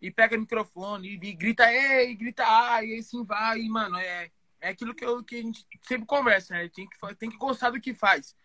e 0.00 0.10
pega 0.10 0.36
microfone, 0.36 1.08
e, 1.08 1.14
e 1.14 1.32
grita, 1.32 1.72
ei, 1.72 2.14
grita, 2.14 2.44
ai, 2.46 2.86
e 2.86 2.98
assim 2.98 3.24
vai, 3.24 3.60
e, 3.60 3.68
mano, 3.68 3.96
é, 3.96 4.30
é 4.60 4.68
aquilo 4.68 4.94
que, 4.94 5.04
eu, 5.04 5.24
que 5.24 5.36
a 5.36 5.42
gente 5.42 5.66
sempre 5.82 6.06
conversa, 6.06 6.54
né? 6.54 6.68
Tem 6.68 6.86
que, 6.88 7.14
tem 7.16 7.30
que 7.30 7.38
gostar 7.38 7.70
do 7.70 7.80
que 7.80 7.94
faz. 7.94 8.36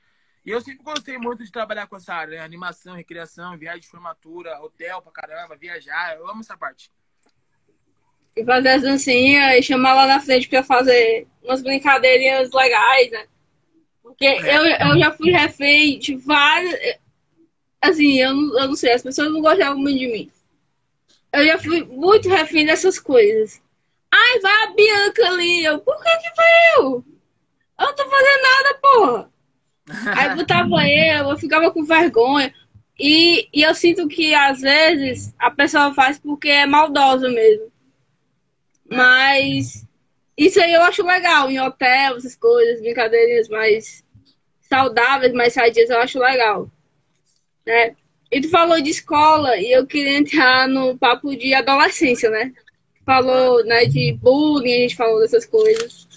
E 0.46 0.50
eu 0.50 0.60
sempre 0.60 0.84
gostei 0.84 1.18
muito 1.18 1.44
de 1.44 1.52
trabalhar 1.52 1.86
com 1.88 1.96
essa 1.96 2.14
área, 2.14 2.38
né? 2.38 2.44
Animação, 2.44 2.96
recreação, 2.96 3.58
viagem 3.58 3.82
de 3.82 3.88
formatura, 3.88 4.60
hotel 4.62 5.02
pra 5.02 5.12
caramba, 5.12 5.56
viajar. 5.56 6.18
Eu 6.18 6.28
amo 6.28 6.42
essa 6.42 6.58
parte. 6.58 6.92
E 8.36 8.44
fazer 8.44 8.70
as 8.70 8.82
dancinhas 8.82 9.60
e 9.60 9.62
chamar 9.64 9.94
lá 9.94 10.08
na 10.08 10.20
frente 10.20 10.48
pra 10.48 10.64
fazer 10.64 11.28
umas 11.44 11.62
brincadeirinhas 11.62 12.52
legais, 12.52 13.12
né? 13.12 13.28
Porque 14.02 14.26
É. 14.26 14.58
eu, 14.58 14.90
eu 14.90 15.00
já 15.00 15.12
fui 15.12 15.32
refém 15.32 16.00
de 16.00 16.16
várias. 16.16 16.98
Assim, 17.80 18.20
eu 18.20 18.34
não, 18.34 18.60
eu 18.60 18.68
não 18.70 18.76
sei, 18.76 18.94
as 18.94 19.04
pessoas 19.04 19.32
não 19.32 19.42
gostavam 19.42 19.78
muito 19.78 20.00
de 20.00 20.08
mim. 20.08 20.32
Eu 21.34 21.46
já 21.46 21.58
fui 21.60 21.84
muito 21.84 22.30
refém 22.30 22.66
dessas 22.66 23.00
coisas. 23.00 23.62
Ai, 24.12 24.40
vai 24.40 24.64
a 24.64 24.74
Bianca 24.74 25.28
ali. 25.28 25.64
Eu, 25.64 25.80
por 25.80 25.98
que 26.02 26.18
que 26.18 26.36
foi 26.36 26.46
eu? 26.78 27.06
Eu 27.80 27.86
não 27.86 27.96
tô 27.96 28.10
fazendo 28.10 28.42
nada, 28.44 28.80
porra. 28.82 29.32
Aí 30.16 30.36
botava 30.36 30.88
eu, 30.88 31.30
eu 31.30 31.38
ficava 31.38 31.72
com 31.72 31.84
vergonha. 31.84 32.54
E, 33.00 33.48
e 33.54 33.64
eu 33.64 33.74
sinto 33.74 34.08
que 34.08 34.34
às 34.34 34.62
vezes 34.62 35.34
a 35.40 35.50
pessoa 35.50 35.94
faz 35.94 36.20
porque 36.20 36.50
é 36.50 36.66
maldosa 36.66 37.30
mesmo. 37.30 37.72
Mas 38.90 39.86
isso 40.38 40.62
aí 40.62 40.74
eu 40.74 40.82
acho 40.84 41.04
legal, 41.06 41.50
em 41.50 41.60
hotel, 41.60 42.18
essas 42.18 42.36
coisas, 42.36 42.82
brincadeiras 42.82 43.48
mais 43.50 44.04
saudáveis, 44.62 45.34
mais 45.34 45.54
sadias, 45.54 45.90
eu 45.90 46.00
acho 46.00 46.20
legal. 46.20 46.70
Né? 47.66 47.96
E 48.32 48.40
tu 48.40 48.50
falou 48.50 48.80
de 48.82 48.90
escola 48.90 49.58
e 49.58 49.72
eu 49.72 49.86
queria 49.86 50.18
entrar 50.18 50.68
no 50.68 50.98
papo 50.98 51.36
de 51.36 51.54
adolescência, 51.54 52.30
né? 52.30 52.54
Falou 53.06 53.64
né, 53.66 53.86
de 53.86 54.14
bullying, 54.22 54.74
a 54.74 54.80
gente 54.82 54.96
falou 54.96 55.20
dessas 55.20 55.46
coisas. 55.46 56.08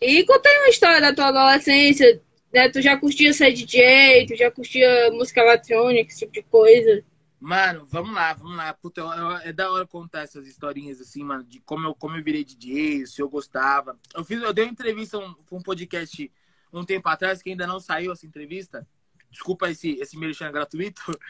E 0.00 0.24
contei 0.24 0.56
uma 0.58 0.68
história 0.68 1.00
da 1.00 1.14
tua 1.14 1.28
adolescência, 1.28 2.20
né? 2.52 2.68
Tu 2.68 2.82
já 2.82 2.96
curtia 2.96 3.32
ser 3.32 3.52
DJ, 3.52 4.26
tu 4.26 4.36
já 4.36 4.50
curtia 4.50 5.10
música 5.12 5.40
eletrônica, 5.40 6.10
esse 6.10 6.20
tipo 6.20 6.32
de 6.32 6.42
coisa. 6.42 7.04
Mano, 7.40 7.84
vamos 7.86 8.14
lá, 8.14 8.32
vamos 8.34 8.56
lá. 8.56 8.72
Puta, 8.72 9.02
é 9.42 9.52
da 9.52 9.70
hora 9.70 9.86
contar 9.86 10.22
essas 10.22 10.46
historinhas 10.46 11.00
assim, 11.00 11.24
mano, 11.24 11.42
de 11.42 11.60
como 11.60 11.88
eu, 11.88 11.94
como 11.94 12.16
eu 12.16 12.22
virei 12.22 12.44
DJ, 12.44 13.04
se 13.06 13.20
eu 13.20 13.28
gostava. 13.28 13.98
Eu 14.14 14.24
fiz, 14.24 14.40
eu 14.40 14.52
dei 14.52 14.64
uma 14.64 14.70
entrevista 14.70 15.18
um, 15.18 15.34
um 15.50 15.60
podcast 15.60 16.30
um 16.72 16.84
tempo 16.84 17.08
atrás, 17.08 17.42
que 17.42 17.50
ainda 17.50 17.66
não 17.66 17.80
saiu 17.80 18.12
essa 18.12 18.26
entrevista. 18.26 18.86
Desculpa 19.30 19.70
esse, 19.70 19.98
esse 19.98 20.16
merchan 20.16 20.52
gratuito. 20.52 21.02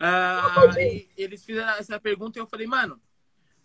Ah, 0.00 0.54
eles 1.16 1.44
fizeram 1.44 1.72
essa 1.72 1.98
pergunta 1.98 2.38
e 2.38 2.40
eu 2.40 2.46
falei, 2.46 2.68
mano, 2.68 3.00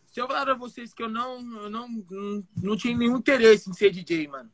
se 0.07 0.19
eu 0.19 0.25
falar 0.25 0.45
pra 0.45 0.55
vocês 0.55 0.91
que 0.91 1.03
eu 1.03 1.07
não, 1.07 1.37
eu 1.61 1.69
não, 1.69 1.87
não, 1.87 2.47
não 2.57 2.75
tinha 2.75 2.97
nenhum 2.97 3.17
interesse 3.17 3.69
em 3.69 3.73
ser 3.73 3.91
DJ, 3.91 4.27
mano. 4.27 4.51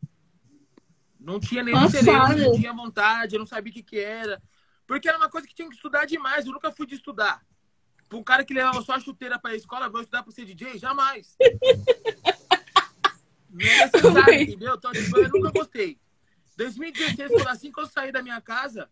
Não 1.19 1.39
tinha 1.39 1.61
nenhum 1.61 1.81
Nossa, 1.81 1.99
interesse, 1.99 2.45
não 2.45 2.53
tinha 2.53 2.73
vontade, 2.73 3.35
eu 3.35 3.39
não 3.39 3.45
sabia 3.45 3.71
o 3.71 3.73
que 3.73 3.83
que 3.83 3.99
era. 3.99 4.41
Porque 4.87 5.07
era 5.07 5.17
uma 5.17 5.29
coisa 5.29 5.45
que 5.45 5.53
tinha 5.53 5.67
que 5.67 5.75
estudar 5.75 6.05
demais. 6.05 6.45
Eu 6.45 6.53
nunca 6.53 6.71
fui 6.71 6.87
de 6.87 6.95
estudar. 6.95 7.45
Pra 8.07 8.17
um 8.17 8.23
cara 8.23 8.43
que 8.43 8.53
levava 8.53 8.81
só 8.81 8.93
a 8.93 8.99
chuteira 8.99 9.37
pra 9.37 9.55
escola, 9.55 9.89
vou 9.89 10.01
estudar 10.01 10.23
pra 10.23 10.31
ser 10.31 10.45
DJ? 10.45 10.79
Jamais. 10.79 11.37
Não 13.49 13.65
é 13.65 13.85
necessário, 13.85 14.41
entendeu? 14.41 14.75
Então, 14.75 14.91
tipo, 14.91 15.17
eu 15.17 15.29
nunca 15.29 15.51
gostei. 15.51 15.99
2016, 16.55 17.31
quando 17.31 17.47
assim 17.47 17.71
que 17.71 17.79
eu 17.79 17.85
saí 17.85 18.11
da 18.11 18.21
minha 18.21 18.41
casa, 18.41 18.89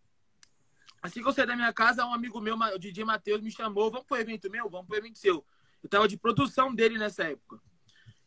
assim 1.01 1.21
que 1.21 1.27
eu 1.27 1.33
saí 1.33 1.45
da 1.45 1.55
minha 1.55 1.73
casa, 1.73 2.05
um 2.05 2.13
amigo 2.13 2.39
meu, 2.39 2.55
o 2.55 2.79
DJ 2.79 3.03
Matheus, 3.03 3.41
me 3.41 3.51
chamou, 3.51 3.91
vamos 3.91 4.05
pro 4.05 4.17
evento 4.17 4.49
meu? 4.49 4.69
Vamos 4.69 4.87
pro 4.87 4.97
evento 4.97 5.17
seu. 5.17 5.45
Eu 5.83 5.89
tava 5.89 6.07
de 6.07 6.17
produção 6.17 6.73
dele 6.73 6.97
nessa 6.97 7.23
época. 7.23 7.59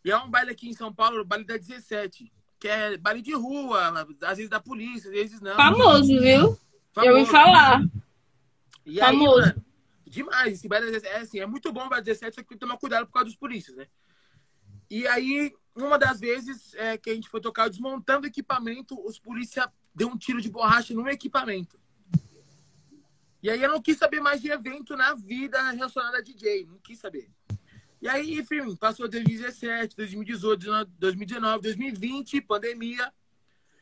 E 0.04 0.10
é 0.10 0.16
um 0.16 0.30
baile 0.30 0.50
aqui 0.50 0.68
em 0.68 0.74
São 0.74 0.92
Paulo, 0.92 1.20
o 1.20 1.24
baile 1.24 1.44
da 1.44 1.56
17, 1.56 2.32
que 2.60 2.68
é 2.68 2.98
baile 2.98 3.22
de 3.22 3.32
rua, 3.32 4.06
às 4.22 4.36
vezes 4.36 4.50
da 4.50 4.60
polícia, 4.60 5.08
às 5.08 5.16
vezes 5.16 5.40
não. 5.40 5.56
Famoso, 5.56 6.06
viu? 6.06 6.58
Eu 6.96 7.16
ouvi 7.16 7.26
Famoso. 7.26 7.30
falar. 7.30 7.82
E 8.84 9.00
aí, 9.00 9.06
Famoso. 9.06 9.40
mano, 9.40 9.64
demais. 10.06 10.52
Esse 10.52 10.68
baile 10.68 10.86
da 10.86 10.92
17, 10.92 11.16
é, 11.16 11.20
assim, 11.20 11.40
é 11.40 11.46
muito 11.46 11.72
bom 11.72 11.86
o 11.86 11.88
baile 11.88 12.04
da 12.04 12.12
17, 12.12 12.34
só 12.34 12.42
que 12.42 12.48
tem 12.48 12.58
que 12.58 12.60
tomar 12.60 12.76
cuidado 12.76 13.06
por 13.06 13.14
causa 13.14 13.26
dos 13.26 13.36
polícias, 13.36 13.76
né? 13.76 13.86
E 14.90 15.06
aí, 15.06 15.52
uma 15.74 15.98
das 15.98 16.20
vezes 16.20 16.74
é, 16.74 16.98
que 16.98 17.08
a 17.08 17.14
gente 17.14 17.30
foi 17.30 17.40
tocar 17.40 17.68
desmontando 17.70 18.26
o 18.26 18.28
equipamento, 18.28 19.00
os 19.06 19.18
polícia 19.18 19.72
deu 19.94 20.08
um 20.08 20.18
tiro 20.18 20.40
de 20.40 20.50
borracha 20.50 20.92
no 20.92 21.08
equipamento. 21.08 21.80
E 23.42 23.48
aí 23.48 23.62
eu 23.62 23.70
não 23.70 23.80
quis 23.80 23.96
saber 23.96 24.20
mais 24.20 24.42
de 24.42 24.50
evento 24.50 24.94
na 24.94 25.14
vida 25.14 25.70
relacionado 25.70 26.16
a 26.16 26.20
DJ, 26.20 26.66
não 26.66 26.78
quis 26.78 26.98
saber. 26.98 27.30
E 28.00 28.08
aí, 28.08 28.38
enfim, 28.38 28.74
passou 28.76 29.06
2017, 29.08 29.94
2018, 29.94 30.86
2019, 30.98 31.62
2020, 31.62 32.40
pandemia. 32.40 33.12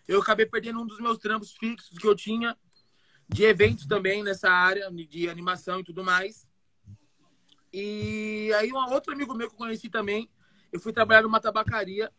Eu 0.09 0.21
acabei 0.21 0.45
perdendo 0.45 0.81
um 0.81 0.87
dos 0.87 0.99
meus 0.99 1.19
trampos 1.19 1.53
fixos 1.53 1.97
que 1.97 2.07
eu 2.07 2.17
tinha 2.17 2.57
de 3.29 3.45
eventos 3.45 3.87
também 3.87 4.25
nessa 4.25 4.51
área 4.51 4.91
de 4.91 5.29
animação 5.29 5.79
e 5.81 5.85
tudo 5.85 6.03
mais. 6.03 6.49
E 7.73 8.51
aí 8.57 8.73
um 8.73 8.93
outro 8.93 9.13
amigo 9.13 9.35
meu 9.35 9.49
que 9.49 9.55
eu 9.55 9.59
conheci 9.59 9.89
também, 9.89 10.29
eu 10.73 10.81
fui 10.81 10.93
trabalhar 10.93 11.23
numa 11.23 11.41
tabacaria. 11.41 12.11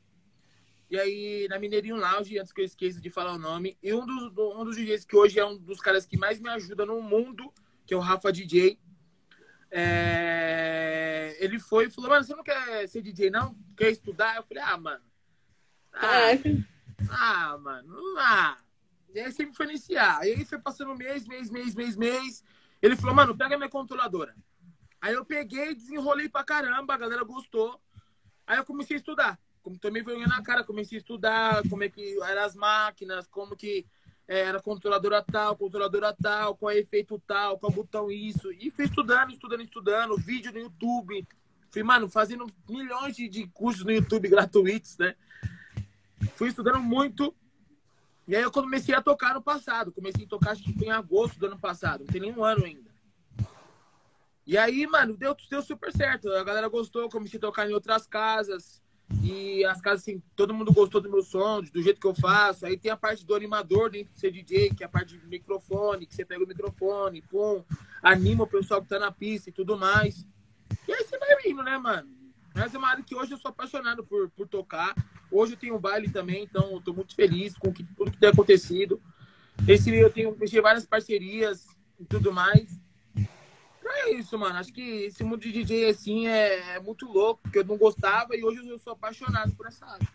E 0.89 0.97
aí 0.97 1.47
na 1.49 1.59
Mineirinho 1.59 1.97
Lounge, 1.97 2.39
antes 2.39 2.53
que 2.53 2.61
eu 2.61 2.65
esqueça 2.65 3.01
de 3.01 3.09
falar 3.09 3.33
o 3.33 3.39
nome, 3.39 3.77
e 3.83 3.93
um 3.93 4.05
dos, 4.05 4.31
um 4.55 4.63
dos 4.63 4.75
DJs 4.77 5.03
que 5.03 5.17
hoje 5.17 5.39
é 5.39 5.45
um 5.45 5.57
dos 5.57 5.81
caras 5.81 6.05
que 6.05 6.17
mais 6.17 6.39
me 6.39 6.49
ajuda 6.49 6.85
no 6.85 7.01
mundo, 7.01 7.51
que 7.85 7.93
é 7.93 7.97
o 7.97 7.99
Rafa 7.99 8.31
DJ. 8.31 8.79
É, 9.71 11.37
Ele 11.39 11.59
foi 11.59 11.85
e 11.85 11.89
falou, 11.89 12.09
mano, 12.09 12.23
você 12.23 12.35
não 12.35 12.43
quer 12.43 12.87
ser 12.87 13.01
DJ 13.01 13.29
não? 13.29 13.55
Quer 13.77 13.91
estudar? 13.91 14.35
Eu 14.35 14.43
falei, 14.43 14.63
ah, 14.63 14.77
mano. 14.77 15.03
Ah, 15.93 16.29
ah, 17.09 17.57
mano, 17.57 17.97
ah. 18.19 18.57
E 19.13 19.19
aí 19.19 19.31
sempre 19.31 19.55
foi 19.55 19.65
iniciar. 19.67 20.19
Aí 20.19 20.45
foi 20.45 20.59
passando 20.59 20.95
mês, 20.95 21.27
mês, 21.27 21.49
mês, 21.49 21.73
mês, 21.75 21.95
mês. 21.95 22.43
Ele 22.81 22.95
falou, 22.95 23.15
mano, 23.15 23.35
pega 23.35 23.57
minha 23.57 23.69
controladora. 23.69 24.35
Aí 25.01 25.13
eu 25.13 25.25
peguei, 25.25 25.73
desenrolei 25.73 26.29
pra 26.29 26.43
caramba, 26.43 26.93
a 26.93 26.97
galera 26.97 27.23
gostou. 27.23 27.81
Aí 28.45 28.57
eu 28.57 28.65
comecei 28.65 28.97
a 28.97 28.99
estudar. 28.99 29.39
Como 29.61 29.77
tomei 29.77 30.01
vergonha 30.01 30.27
na 30.27 30.41
cara, 30.41 30.63
comecei 30.63 30.97
a 30.97 31.01
estudar 31.01 31.61
como 31.69 31.83
é 31.83 31.89
que 31.89 32.21
eram 32.23 32.43
as 32.43 32.55
máquinas, 32.55 33.27
como 33.27 33.55
que 33.55 33.85
eh, 34.29 34.41
era 34.41 34.61
controladora 34.61 35.23
tal, 35.23 35.57
controladora 35.57 36.13
tal, 36.13 36.55
qual 36.55 36.69
é 36.71 36.77
efeito 36.77 37.19
tal, 37.25 37.57
qual 37.57 37.71
botão 37.71 38.11
isso. 38.11 38.51
E 38.51 38.69
fui 38.69 38.85
estudando, 38.85 39.31
estudando, 39.31 39.63
estudando, 39.63 40.15
vídeo 40.17 40.53
no 40.53 40.59
YouTube. 40.59 41.27
Fui, 41.71 41.81
mano, 41.81 42.07
fazendo 42.07 42.45
milhões 42.69 43.15
de, 43.15 43.27
de 43.27 43.47
cursos 43.47 43.83
no 43.83 43.91
YouTube 43.91 44.29
gratuitos, 44.29 44.99
né? 44.99 45.15
Fui 46.35 46.49
estudando 46.49 46.79
muito. 46.79 47.35
E 48.27 48.35
aí 48.35 48.43
eu 48.43 48.51
comecei 48.51 48.93
a 48.93 49.01
tocar 49.01 49.33
no 49.33 49.41
passado. 49.41 49.91
Comecei 49.91 50.25
a 50.25 50.29
tocar, 50.29 50.51
acho 50.51 50.63
que 50.63 50.73
foi 50.73 50.87
em 50.87 50.91
agosto 50.91 51.39
do 51.39 51.47
ano 51.47 51.57
passado. 51.57 52.01
Não 52.01 52.07
tem 52.07 52.21
nem 52.21 52.31
um 52.31 52.43
ano 52.43 52.65
ainda. 52.65 52.91
E 54.45 54.59
aí, 54.59 54.85
mano, 54.85 55.17
deu, 55.17 55.35
deu 55.49 55.63
super 55.63 55.91
certo. 55.91 56.31
A 56.33 56.43
galera 56.43 56.67
gostou, 56.67 57.09
comecei 57.09 57.39
a 57.39 57.41
tocar 57.41 57.67
em 57.67 57.73
outras 57.73 58.05
casas. 58.05 58.79
E 59.23 59.65
as 59.65 59.81
casas, 59.81 60.01
assim, 60.01 60.21
todo 60.35 60.53
mundo 60.53 60.71
gostou 60.71 61.01
do 61.01 61.09
meu 61.09 61.23
som, 61.23 61.61
do 61.61 61.81
jeito 61.81 61.99
que 61.99 62.07
eu 62.07 62.13
faço. 62.13 62.65
Aí 62.65 62.77
tem 62.77 62.91
a 62.91 62.97
parte 62.97 63.25
do 63.25 63.35
animador 63.35 63.89
dentro 63.89 64.13
de 64.13 64.19
ser 64.19 64.31
DJ, 64.31 64.69
que 64.69 64.83
é 64.83 64.85
a 64.85 64.89
parte 64.89 65.17
de 65.17 65.27
microfone, 65.27 66.05
que 66.05 66.15
você 66.15 66.23
pega 66.23 66.43
o 66.43 66.47
microfone, 66.47 67.21
pum, 67.23 67.63
anima 68.03 68.43
o 68.43 68.47
pessoal 68.47 68.81
que 68.81 68.87
tá 68.87 68.99
na 68.99 69.11
pista 69.11 69.49
e 69.49 69.53
tudo 69.53 69.77
mais. 69.77 70.25
E 70.87 70.93
aí 70.93 71.03
você 71.03 71.17
vai 71.17 71.35
indo, 71.45 71.63
né, 71.63 71.77
mano? 71.77 72.09
Mas 72.53 72.73
é 72.73 72.77
uma 72.77 72.89
área 72.89 73.03
que 73.03 73.15
hoje 73.15 73.31
eu 73.31 73.37
sou 73.37 73.49
apaixonado 73.49 74.03
por, 74.03 74.29
por 74.29 74.47
tocar. 74.47 74.93
Hoje 75.31 75.53
eu 75.53 75.57
tenho 75.57 75.75
um 75.75 75.79
baile 75.79 76.09
também, 76.09 76.43
então 76.43 76.71
eu 76.71 76.81
tô 76.81 76.93
muito 76.93 77.15
feliz 77.15 77.57
com 77.57 77.71
que, 77.71 77.83
tudo 77.83 78.11
que 78.11 78.17
tem 78.17 78.29
acontecido. 78.29 79.01
Esse 79.67 79.93
eu 79.93 80.09
tenho 80.09 80.35
fechei 80.35 80.61
várias 80.61 80.85
parcerias 80.85 81.67
e 81.99 82.05
tudo 82.05 82.31
mais. 82.31 82.79
É 83.89 84.11
isso, 84.11 84.37
mano. 84.37 84.57
Acho 84.57 84.71
que 84.71 84.81
esse 84.81 85.23
mundo 85.23 85.41
de 85.41 85.51
DJ 85.51 85.89
assim 85.89 86.27
é, 86.27 86.75
é 86.75 86.79
muito 86.79 87.05
louco, 87.11 87.41
porque 87.43 87.59
eu 87.59 87.65
não 87.65 87.77
gostava 87.77 88.35
e 88.35 88.43
hoje 88.43 88.67
eu 88.67 88.77
sou 88.77 88.93
apaixonado 88.93 89.51
por 89.55 89.67
essa 89.67 89.85
área. 89.85 90.07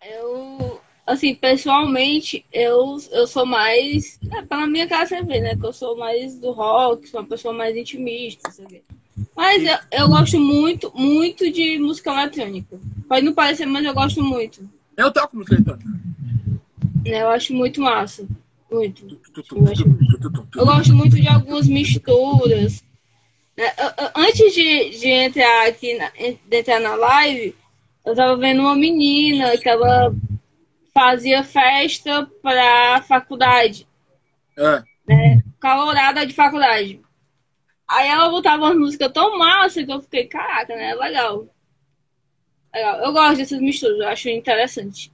Eu, 0.00 0.80
assim, 1.06 1.34
pessoalmente, 1.34 2.46
eu, 2.52 2.96
eu 3.10 3.26
sou 3.26 3.44
mais. 3.44 4.18
É, 4.32 4.42
pela 4.42 4.66
minha 4.66 4.86
casa 4.86 5.16
você 5.16 5.22
vê, 5.22 5.40
né? 5.40 5.56
Que 5.56 5.66
eu 5.66 5.72
sou 5.72 5.96
mais 5.96 6.38
do 6.38 6.52
rock, 6.52 7.08
sou 7.08 7.20
uma 7.20 7.26
pessoa 7.26 7.52
mais 7.52 7.76
intimista, 7.76 8.50
você 8.50 8.64
vê. 8.66 8.82
Mas 9.36 9.64
eu, 9.64 9.78
eu 9.90 10.08
gosto 10.08 10.38
muito, 10.38 10.92
muito 10.94 11.50
de 11.50 11.78
música 11.78 12.12
eletrônica. 12.12 12.78
Pode 13.08 13.24
não 13.24 13.34
parecer, 13.34 13.66
mas 13.66 13.84
eu 13.84 13.92
gosto 13.94 14.22
muito. 14.22 14.68
Eu 14.96 15.12
toco 15.12 15.36
música 15.36 15.56
eletrônica. 15.56 15.88
Eu 17.04 17.28
acho 17.30 17.52
muito 17.52 17.80
massa. 17.80 18.26
Muito. 18.70 19.20
Eu, 20.56 20.66
gosto 20.66 20.94
muito 20.94 21.16
de 21.16 21.28
algumas 21.28 21.66
misturas. 21.68 22.82
né? 23.56 23.72
Antes 24.16 24.54
de, 24.54 24.90
de 24.98 25.08
entrar 25.08 25.68
aqui, 25.68 25.96
na, 25.96 26.08
de 26.10 26.56
entrar 26.56 26.80
na 26.80 26.94
live, 26.94 27.54
eu 28.04 28.14
tava 28.14 28.36
vendo 28.36 28.60
uma 28.62 28.74
menina 28.74 29.56
que 29.56 29.68
ela 29.68 30.14
fazia 30.92 31.44
festa 31.44 32.28
pra 32.42 33.02
faculdade. 33.06 33.86
É. 34.56 34.82
calorada 35.60 36.26
de 36.26 36.34
faculdade. 36.34 37.00
Aí 37.86 38.08
ela 38.08 38.28
botava 38.28 38.64
uma 38.64 38.74
música 38.74 39.08
tão 39.08 39.38
massa 39.38 39.82
que 39.84 39.90
eu 39.90 40.00
fiquei, 40.02 40.26
caraca, 40.26 40.74
né? 40.74 40.94
Legal. 40.94 41.46
Legal. 42.74 43.00
Eu 43.00 43.12
gosto 43.12 43.36
dessas 43.38 43.60
misturas, 43.60 43.98
eu 43.98 44.08
acho 44.08 44.28
interessante. 44.28 45.10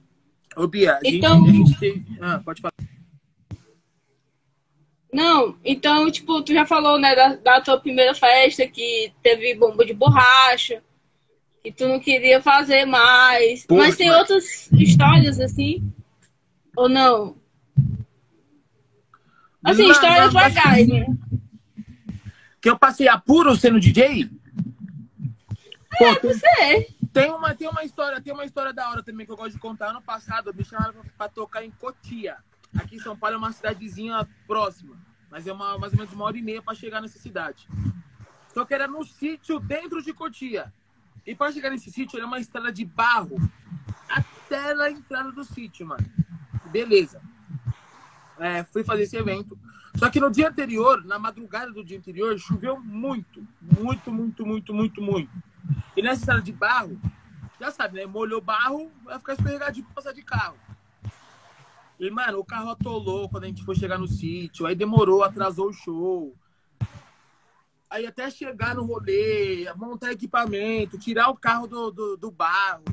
Ô, 0.57 0.67
Bia, 0.67 0.95
a 0.97 1.03
gente, 1.03 1.17
Então- 1.17 1.43
a 1.45 1.51
gente 1.51 1.79
tem. 1.79 2.05
Ah, 2.19 2.41
pode 2.43 2.61
falar. 2.61 2.73
Não, 5.15 5.57
então, 5.63 6.11
tipo, 6.11 6.41
tu 6.41 6.53
já 6.53 6.65
falou, 6.65 6.99
né, 6.99 7.15
da, 7.15 7.35
da 7.35 7.61
tua 7.61 7.79
primeira 7.79 8.13
festa 8.13 8.67
que 8.67 9.13
teve 9.23 9.55
bomba 9.55 9.85
de 9.85 9.93
borracha, 9.93 10.83
que 11.63 11.71
tu 11.71 11.87
não 11.87 12.01
queria 12.01 12.41
fazer 12.41 12.83
mais. 12.85 13.65
Poxa, 13.65 13.81
mas 13.81 13.95
tem 13.95 14.09
mas- 14.09 14.17
outras 14.17 14.69
histórias 14.73 15.39
assim? 15.39 15.89
Ou 16.75 16.89
não? 16.89 17.37
Assim, 19.63 19.83
Não, 19.83 19.91
histórias 19.91 20.33
não, 20.33 20.41
legais, 20.41 20.85
sim. 20.85 20.99
né? 20.99 21.07
Que 22.61 22.69
eu 22.69 22.77
passei 22.77 23.07
apuro 23.07 23.55
sendo 23.55 23.79
DJ? 23.79 24.29
Pô, 25.97 26.15
tem, 26.17 26.31
É, 26.59 26.87
tem 27.13 27.31
uma, 27.31 27.55
tem 27.55 27.69
uma 27.69 27.83
história, 27.85 28.19
tem 28.21 28.33
uma 28.33 28.43
história 28.43 28.73
da 28.73 28.89
hora 28.89 29.01
também 29.01 29.25
que 29.25 29.31
eu 29.31 29.37
gosto 29.37 29.53
de 29.53 29.59
contar. 29.59 29.91
Ano 29.91 30.01
passado, 30.01 30.53
me 30.53 30.65
chamaram 30.65 30.93
pra, 30.93 31.03
pra 31.17 31.29
tocar 31.29 31.63
em 31.63 31.71
Cotia. 31.71 32.35
Aqui 32.77 32.95
em 32.95 32.99
São 32.99 33.17
Paulo 33.17 33.35
é 33.35 33.37
uma 33.37 33.51
cidadezinha 33.51 34.27
próxima, 34.45 34.97
mas 35.29 35.47
é 35.47 35.53
uma, 35.53 35.77
mais 35.77 35.93
ou 35.93 35.99
menos 35.99 36.13
uma 36.13 36.25
hora 36.25 36.37
e 36.37 36.41
meia 36.41 36.61
pra 36.61 36.73
chegar 36.73 37.01
nessa 37.01 37.19
cidade. 37.19 37.67
Só 38.53 38.63
que 38.65 38.73
era 38.73 38.87
no 38.87 39.03
sítio 39.03 39.59
dentro 39.59 40.01
de 40.01 40.13
Cotia. 40.13 40.73
E 41.25 41.35
pra 41.35 41.51
chegar 41.51 41.69
nesse 41.71 41.91
sítio, 41.91 42.17
era 42.17 42.25
uma 42.27 42.39
estrada 42.39 42.71
de 42.71 42.85
barro 42.85 43.37
até 44.07 44.73
na 44.73 44.89
entrada 44.89 45.31
do 45.31 45.43
sítio, 45.43 45.87
mano. 45.87 46.05
Beleza. 46.67 47.21
É, 48.37 48.63
fui 48.63 48.83
fazer 48.83 49.03
esse 49.03 49.17
evento. 49.17 49.57
Só 49.95 50.09
que 50.09 50.19
no 50.19 50.29
dia 50.29 50.49
anterior, 50.49 51.03
na 51.05 51.17
madrugada 51.17 51.71
do 51.71 51.83
dia 51.83 51.97
anterior, 51.97 52.37
choveu 52.37 52.79
muito. 52.79 53.45
Muito, 53.61 54.11
muito, 54.11 54.45
muito, 54.45 54.73
muito, 54.73 55.01
muito. 55.01 55.31
E 55.95 56.01
nessa 56.01 56.21
estrada 56.21 56.41
de 56.41 56.51
barro, 56.51 56.99
já 57.59 57.71
sabe, 57.71 57.95
né? 57.99 58.05
Molhou 58.05 58.41
barro, 58.41 58.91
vai 59.03 59.17
ficar 59.17 59.33
escorregadinho 59.33 59.85
pra 59.85 59.95
passar 59.95 60.13
de 60.13 60.21
carro. 60.21 60.57
E, 61.99 62.09
mano, 62.09 62.39
o 62.39 62.45
carro 62.45 62.71
atolou 62.71 63.29
quando 63.29 63.45
a 63.45 63.47
gente 63.47 63.63
foi 63.63 63.75
chegar 63.75 63.97
no 63.97 64.07
sítio. 64.07 64.65
Aí 64.65 64.75
demorou, 64.75 65.23
atrasou 65.23 65.69
o 65.69 65.73
show. 65.73 66.35
Aí 67.89 68.05
até 68.05 68.29
chegar 68.29 68.75
no 68.75 68.83
rolê, 68.83 69.71
montar 69.75 70.11
equipamento, 70.11 70.97
tirar 70.97 71.29
o 71.29 71.37
carro 71.37 71.67
do, 71.67 71.91
do, 71.91 72.17
do 72.17 72.31
barro. 72.31 72.83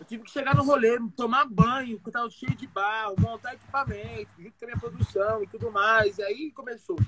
Eu 0.00 0.06
tive 0.06 0.24
que 0.24 0.30
chegar 0.30 0.54
no 0.54 0.64
rolê, 0.64 0.98
tomar 1.16 1.44
banho, 1.44 1.96
porque 1.98 2.10
tava 2.10 2.28
cheio 2.30 2.56
de 2.56 2.66
barro, 2.66 3.14
montar 3.18 3.54
equipamento, 3.54 4.30
junto 4.38 4.58
com 4.58 4.64
a 4.64 4.66
minha 4.66 4.80
produção 4.80 5.42
e 5.42 5.46
tudo 5.46 5.70
mais. 5.70 6.18
E 6.18 6.22
aí 6.22 6.50
começou. 6.50 6.98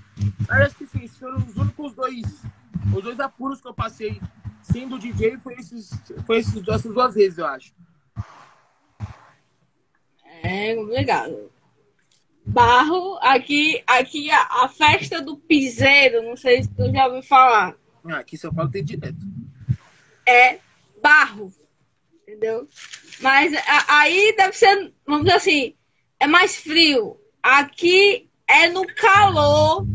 Aí 0.49 0.63
acho 0.63 0.77
que 0.77 0.87
sim, 0.87 1.03
esses 1.03 1.19
foram 1.19 1.39
os 1.39 1.57
únicos 1.57 1.95
dois, 1.95 2.43
os 2.97 3.03
dois 3.03 3.19
apuros 3.19 3.61
que 3.61 3.67
eu 3.67 3.75
passei 3.75 4.21
sendo 4.63 4.99
DJ 4.99 5.39
foi 5.39 5.55
esses, 5.55 5.91
foi 6.27 6.39
esses, 6.39 6.69
essas 6.69 6.93
duas 6.93 7.15
vezes, 7.15 7.39
eu 7.39 7.47
acho. 7.47 7.73
É 10.42 10.74
complicado. 10.74 11.51
Barro, 12.44 13.18
aqui, 13.20 13.83
aqui 13.87 14.31
a, 14.31 14.64
a 14.64 14.68
festa 14.68 15.20
do 15.20 15.37
piseiro, 15.37 16.22
não 16.22 16.37
sei 16.37 16.62
se 16.62 16.68
tu 16.70 16.90
já 16.90 17.07
ouviu 17.07 17.22
falar. 17.22 17.77
Ah, 18.05 18.18
aqui 18.18 18.37
em 18.37 18.38
São 18.38 18.53
Paulo 18.55 18.70
tem 18.70 18.83
direto. 18.85 19.18
É 20.27 20.59
barro. 21.03 21.53
Entendeu? 22.22 22.66
Mas 23.20 23.53
a- 23.55 24.01
aí 24.01 24.35
deve 24.37 24.53
ser, 24.55 24.92
vamos 25.07 25.24
dizer 25.24 25.37
assim, 25.37 25.74
é 26.18 26.27
mais 26.27 26.57
frio. 26.57 27.20
Aqui 27.42 28.29
é 28.46 28.68
no 28.68 28.87
calor. 28.94 29.87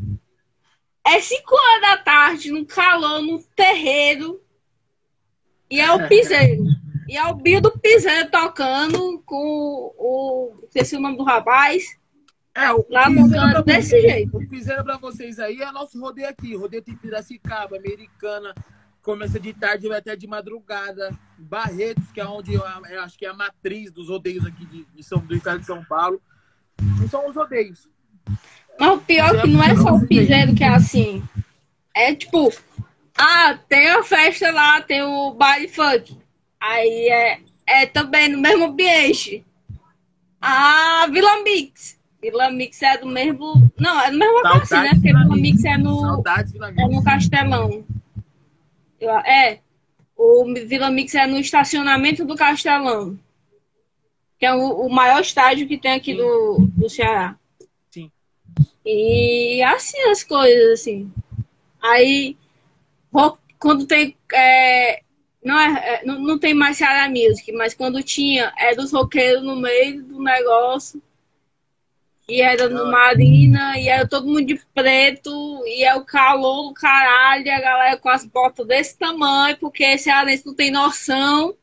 É 1.06 1.20
5 1.20 1.56
horas 1.56 1.82
da 1.82 1.98
tarde, 1.98 2.52
no 2.52 2.66
calor, 2.66 3.22
no 3.22 3.42
terreiro. 3.56 4.42
E 5.70 5.80
é 5.80 5.92
o 5.92 6.08
piseiro. 6.08 6.64
E 7.14 7.18
é 7.18 7.24
o 7.28 7.36
Bio 7.36 7.62
do 7.62 7.70
Piseiro 7.78 8.28
tocando 8.32 9.22
com 9.24 9.36
o. 9.96 10.56
Esqueci 10.64 10.96
o 10.96 11.00
nome 11.00 11.16
do 11.16 11.24
rapaz. 11.24 11.84
É, 12.56 12.72
o 12.72 12.84
Lá 12.90 13.08
montando 13.08 13.52
pra 13.52 13.62
desse 13.62 13.90
vocês- 13.92 14.02
jeito. 14.02 14.36
O 14.36 14.50
piseiro 14.50 14.84
pra 14.84 14.98
vocês 14.98 15.38
aí 15.38 15.62
é 15.62 15.72
nosso 15.72 16.00
rodeio 16.02 16.28
aqui. 16.28 16.56
Rodeio 16.56 16.82
tem 16.82 16.96
Piracicaba, 16.96 17.78
Americana, 17.78 18.56
começa 19.04 19.40
de 19.40 19.54
tarde 19.54 19.88
vai 19.88 20.00
até 20.00 20.16
de 20.16 20.26
madrugada. 20.26 21.12
Barretos, 21.38 22.12
que 22.12 22.20
é 22.20 22.26
onde 22.26 22.56
eu, 22.56 22.64
eu 22.90 23.02
acho 23.04 23.16
que 23.16 23.28
é 23.28 23.30
a 23.30 23.34
matriz 23.36 23.92
dos 23.92 24.10
rodeios 24.10 24.44
aqui 24.48 24.66
de, 24.66 24.84
de 24.84 25.04
São, 25.04 25.20
do 25.20 25.36
estado 25.36 25.60
de 25.60 25.68
São 25.68 25.86
Paulo. 25.86 26.20
E 27.06 27.08
são 27.10 27.30
os 27.30 27.36
rodeios. 27.36 27.88
Mas 28.80 28.90
o 28.92 28.98
pior 28.98 29.36
é 29.36 29.42
que 29.44 29.48
não 29.50 29.64
é 29.64 29.76
só 29.76 29.94
o 29.94 30.08
piseiro 30.08 30.56
que 30.56 30.64
é 30.64 30.70
assim. 30.70 31.24
É 31.96 32.16
tipo, 32.16 32.52
ah, 33.16 33.56
tem 33.70 33.88
a 33.92 34.02
festa 34.02 34.52
lá, 34.52 34.82
tem 34.82 35.04
o 35.04 35.32
baile 35.36 35.68
funk. 35.68 36.23
Aí 36.66 37.10
é, 37.10 37.42
é 37.68 37.86
também 37.86 38.30
no 38.30 38.40
mesmo 38.40 38.64
ambiente. 38.66 39.46
Ah, 40.40 41.06
Vila 41.12 41.44
Mix. 41.44 42.00
Vila 42.22 42.50
Mix 42.50 42.82
é 42.82 42.98
do 42.98 43.06
mesmo. 43.06 43.70
Não, 43.78 44.00
é 44.00 44.10
do 44.10 44.18
mesmo 44.18 44.48
assim, 44.48 44.76
né? 44.76 44.90
Porque 44.92 45.08
Vila 45.10 45.24
Vila 45.24 45.36
Mix 45.36 45.66
é 45.66 45.78
no, 45.78 46.00
Saudades, 46.00 46.54
Vila 46.54 46.70
é 46.70 46.72
Mix. 46.72 46.96
no 46.96 47.04
Castelão. 47.04 47.86
Eu- 49.00 49.10
É. 49.20 49.60
O 50.16 50.46
Vila 50.54 50.90
Mix 50.90 51.14
é 51.16 51.28
no 51.28 51.38
estacionamento 51.38 52.24
do 52.24 52.36
Castelão. 52.36 53.20
Que 54.40 54.46
é 54.46 54.54
o, 54.56 54.86
o 54.86 54.90
maior 54.90 55.20
estádio 55.20 55.68
que 55.68 55.78
tem 55.78 55.92
aqui 55.92 56.12
Sim. 56.12 56.18
do, 56.18 56.68
do 56.78 56.90
Ceará. 56.90 57.36
Sim. 57.92 58.10
E 58.86 59.62
assim 59.64 60.00
as 60.04 60.24
coisas, 60.24 60.80
assim. 60.80 61.12
Aí, 61.82 62.38
quando 63.60 63.86
tem. 63.86 64.16
é, 64.32 65.02
não, 65.44 65.60
é, 65.60 65.96
é, 65.96 66.06
não, 66.06 66.20
não 66.20 66.40
tem 66.40 66.54
mais 66.54 66.78
Ceará 66.78 67.10
Music, 67.10 67.52
mas 67.52 67.74
quando 67.74 68.02
tinha, 68.04 68.54
é 68.58 68.76
dos 68.76 68.92
roqueiros 68.92 69.44
no 69.44 69.56
meio 69.56 70.04
do 70.04 70.22
negócio. 70.22 71.02
E 72.30 72.42
era 72.42 72.70
no 72.70 72.82
hora. 72.84 72.92
Marina, 72.92 73.78
e 73.78 73.90
era 73.90 74.08
todo 74.08 74.26
mundo 74.28 74.46
de 74.46 74.58
preto, 74.74 75.30
e 75.66 75.84
é 75.84 75.94
o 75.96 76.06
calor 76.06 76.70
do 76.70 76.74
caralho, 76.74 77.46
e 77.46 77.50
a 77.50 77.60
galera 77.60 77.98
com 77.98 78.08
as 78.10 78.24
botas 78.26 78.66
desse 78.66 78.98
tamanho, 78.98 79.58
porque 79.58 79.98
cearense 79.98 80.46
não 80.46 80.56
tem 80.56 80.72
noção, 80.72 81.54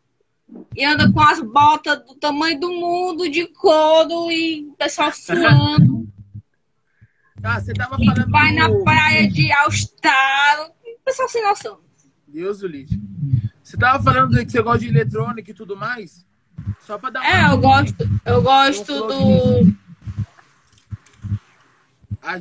e 0.77 0.85
anda 0.85 1.11
com 1.11 1.21
as 1.21 1.41
botas 1.41 2.05
do 2.05 2.15
tamanho 2.15 2.61
do 2.61 2.71
mundo, 2.71 3.27
de 3.31 3.47
couro, 3.47 4.31
e 4.31 4.67
o 4.69 4.73
pessoal 4.75 5.11
suando. 5.13 6.07
Ah, 7.43 7.59
você 7.59 7.73
tava 7.73 7.97
E 7.99 8.05
falando 8.05 8.31
vai 8.31 8.53
na 8.53 8.69
do- 8.69 8.85
praia 8.85 9.27
de 9.27 9.51
All-Star. 9.51 10.71
Pessoal 11.03 11.27
sem 11.27 11.43
noção. 11.43 11.81
Deus 12.29 12.61
o 12.61 12.67
livre. 12.67 13.01
Tava 13.81 14.03
falando 14.03 14.37
que 14.45 14.51
você 14.53 14.61
gosta 14.63 14.81
de 14.81 14.89
eletrônica 14.89 15.51
e 15.51 15.55
tudo 15.55 15.75
mais? 15.77 16.25
Só 16.87 16.99
pra 16.99 17.11
dar 17.11 17.21
uma... 17.21 17.29
É, 17.29 17.53
eu 17.53 17.59
gosto, 17.59 18.11
eu 18.27 18.43
gosto 18.43 18.93
Um 18.93 19.07
do 19.07 19.65
gente- 19.65 19.79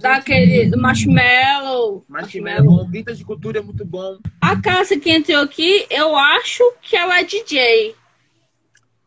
daquele 0.02 0.69
do 0.69 0.78
marshmallow. 0.78 2.04
Marshmallow, 2.08 2.88
Vintage 2.88 3.23
Cultura 3.23 3.60
é 3.60 3.62
muito 3.62 3.86
bom. 3.86 4.17
A 4.41 4.60
Cássia 4.62 4.99
que 4.99 5.10
entrou 5.10 5.41
aqui, 5.41 5.86
eu 5.89 6.15
acho 6.15 6.62
que 6.82 6.95
ela 6.97 7.19
é 7.19 7.23
DJ. 7.23 7.95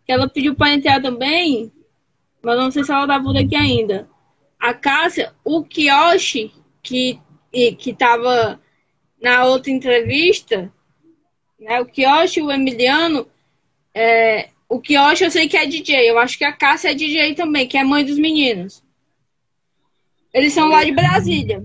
Ela 0.08 0.28
pediu 0.28 0.54
pra 0.54 0.72
entrar 0.72 1.00
também, 1.00 1.70
mas 2.42 2.58
não 2.58 2.70
sei 2.70 2.84
se 2.84 2.92
ela 2.92 3.06
tá 3.06 3.20
por 3.20 3.36
aqui 3.36 3.54
ainda. 3.56 4.08
A 4.58 4.72
Cássia, 4.74 5.32
o 5.44 5.62
Kiyoshi, 5.64 6.52
que, 6.82 7.18
que 7.78 7.92
tava 7.94 8.60
na 9.22 9.44
outra 9.44 9.70
entrevista, 9.70 10.72
né? 11.62 11.81
O 11.81 11.87
Kiyoshi 11.87 12.40
e 12.40 12.42
o 12.42 12.51
Emiliano, 12.51 13.27
é, 13.94 14.51
o 14.68 14.81
Kiyoshi 14.81 15.25
eu 15.25 15.31
sei 15.31 15.48
que 15.48 15.57
é 15.57 15.66
DJ, 15.66 16.11
eu 16.11 16.18
acho 16.18 16.37
que 16.38 16.44
a 16.44 16.53
Cássia 16.53 16.90
é 16.90 16.94
DJ 16.94 17.35
também, 17.35 17.66
que 17.66 17.77
é 17.79 17.85
mãe 17.85 18.05
dos 18.05 18.18
meninos. 18.18 18.83
Eles 20.33 20.53
são 20.53 20.68
lá 20.68 20.83
de 20.85 20.92
Brasília. 20.92 21.62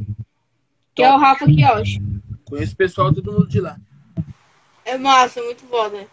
que 0.94 1.04
é 1.04 1.14
o 1.14 1.18
Rafa 1.18 1.46
Kioshi. 1.46 2.02
Conheço 2.46 2.74
o 2.74 2.78
pessoal, 2.78 3.14
todo 3.14 3.32
mundo 3.32 3.48
de 3.48 3.60
lá. 3.60 3.78
É 4.84 4.98
massa, 4.98 5.42
muito 5.44 5.64
foda. 5.66 6.08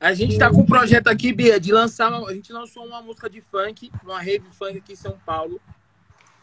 A 0.00 0.12
gente 0.14 0.38
tá 0.38 0.48
com 0.50 0.60
um 0.62 0.66
projeto 0.66 1.08
aqui, 1.08 1.32
Bia, 1.32 1.58
de 1.58 1.72
lançar. 1.72 2.08
Uma, 2.12 2.28
a 2.30 2.34
gente 2.34 2.52
lançou 2.52 2.84
uma 2.86 3.02
música 3.02 3.28
de 3.28 3.40
funk, 3.40 3.90
uma 4.04 4.20
rave 4.20 4.44
funk 4.52 4.78
aqui 4.78 4.92
em 4.92 4.96
São 4.96 5.18
Paulo. 5.26 5.60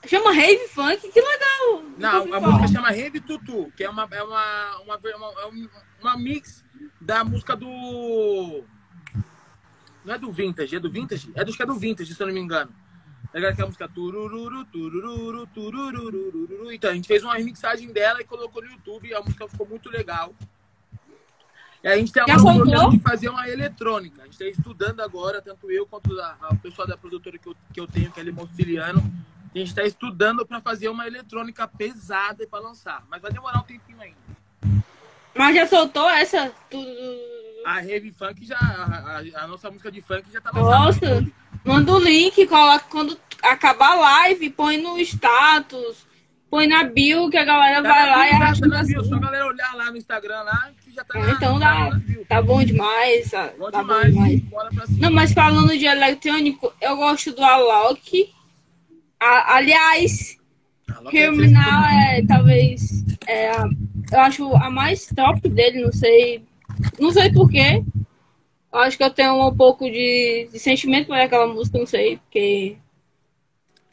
Chama 0.07 0.31
Rave 0.33 0.67
Funk, 0.67 1.09
que 1.11 1.19
legal. 1.21 1.83
Não, 1.97 2.33
a 2.33 2.39
música 2.39 2.67
chama 2.67 2.89
Rave 2.91 3.19
Tutu, 3.21 3.71
que 3.75 3.83
é 3.83 3.89
uma, 3.89 4.07
é 4.11 4.21
uma, 4.21 4.77
uma, 4.81 4.97
uma, 4.97 5.41
é 5.41 5.45
um- 5.47 5.69
uma 6.01 6.17
mix 6.17 6.63
da 6.99 7.23
música 7.23 7.55
do. 7.55 8.63
Não 10.03 10.13
é 10.13 10.17
do 10.17 10.31
Vintage, 10.31 10.75
é 10.75 10.79
do 10.79 10.89
Vintage? 10.89 11.31
É 11.35 11.43
do 11.43 11.49
acho 11.49 11.57
que 11.57 11.63
é 11.63 11.65
do 11.65 11.75
Vintage, 11.75 12.13
se 12.13 12.21
eu 12.21 12.27
não 12.27 12.33
me 12.33 12.39
engano. 12.39 12.71
É 13.33 13.45
aquela 13.45 13.67
música 13.67 13.87
turururu, 13.87 14.63
turururu, 14.65 15.45
turururu. 15.47 16.71
Então, 16.71 16.89
a 16.89 16.93
gente 16.93 17.07
fez 17.07 17.21
uma 17.21 17.35
remixagem 17.35 17.91
dela 17.91 18.21
e 18.21 18.23
colocou 18.23 18.61
no 18.61 18.69
YouTube. 18.69 19.13
A 19.13 19.21
música 19.21 19.47
ficou 19.47 19.67
muito 19.67 19.89
legal. 19.89 20.33
E 21.83 21.87
a 21.87 21.97
gente 21.97 22.13
tem 22.13 22.23
Já 22.25 22.35
agora 22.35 22.87
um 22.87 22.89
de 22.91 22.99
fazer 22.99 23.27
uma 23.27 23.49
eletrônica. 23.49 24.21
A 24.21 24.25
gente 24.25 24.41
está 24.41 24.45
estudando 24.45 25.01
agora, 25.01 25.41
tanto 25.41 25.69
eu 25.69 25.85
quanto 25.85 26.17
a, 26.19 26.37
a 26.41 26.55
pessoa 26.55 26.87
da 26.87 26.95
produtora 26.95 27.37
que 27.37 27.47
eu, 27.47 27.55
que 27.73 27.79
eu 27.79 27.87
tenho, 27.87 28.11
que 28.11 28.19
é 28.19 28.23
Limociliano. 28.23 29.03
A 29.53 29.57
gente 29.57 29.67
está 29.67 29.83
estudando 29.83 30.45
para 30.45 30.61
fazer 30.61 30.87
uma 30.87 31.05
eletrônica 31.05 31.67
pesada 31.67 32.47
para 32.47 32.59
lançar. 32.63 33.05
Mas 33.09 33.21
vai 33.21 33.31
demorar 33.31 33.59
um 33.59 33.63
tempinho 33.63 33.99
ainda. 34.01 34.17
Mas 35.35 35.55
já 35.55 35.67
soltou 35.67 36.09
essa? 36.09 36.51
A 37.65 37.73
Rave 37.79 38.11
Funk 38.17 38.45
já. 38.45 38.57
A, 38.57 39.17
a- 39.39 39.43
a 39.43 39.47
nossa 39.47 39.69
música 39.69 39.91
de 39.91 40.01
funk 40.01 40.23
já 40.31 40.39
tá 40.41 40.51
lançada. 40.53 41.09
no 41.09 41.15
Nossa. 41.19 41.31
Manda 41.65 41.91
o 41.93 41.99
link, 41.99 42.45
coloca 42.47 42.85
quando 42.89 43.17
acabar 43.41 43.93
a 43.93 43.95
live, 43.95 44.49
põe 44.51 44.77
no 44.77 44.99
status, 44.99 46.05
põe 46.49 46.67
na 46.67 46.83
bio 46.83 47.27
que 47.29 47.37
a 47.37 47.43
galera 47.43 47.81
Tá 47.81 47.89
vai 47.89 48.05
lá 48.09 48.27
e 48.27 48.29
tá 48.29 48.35
arrasta 48.37 48.69
pra 48.69 48.83
bio. 48.83 49.03
Só 49.03 49.15
a 49.15 49.19
galera 49.19 49.47
olhar 49.47 49.73
lá 49.75 49.89
no 49.91 49.97
Instagram 49.97 50.41
lá, 50.43 50.71
que 50.83 50.91
já 50.93 51.03
tá 51.03 51.17
É, 51.19 51.31
então 51.31 51.59
tá 51.59 51.89
dá. 51.89 51.95
bio. 51.95 52.25
Tá 52.27 52.41
bom 52.41 52.63
demais. 52.63 53.31
Tá, 53.31 53.51
Bom 53.57 53.71
tá 53.71 53.81
demais, 53.81 54.13
bom 54.13 54.23
demais. 54.23 54.39
bora 54.41 54.69
pra 54.75 54.85
cima. 54.85 54.99
Não, 55.01 55.11
mas 55.11 55.33
falando 55.33 55.75
de 55.77 55.85
eletrônico, 55.85 56.71
eu 56.79 56.95
gosto 56.97 57.31
do 57.33 57.43
Alok. 57.43 58.31
A- 59.19 59.55
aliás, 59.55 60.37
que 61.09 61.27
Criminal 61.27 61.83
é 61.85 62.21
talvez. 62.27 63.03
É, 63.27 63.49
a- 63.51 63.67
eu 64.11 64.19
acho 64.19 64.55
a 64.55 64.69
mais 64.69 65.07
top 65.07 65.47
dele, 65.49 65.83
não 65.83 65.91
sei. 65.91 66.43
Não 66.99 67.11
sei 67.11 67.31
porquê. 67.31 67.83
Eu 68.73 68.79
acho 68.79 68.97
que 68.97 69.03
eu 69.03 69.09
tenho 69.09 69.47
um 69.47 69.55
pouco 69.55 69.85
de, 69.85 70.49
de 70.51 70.59
sentimento 70.59 71.07
por 71.07 71.15
aquela 71.15 71.47
música, 71.47 71.77
não 71.77 71.85
sei, 71.85 72.17
porque. 72.17 72.77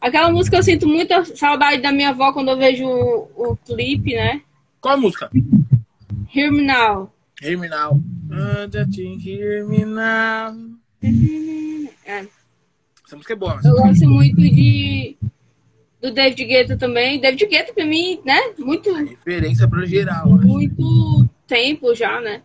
Aquela 0.01 0.33
música 0.33 0.57
eu 0.57 0.63
sinto 0.63 0.89
muita 0.89 1.25
saudade 1.25 1.81
da 1.81 1.93
minha 1.93 2.09
avó 2.09 2.33
quando 2.33 2.51
eu 2.51 2.59
vejo 2.59 2.85
o, 2.85 3.53
o 3.53 3.57
clipe, 3.57 4.15
né? 4.15 4.43
Qual 4.81 4.95
a 4.95 4.97
música? 4.97 5.31
Hear 6.35 6.51
Me 6.51 6.63
Now. 6.63 7.13
Hear 7.43 7.59
me 7.59 7.69
now. 7.69 8.01
Hear 9.19 9.67
me 9.67 9.85
now. 9.85 10.55
É. 12.05 12.25
Essa 13.05 13.17
música 13.17 13.33
é 13.33 13.37
boa. 13.37 13.61
Eu 13.65 13.75
gosto 13.75 14.09
muito 14.09 14.37
de. 14.37 15.17
Do 16.03 16.11
David 16.11 16.45
Guetta 16.45 16.77
também. 16.77 17.21
David 17.21 17.47
Guetta, 17.47 17.73
pra 17.73 17.87
mim, 17.87 18.21
né? 18.25 18.39
Muito. 18.59 18.93
Referência 18.93 19.69
pra 19.69 19.87
geral. 19.87 20.27
muito 20.29 21.29
tempo 21.47 21.95
já, 21.95 22.21
né? 22.21 22.43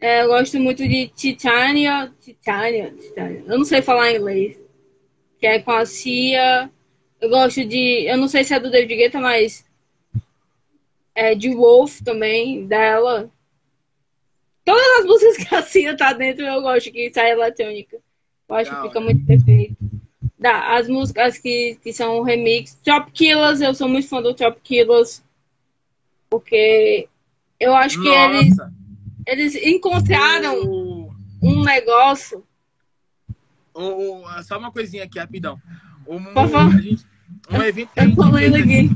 É, 0.00 0.22
eu 0.24 0.26
gosto 0.26 0.58
muito 0.58 0.86
de 0.86 1.06
Titania, 1.08 2.12
Titania, 2.20 2.92
Titania. 2.92 3.44
Eu 3.46 3.58
não 3.58 3.64
sei 3.64 3.80
falar 3.82 4.12
inglês. 4.12 4.58
Que 5.38 5.46
é 5.46 5.60
com 5.60 5.70
a 5.70 5.86
Cia. 5.86 6.68
Eu 7.20 7.28
gosto 7.28 7.64
de. 7.64 8.04
Eu 8.06 8.16
não 8.16 8.26
sei 8.26 8.42
se 8.42 8.52
é 8.52 8.58
do 8.58 8.70
David 8.70 8.96
Guetta, 8.96 9.20
mas. 9.20 9.64
É 11.14 11.36
de 11.36 11.54
Wolf 11.54 12.00
também, 12.02 12.66
dela. 12.66 13.30
Todas 14.64 14.98
as 14.98 15.06
músicas 15.06 15.36
que 15.36 15.54
a 15.54 15.62
Cia 15.62 15.96
tá 15.96 16.12
dentro, 16.12 16.44
eu 16.44 16.60
gosto 16.60 16.90
que 16.90 17.12
sai 17.14 17.30
eletrônica. 17.30 17.96
Eu 18.48 18.54
acho 18.56 18.70
que 18.70 18.82
fica 18.82 18.98
hora. 18.98 19.00
muito 19.00 19.24
perfeito. 19.24 19.55
Da, 20.38 20.76
as 20.76 20.86
músicas 20.88 21.38
que, 21.38 21.78
que 21.82 21.92
são 21.92 22.22
remix. 22.22 22.78
Top 22.84 23.10
Killers, 23.12 23.60
eu 23.60 23.74
sou 23.74 23.88
muito 23.88 24.08
fã 24.08 24.20
do 24.20 24.34
Top 24.34 24.60
Killers. 24.62 25.22
Porque 26.28 27.08
eu 27.58 27.74
acho 27.74 28.00
que 28.00 28.08
eles, 28.08 28.56
Nossa. 28.56 28.72
eles 29.26 29.54
encontraram 29.54 30.60
O- 30.62 31.10
um 31.42 31.62
negócio. 31.62 32.44
o- 33.72 34.24
o- 34.24 34.42
só 34.42 34.58
uma 34.58 34.70
coisinha 34.72 35.04
aqui, 35.04 35.18
rapidão. 35.18 35.60
Favor. 36.34 36.74
a 36.74 36.80
gente- 36.80 37.06
um 37.50 37.62
evento 37.62 37.90
que 37.92 38.00
a 38.00 38.06
gente 38.06 38.16
fez 38.16 38.54
aqui. 38.54 38.90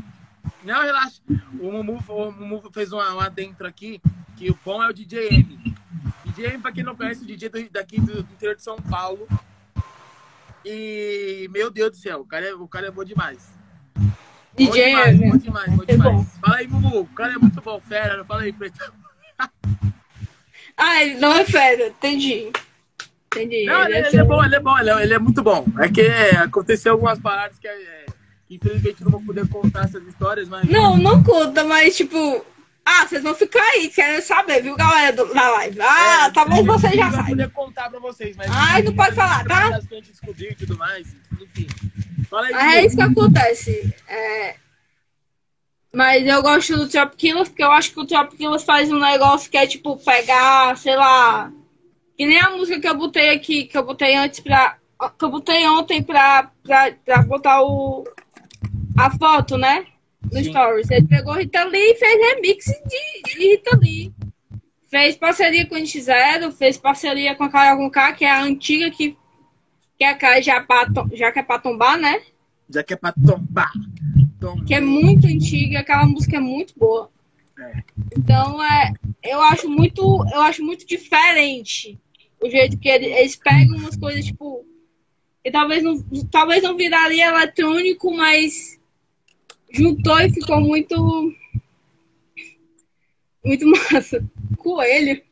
Não, 0.65 0.83
relaxa. 0.83 1.21
O 1.61 1.73
Mumu, 1.73 2.03
o 2.09 2.33
Mumu 2.33 2.63
fez 2.73 2.93
uma, 2.93 3.13
uma 3.15 3.29
dentro 3.31 3.67
aqui, 3.67 4.01
que 4.37 4.51
o 4.51 4.55
Pão 4.57 4.83
é 4.83 4.89
o 4.89 4.93
DJ 4.93 5.29
M. 5.29 5.75
DJ 6.27 6.47
M, 6.49 6.59
pra 6.59 6.71
quem 6.73 6.85
não 6.85 6.95
conhece, 6.95 7.23
o 7.23 7.27
DJ 7.27 7.49
do- 7.49 7.71
daqui 7.71 8.01
do 8.01 8.21
interior 8.21 8.55
de 8.57 8.63
São 8.63 8.77
Paulo. 8.77 9.27
E, 10.65 11.49
meu 11.53 11.71
Deus 11.71 11.91
do 11.91 11.97
céu, 11.97 12.21
o 12.21 12.27
cara 12.27 12.47
é, 12.47 12.55
o 12.55 12.69
cara 12.69 12.89
é 12.89 12.91
bom 12.91 13.05
demais. 13.05 13.53
Bom 13.97 14.11
DJ, 14.57 14.87
demais, 14.91 15.19
bom 15.19 15.37
demais, 15.39 15.73
bom 15.75 15.85
É 15.87 15.97
bom. 15.97 16.03
demais. 16.11 16.39
Fala 16.41 16.57
aí, 16.57 16.69
Mumu, 16.69 17.01
o 17.01 17.07
cara 17.07 17.33
é 17.35 17.39
muito 17.39 17.61
bom, 17.61 17.81
fera. 17.81 18.25
Fala 18.25 18.43
aí, 18.43 18.53
Preto. 18.53 18.93
Ah, 20.83 21.03
ele 21.03 21.19
não 21.21 21.35
é 21.35 21.45
fera, 21.45 21.89
entendi. 21.89 22.51
Entendi. 23.27 23.67
Não, 23.67 23.85
ele, 23.85 23.99
Ele 23.99 24.07
é 24.07 24.09
ele 24.09 24.17
é 24.17 24.25
bom, 24.25 24.43
ele 24.43 24.55
é 24.57 24.61
bom, 24.61 24.79
ele 24.79 24.91
é, 24.91 25.03
ele 25.03 25.15
é 25.15 25.19
muito 25.19 25.43
bom. 25.43 25.65
É 25.79 25.89
que 25.91 26.01
é, 26.01 26.37
aconteceu 26.39 26.93
algumas 26.93 27.19
paradas 27.19 27.59
que, 27.59 27.69
é, 27.69 28.07
que 28.47 28.55
infelizmente 28.55 29.05
não 29.05 29.11
vou 29.11 29.21
poder 29.23 29.47
contar 29.47 29.85
essas 29.85 30.03
histórias, 30.07 30.49
mas. 30.49 30.65
Não, 30.69 30.97
não 30.97 31.23
conta, 31.23 31.65
mas 31.65 31.97
tipo. 31.97 32.45
Ah, 32.93 33.07
vocês 33.07 33.23
vão 33.23 33.35
ficar 33.35 33.63
aí 33.63 33.89
querendo 33.89 34.23
saber, 34.23 34.63
viu, 34.63 34.75
galera 34.77 35.13
do- 35.15 35.33
da 35.33 35.51
live? 35.53 35.81
Ah, 35.81 36.27
É, 36.27 36.31
talvez 36.33 36.59
eu 36.61 36.67
vocês 36.67 36.93
já 36.95 37.11
saibam. 37.11 37.27
poder 37.27 37.51
contar 37.51 37.89
pra 37.91 38.01
vocês, 38.01 38.37
mas. 38.37 38.51
Ai, 38.51 38.83
não 38.83 38.95
pode 38.95 39.15
falar, 39.15 39.45
tá? 39.47 39.69
A 39.77 39.81
gente 39.81 40.11
descobriu 40.11 40.51
e 40.51 40.55
tudo 40.55 40.77
mais, 40.77 41.07
enfim. 41.41 41.67
Fala 42.29 42.47
aí, 42.47 42.55
É 42.79 42.87
isso 42.87 42.97
que 42.97 43.03
acontece. 43.03 43.95
É, 44.09 44.57
Mas 45.93 46.25
eu 46.25 46.41
gosto 46.41 46.77
do 46.77 46.89
Top 46.89 47.17
Killers 47.17 47.49
porque 47.49 47.65
eu 47.65 47.73
acho 47.73 47.93
que 47.93 48.01
o 48.01 48.07
Top 48.07 48.37
Killers 48.37 48.63
faz 48.63 48.91
um 48.93 48.99
negócio 49.01 49.51
que 49.51 49.57
é 49.59 49.67
tipo 49.67 49.97
pegar, 49.97 50.77
sei 50.77 50.95
lá. 50.95 51.51
Que 52.17 52.27
nem 52.27 52.39
a 52.41 52.51
música 52.51 52.79
que 52.81 52.89
eu 52.89 52.95
botei 52.97 53.31
aqui, 53.31 53.65
que 53.65 53.77
eu 53.77 53.85
botei 53.85 54.15
antes 54.15 54.39
pra. 54.41 54.77
Que 55.19 55.25
eu 55.25 55.31
botei 55.31 55.67
ontem 55.67 56.01
pra, 56.03 56.51
pra, 56.63 56.93
pra 57.05 57.23
botar 57.23 57.63
o, 57.63 58.05
a 58.99 59.11
foto, 59.19 59.57
né? 59.59 59.87
No 60.25 60.39
Sim. 60.39 60.45
Stories. 60.51 60.91
Ele 60.91 61.07
pegou 61.07 61.35
Rita 61.35 61.65
Lee 61.65 61.93
e 61.93 61.95
fez 61.97 62.35
remix 62.35 62.65
de, 62.67 63.23
de 63.33 63.39
Rita 63.51 63.77
Lee. 63.77 64.13
Fez 64.89 65.17
parceria 65.17 65.67
com 65.67 65.77
o 65.77 65.79
NX0, 65.79 66.53
fez 66.53 66.77
parceria 66.77 67.35
com 67.37 67.45
a 67.45 67.49
Carol 67.49 67.79
com 67.79 67.91
K, 67.91 68.13
que 68.13 68.25
é 68.25 68.31
a 68.31 68.43
antiga 68.43 68.91
que, 68.91 69.17
que 69.97 70.05
é 70.05 70.09
a 70.09 70.15
cara 70.17 70.43
já, 70.43 70.61
pra 70.61 70.87
to- 70.87 71.09
já 71.13 71.31
que 71.31 71.39
é 71.39 71.43
pra 71.43 71.59
tombar, 71.61 71.97
né? 71.97 72.21
Já 72.69 72.83
que 72.83 72.95
é 72.95 72.97
pra 72.97 73.13
tombar. 73.13 73.71
Tom- 74.41 74.65
que 74.65 74.75
é 74.75 74.81
muito 74.81 75.27
antiga, 75.29 75.79
aquela 75.81 76.07
música 76.07 76.39
é 76.39 76.41
muito 76.41 76.75
boa. 76.77 77.09
É. 77.59 77.83
Então 78.17 78.63
é, 78.65 78.93
eu 79.23 79.41
acho 79.43 79.69
muito, 79.69 80.03
eu 80.33 80.41
acho 80.41 80.63
muito 80.65 80.85
diferente 80.87 81.97
o 82.43 82.49
jeito 82.51 82.77
que 82.79 82.89
ele- 82.89 83.07
eles 83.13 83.37
pegam 83.37 83.77
umas 83.77 83.97
coisas 83.97 84.25
tipo, 84.25 84.65
e 85.45 85.51
talvez 85.53 85.83
não, 85.85 86.03
talvez 86.31 86.63
não 86.65 86.77
viraria 86.77 87.27
eletrônico, 87.29 88.13
mas 88.17 88.80
juntou 89.73 90.19
e 90.21 90.33
ficou 90.33 90.61
muito, 90.61 91.35
muito 93.45 93.67
massa. 93.93 94.25
Coelho. 94.59 95.23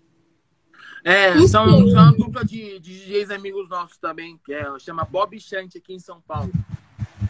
É, 1.04 1.36
Isso. 1.36 1.48
são, 1.48 1.66
são 1.88 2.02
uma 2.02 2.12
dupla 2.12 2.44
de, 2.44 2.78
de 2.80 3.06
DJs 3.06 3.30
amigos 3.30 3.68
nossos 3.68 3.96
também, 3.98 4.38
que 4.44 4.52
é, 4.52 4.66
chama 4.78 5.04
Bob 5.04 5.38
Chant 5.40 5.76
aqui 5.76 5.94
em 5.94 5.98
São 5.98 6.20
Paulo. 6.20 6.50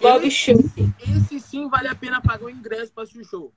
Bob 0.00 0.30
Chant. 0.30 0.64
esse 0.98 1.38
sim 1.38 1.68
vale 1.68 1.88
a 1.88 1.94
pena 1.94 2.20
pagar 2.20 2.46
o 2.46 2.50
ingresso 2.50 2.92
para 2.92 3.02
assistir 3.04 3.20
o 3.20 3.24
show. 3.24 3.52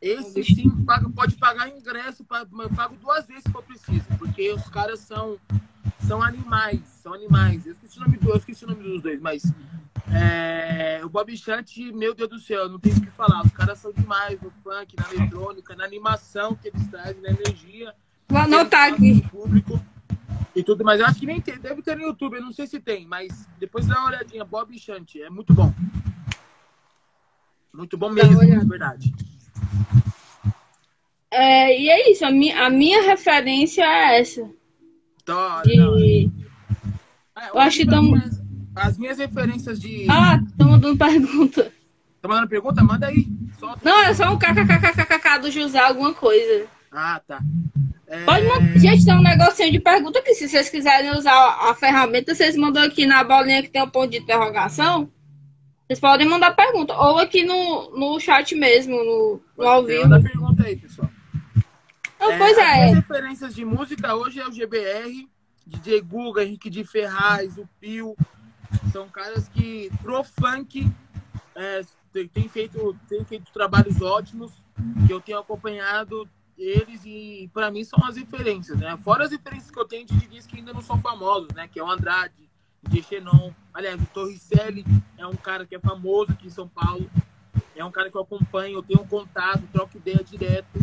Esse 0.00 0.44
sim 0.44 0.70
paga- 0.84 1.08
pode 1.08 1.36
pagar 1.36 1.68
ingresso, 1.70 2.24
pago 2.24 2.96
duas 3.00 3.26
vezes 3.26 3.42
se 3.44 3.50
for 3.52 3.62
preciso, 3.62 4.04
porque 4.18 4.52
os 4.52 4.68
caras 4.68 5.00
são, 5.00 5.38
são 6.06 6.22
animais, 6.22 6.80
são 7.02 7.14
animais. 7.14 7.66
Eu 7.66 7.72
esqueci 7.72 7.98
o 7.98 8.02
nome, 8.02 8.16
do, 8.16 8.30
eu 8.30 8.36
esqueci 8.36 8.64
o 8.64 8.68
nome 8.68 8.82
dos 8.82 9.02
dois, 9.02 9.20
mas 9.20 9.42
é, 10.12 11.00
o 11.04 11.08
Bob 11.08 11.36
Chant, 11.36 11.76
meu 11.92 12.14
Deus 12.14 12.28
do 12.28 12.38
céu, 12.38 12.68
não 12.68 12.78
tenho 12.78 12.96
o 12.96 13.00
que 13.00 13.10
falar. 13.10 13.42
Os 13.42 13.52
caras 13.52 13.78
são 13.78 13.92
demais 13.92 14.40
no 14.40 14.50
funk, 14.62 14.94
na 14.96 15.12
eletrônica, 15.12 15.74
na 15.74 15.84
animação 15.84 16.54
que 16.54 16.68
eles 16.68 16.86
trazem, 16.88 17.20
na 17.22 17.30
energia. 17.30 17.94
Vou 18.28 18.40
anotar 18.40 18.92
aqui. 18.92 19.26
Público 19.28 19.80
e 20.54 20.62
tudo, 20.62 20.84
mas 20.84 21.00
eu 21.00 21.06
acho 21.06 21.18
que 21.18 21.26
nem 21.26 21.40
tem, 21.40 21.58
deve 21.58 21.82
ter 21.82 21.96
no 21.96 22.04
YouTube, 22.04 22.36
eu 22.36 22.42
não 22.42 22.52
sei 22.52 22.66
se 22.66 22.78
tem, 22.78 23.06
mas 23.06 23.48
depois 23.58 23.86
dá 23.86 23.98
uma 23.98 24.08
olhadinha, 24.08 24.44
Bob 24.44 24.78
Chant, 24.78 25.16
é 25.16 25.28
muito 25.28 25.52
bom. 25.52 25.72
Muito 27.72 27.98
bom 27.98 28.08
mesmo, 28.08 28.38
olhada. 28.38 28.60
de 28.60 28.68
verdade. 28.68 29.14
É, 31.28 31.76
e 31.76 31.88
é 31.88 32.12
isso, 32.12 32.24
a 32.24 32.30
minha, 32.30 32.64
a 32.64 32.70
minha 32.70 33.02
referência 33.02 33.82
é 33.82 34.20
essa. 34.20 34.48
De... 35.26 36.30
é, 37.38 37.50
Eu 37.50 37.58
acho 37.58 37.78
que 37.78 37.86
mim, 37.86 38.14
as, 38.16 38.42
as 38.74 38.98
minhas 38.98 39.18
referências 39.18 39.80
de. 39.80 40.06
Ah, 40.08 40.40
estão 40.46 40.70
mandando 40.70 40.96
pergunta. 40.98 41.72
Tá 42.20 42.28
mandando 42.28 42.48
pergunta? 42.48 42.82
Manda 42.82 43.06
aí. 43.06 43.26
Solta. 43.58 43.80
Não, 43.82 44.02
é 44.02 44.14
só 44.14 44.32
um 44.32 44.38
kkkkkk 44.38 45.40
do 45.40 45.50
José, 45.50 45.78
alguma 45.78 46.14
coisa. 46.14 46.66
Ah, 46.90 47.20
tá. 47.26 47.40
É, 48.06 48.24
Pode 48.24 48.46
mandar. 48.46 48.78
Gente, 48.78 49.04
tem 49.04 49.14
um 49.14 49.22
negocinho 49.22 49.72
de 49.72 49.80
pergunta 49.80 50.18
aqui. 50.20 50.34
Se 50.34 50.48
vocês 50.48 50.68
quiserem 50.68 51.10
usar 51.10 51.34
a 51.68 51.74
ferramenta, 51.74 52.34
vocês 52.34 52.56
mandam 52.56 52.82
aqui 52.82 53.06
na 53.06 53.24
bolinha 53.24 53.62
que 53.62 53.70
tem 53.70 53.82
o 53.82 53.90
ponto 53.90 54.10
de 54.10 54.18
interrogação. 54.18 55.10
Vocês 55.86 56.00
podem 56.00 56.26
mandar 56.26 56.54
pergunta. 56.54 56.94
Ou 56.94 57.18
aqui 57.18 57.44
no, 57.44 57.90
no 57.98 58.18
chat 58.20 58.54
mesmo, 58.54 58.96
no, 58.96 59.40
no 59.58 59.66
ao 59.66 59.84
vivo. 59.84 60.08
Manda 60.08 60.22
pergunta 60.22 60.64
aí, 60.64 60.76
pessoal. 60.76 60.93
Não, 62.30 62.38
pois 62.38 62.58
as 62.58 62.64
é. 62.64 62.74
minhas 62.74 62.94
referências 62.94 63.54
de 63.54 63.64
música 63.64 64.14
hoje 64.14 64.40
é 64.40 64.48
o 64.48 64.52
GBR, 64.52 65.28
DJ 65.66 66.00
Guga, 66.00 66.42
Henrique 66.42 66.70
de 66.70 66.84
Ferraz, 66.84 67.56
o 67.58 67.68
Pio. 67.80 68.16
São 68.92 69.08
caras 69.08 69.48
que, 69.48 69.90
pro 70.02 70.24
funk, 70.24 70.90
é, 71.54 71.82
tem, 72.32 72.48
feito, 72.48 72.96
tem 73.08 73.24
feito 73.24 73.52
trabalhos 73.52 74.00
ótimos, 74.00 74.52
que 75.06 75.12
eu 75.12 75.20
tenho 75.20 75.38
acompanhado 75.38 76.28
eles 76.56 77.02
e, 77.04 77.50
pra 77.52 77.70
mim, 77.70 77.84
são 77.84 78.02
as 78.04 78.16
referências, 78.16 78.78
né? 78.78 78.96
Fora 78.96 79.24
as 79.24 79.30
referências 79.30 79.70
que 79.70 79.78
eu 79.78 79.84
tenho 79.84 80.06
de 80.06 80.14
DJs 80.14 80.46
que 80.46 80.56
ainda 80.56 80.72
não 80.72 80.80
são 80.80 81.00
famosos, 81.00 81.48
né? 81.54 81.68
Que 81.68 81.80
é 81.80 81.82
o 81.82 81.90
Andrade, 81.90 82.48
DJ 82.82 83.02
Xenon. 83.02 83.52
Aliás, 83.72 84.00
o 84.00 84.06
Torricelli 84.06 84.84
é 85.18 85.26
um 85.26 85.34
cara 85.34 85.66
que 85.66 85.74
é 85.74 85.80
famoso 85.80 86.32
aqui 86.32 86.46
em 86.46 86.50
São 86.50 86.68
Paulo. 86.68 87.10
É 87.74 87.84
um 87.84 87.90
cara 87.90 88.10
que 88.10 88.16
eu 88.16 88.20
acompanho, 88.20 88.78
eu 88.78 88.82
tenho 88.82 89.02
um 89.02 89.06
contato, 89.06 89.62
troco 89.72 89.96
ideia 89.96 90.22
direto. 90.22 90.78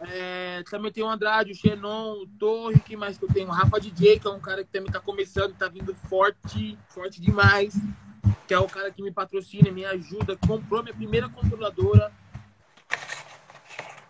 É, 0.00 0.62
também 0.70 0.92
tem 0.92 1.02
o 1.02 1.08
Andrade, 1.08 1.52
o 1.52 1.54
Xenon, 1.54 2.12
o 2.22 2.26
Torre, 2.38 2.78
que 2.80 2.96
mais 2.96 3.18
que 3.18 3.24
eu 3.24 3.28
tenho? 3.28 3.48
O 3.48 3.52
Rafa 3.52 3.80
DJ, 3.80 4.20
que 4.20 4.26
é 4.26 4.30
um 4.30 4.40
cara 4.40 4.62
que 4.62 4.70
também 4.70 4.92
tá 4.92 5.00
começando, 5.00 5.54
tá 5.54 5.68
vindo 5.68 5.94
forte, 6.08 6.78
forte 6.88 7.20
demais. 7.20 7.74
Que 8.46 8.54
é 8.54 8.58
o 8.58 8.66
cara 8.66 8.90
que 8.90 9.02
me 9.02 9.10
patrocina, 9.10 9.70
me 9.70 9.84
ajuda, 9.84 10.36
comprou 10.46 10.82
minha 10.82 10.94
primeira 10.94 11.28
controladora. 11.28 12.12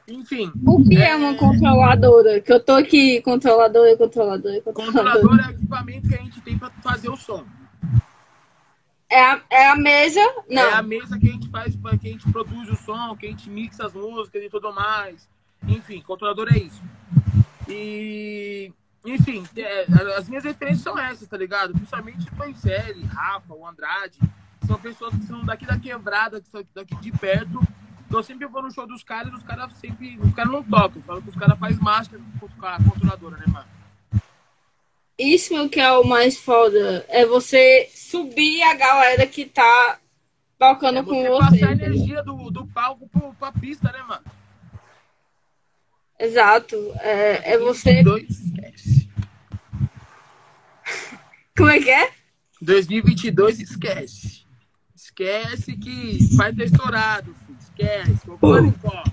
Enfim. 0.07 0.51
O 0.67 0.83
que 0.85 0.97
é 0.97 1.15
uma 1.17 1.35
controladora? 1.35 2.41
Que 2.41 2.53
eu 2.53 2.63
tô 2.63 2.73
aqui, 2.73 3.21
controladora, 3.23 3.97
controladora, 3.97 4.61
controladora. 4.63 5.21
Controlador 5.21 5.41
é 5.41 5.49
o 5.49 5.51
equipamento 5.51 6.09
que 6.09 6.15
a 6.15 6.19
gente 6.19 6.41
tem 6.41 6.59
para 6.59 6.71
fazer 6.83 7.09
o 7.09 7.17
som. 7.17 7.45
É 9.11 9.21
a, 9.21 9.43
é 9.51 9.69
a 9.69 9.77
mesa? 9.77 10.21
Não. 10.49 10.63
É 10.63 10.73
a 10.75 10.83
mesa 10.83 11.19
que 11.19 11.29
a 11.29 11.33
gente 11.33 11.49
faz, 11.49 11.75
que 11.75 12.09
a 12.09 12.11
gente 12.11 12.31
produz 12.31 12.69
o 12.69 12.77
som, 12.77 13.17
que 13.17 13.27
a 13.27 13.31
gente 13.31 13.49
mixa 13.49 13.87
as 13.87 13.95
músicas 13.95 14.43
e 14.43 14.51
tudo 14.51 14.73
mais. 14.73 15.29
Enfim, 15.67 16.01
controlador 16.01 16.49
é 16.53 16.59
isso. 16.59 16.83
E. 17.69 18.73
Enfim, 19.05 19.45
é, 19.57 19.87
as 20.17 20.29
minhas 20.29 20.45
referências 20.45 20.83
são 20.83 20.99
essas, 20.99 21.29
tá 21.29 21.37
ligado? 21.37 21.73
Principalmente 21.73 22.29
o 22.29 22.37
Toicelli, 22.37 23.05
Rafa, 23.05 23.55
o 23.55 23.67
Andrade. 23.67 24.19
São 24.67 24.79
pessoas 24.79 25.15
que 25.15 25.25
são 25.27 25.45
daqui 25.45 25.65
da 25.65 25.79
quebrada, 25.79 26.41
que 26.41 26.49
são 26.49 26.63
daqui 26.75 26.97
de 26.97 27.13
perto. 27.13 27.61
Então 28.07 28.21
eu 28.21 28.25
sempre 28.25 28.47
vou 28.47 28.63
no 28.63 28.71
show 28.71 28.87
dos 28.87 29.03
caras 29.03 29.33
e 29.33 29.37
os 29.37 29.43
caras 29.43 29.73
sempre. 29.75 30.19
Os 30.19 30.33
caras 30.35 30.53
não 30.53 30.63
tocam. 30.63 31.01
Falam 31.03 31.23
que 31.23 31.29
os 31.31 31.37
caras 31.37 31.59
fazem 31.59 31.79
mágica 31.79 32.21
com 32.39 32.67
a 32.67 32.79
controladora, 32.83 33.37
né, 33.37 33.45
mano? 33.49 33.67
Isso 35.19 35.69
que 35.69 35.81
é 35.81 35.93
o 35.93 36.05
mais 36.05 36.39
foda. 36.39 37.05
É 37.09 37.25
você 37.27 37.89
subir 37.95 38.63
a 38.63 38.75
galera 38.75 39.27
que 39.27 39.45
tá 39.47 39.99
tocando 40.59 40.99
É 40.99 41.03
com 41.03 41.11
você 41.15 41.29
você. 41.29 41.61
passar 41.61 41.69
a 41.69 41.73
energia 41.73 42.23
do, 42.23 42.51
do 42.51 42.67
palco 42.67 43.09
pro, 43.09 43.35
pra 43.35 43.53
pista, 43.53 43.91
né, 43.91 44.03
mano? 44.03 44.25
Exato. 46.19 46.77
É, 47.01 47.55
é 47.55 47.59
você. 47.59 48.03
2022, 48.03 48.31
esquece. 48.31 49.09
Como 51.57 51.71
é 51.71 51.81
que 51.81 51.91
é? 51.91 52.11
2022, 52.61 53.61
esquece. 53.61 54.47
Esquece 54.95 55.77
que 55.77 56.19
vai 56.37 56.53
ter 56.53 56.65
estourado, 56.65 57.35
filho. 57.47 57.59
Esquece. 57.61 58.27
Pó. 58.41 59.05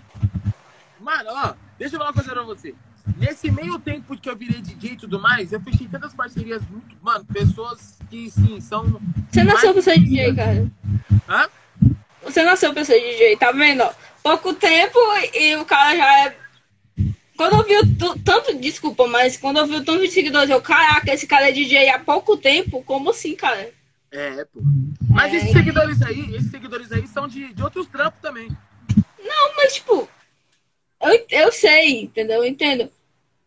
Mano, 1.00 1.30
ó, 1.30 1.54
deixa 1.78 1.96
eu 1.96 2.00
falar 2.00 2.10
uma 2.10 2.14
coisa 2.14 2.32
pra 2.32 2.44
você. 2.44 2.74
Nesse 3.18 3.52
meio 3.52 3.78
tempo 3.78 4.18
que 4.18 4.28
eu 4.28 4.36
virei 4.36 4.62
DJ 4.62 4.94
e 4.94 4.98
tudo 4.98 5.20
mais, 5.20 5.54
eu 5.54 5.62
fechei 5.62 5.88
tantas 5.88 6.14
parcerias 6.16 6.64
muito. 6.70 6.98
Mano, 7.02 7.24
pessoas 7.26 8.00
que, 8.10 8.30
sim, 8.32 8.60
são. 8.60 9.00
Você 9.32 9.44
nasceu 9.44 9.74
pra 9.74 9.82
ser 9.84 10.00
DJ, 10.00 10.36
cara. 10.36 10.72
Hã? 11.30 11.48
Você 12.24 12.44
nasceu 12.44 12.74
pra 12.74 12.84
ser 12.84 13.00
DJ, 13.00 13.38
tá 13.38 13.52
vendo? 13.52 13.84
Pouco 14.24 14.54
tempo 14.56 14.98
e 15.36 15.56
o 15.58 15.66
cara 15.66 15.96
já 15.96 16.26
é. 16.26 16.45
Quando 17.38 17.56
eu 17.56 17.64
vi 17.84 17.96
tanto, 18.24 18.56
desculpa, 18.60 19.08
mas 19.08 19.36
quando 19.38 19.58
eu 19.58 19.68
vi 19.68 19.76
o 19.76 19.84
tanto 19.84 20.02
de 20.02 20.12
seguidores, 20.12 20.50
eu, 20.50 20.62
caraca, 20.62 21.14
esse 21.14 21.28
cara 21.28 21.50
é 21.50 21.52
DJ 21.52 21.90
há 21.90 22.00
pouco 22.00 22.38
tempo? 22.38 22.82
Como 22.84 23.10
assim, 23.10 23.36
cara? 23.36 23.72
É, 24.12 24.46
pô. 24.46 24.62
Mas 25.10 25.34
É. 25.34 25.38
esses 25.38 25.52
seguidores 25.52 26.02
aí, 26.02 26.34
esses 26.36 26.50
seguidores 26.50 26.92
aí 26.92 27.06
são 27.08 27.28
de, 27.28 27.54
de 27.54 27.62
outros 27.64 27.88
trampos 27.88 28.22
também. 28.22 28.48
Não, 29.22 29.56
mas 29.58 29.74
tipo, 29.74 30.08
eu, 31.02 31.26
eu 31.30 31.52
sei, 31.52 32.04
entendeu? 32.04 32.38
Eu 32.38 32.46
entendo. 32.46 32.90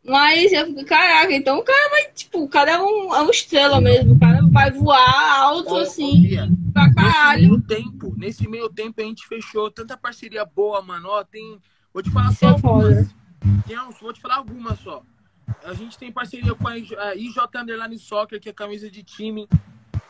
Mas 0.05 0.53
eu 0.53 0.67
fico, 0.67 0.85
caraca, 0.85 1.33
então 1.35 1.59
o 1.59 1.63
cara 1.63 1.91
vai, 1.91 2.11
tipo, 2.13 2.43
o 2.43 2.49
cara 2.49 2.73
é 2.73 2.79
um, 2.79 3.15
é 3.15 3.23
um 3.23 3.31
estrela 3.31 3.81
mesmo, 3.81 4.15
o 4.15 4.19
cara 4.21 4.41
vai 4.51 4.71
voar 4.71 5.41
alto 5.41 5.75
ô, 5.75 5.79
assim, 5.79 6.23
Bia, 6.23 6.49
pra 6.73 6.85
Nesse 6.85 6.95
caralho. 6.95 7.41
meio 7.49 7.61
tempo, 7.63 8.15
nesse 8.17 8.49
meio 8.49 8.69
tempo 8.71 9.01
a 9.01 9.05
gente 9.05 9.27
fechou 9.27 9.71
tanta 9.71 9.97
parceria 9.97 10.45
boa, 10.45 10.81
mano. 10.83 11.09
Ó, 11.11 11.25
tem. 11.25 11.59
Vou 11.93 12.03
te 12.03 12.11
falar 12.11 12.31
Isso 12.31 12.39
só 12.41 12.47
é 12.49 12.51
algumas. 12.51 13.09
Uns, 13.89 14.01
vou 14.01 14.13
te 14.13 14.21
falar 14.21 14.37
algumas 14.37 14.79
só. 14.81 15.03
A 15.65 15.73
gente 15.75 15.99
tem 15.99 16.13
parceria 16.13 16.55
com 16.55 16.69
a 16.69 16.77
IJ 16.77 16.97
a 16.97 17.15
IJ 17.15 17.37
Underline 17.57 17.99
Soccer, 17.99 18.41
que 18.41 18.49
é 18.49 18.53
camisa 18.53 18.91
de 18.91 19.03
time. 19.03 19.49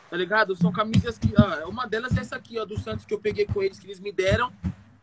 Tá 0.09 0.17
ligado? 0.17 0.55
São 0.55 0.71
camisas 0.71 1.17
que. 1.17 1.31
ah, 1.37 1.67
uma 1.67 1.87
delas 1.87 2.17
é 2.17 2.21
essa 2.21 2.35
aqui, 2.35 2.59
ó, 2.59 2.65
do 2.65 2.79
Santos 2.79 3.05
que 3.05 3.13
eu 3.13 3.19
peguei 3.19 3.45
com 3.45 3.61
eles, 3.61 3.79
que 3.79 3.85
eles 3.85 3.99
me 3.99 4.11
deram. 4.11 4.51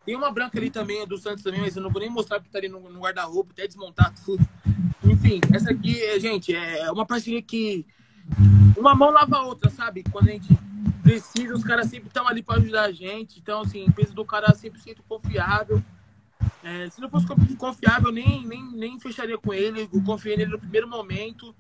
Tem 0.04 0.14
uma 0.14 0.30
branca 0.30 0.58
ali 0.58 0.70
também, 0.70 1.02
é 1.02 1.06
do 1.06 1.18
Santos 1.18 1.42
também, 1.42 1.60
mas 1.60 1.76
eu 1.76 1.82
não 1.82 1.90
vou 1.90 2.00
nem 2.00 2.10
mostrar 2.10 2.38
porque 2.38 2.50
tá 2.50 2.58
ali 2.58 2.68
no, 2.68 2.80
no 2.90 3.00
guarda-roupa, 3.00 3.52
até 3.52 3.66
desmontar 3.66 4.12
tudo. 4.24 4.46
Enfim, 5.04 5.40
essa 5.52 5.70
aqui, 5.70 6.00
é, 6.00 6.18
gente, 6.20 6.54
é 6.54 6.90
uma 6.92 7.04
parceria 7.04 7.42
que 7.42 7.84
uma 8.76 8.94
mão 8.94 9.10
lava 9.10 9.36
a 9.36 9.42
outra, 9.42 9.70
sabe? 9.70 10.04
Quando 10.10 10.28
a 10.28 10.32
gente 10.32 10.48
precisa, 11.02 11.54
os 11.54 11.64
caras 11.64 11.88
sempre 11.88 12.08
estão 12.08 12.26
ali 12.26 12.42
para 12.42 12.58
ajudar 12.60 12.84
a 12.84 12.92
gente. 12.92 13.38
Então, 13.38 13.60
assim, 13.62 13.84
empresa 13.84 14.12
do 14.12 14.24
cara 14.24 14.48
é 14.48 14.52
100% 14.52 14.98
confiável. 15.08 15.82
É, 16.62 16.88
se 16.90 17.00
não 17.00 17.08
fosse 17.08 17.26
confiável, 17.56 18.10
nem, 18.10 18.44
nem, 18.46 18.64
nem 18.72 19.00
fecharia 19.00 19.38
com 19.38 19.54
ele. 19.54 19.88
Eu 19.92 20.02
confiei 20.02 20.36
nele 20.36 20.50
no 20.50 20.58
primeiro 20.58 20.88
momento. 20.88 21.54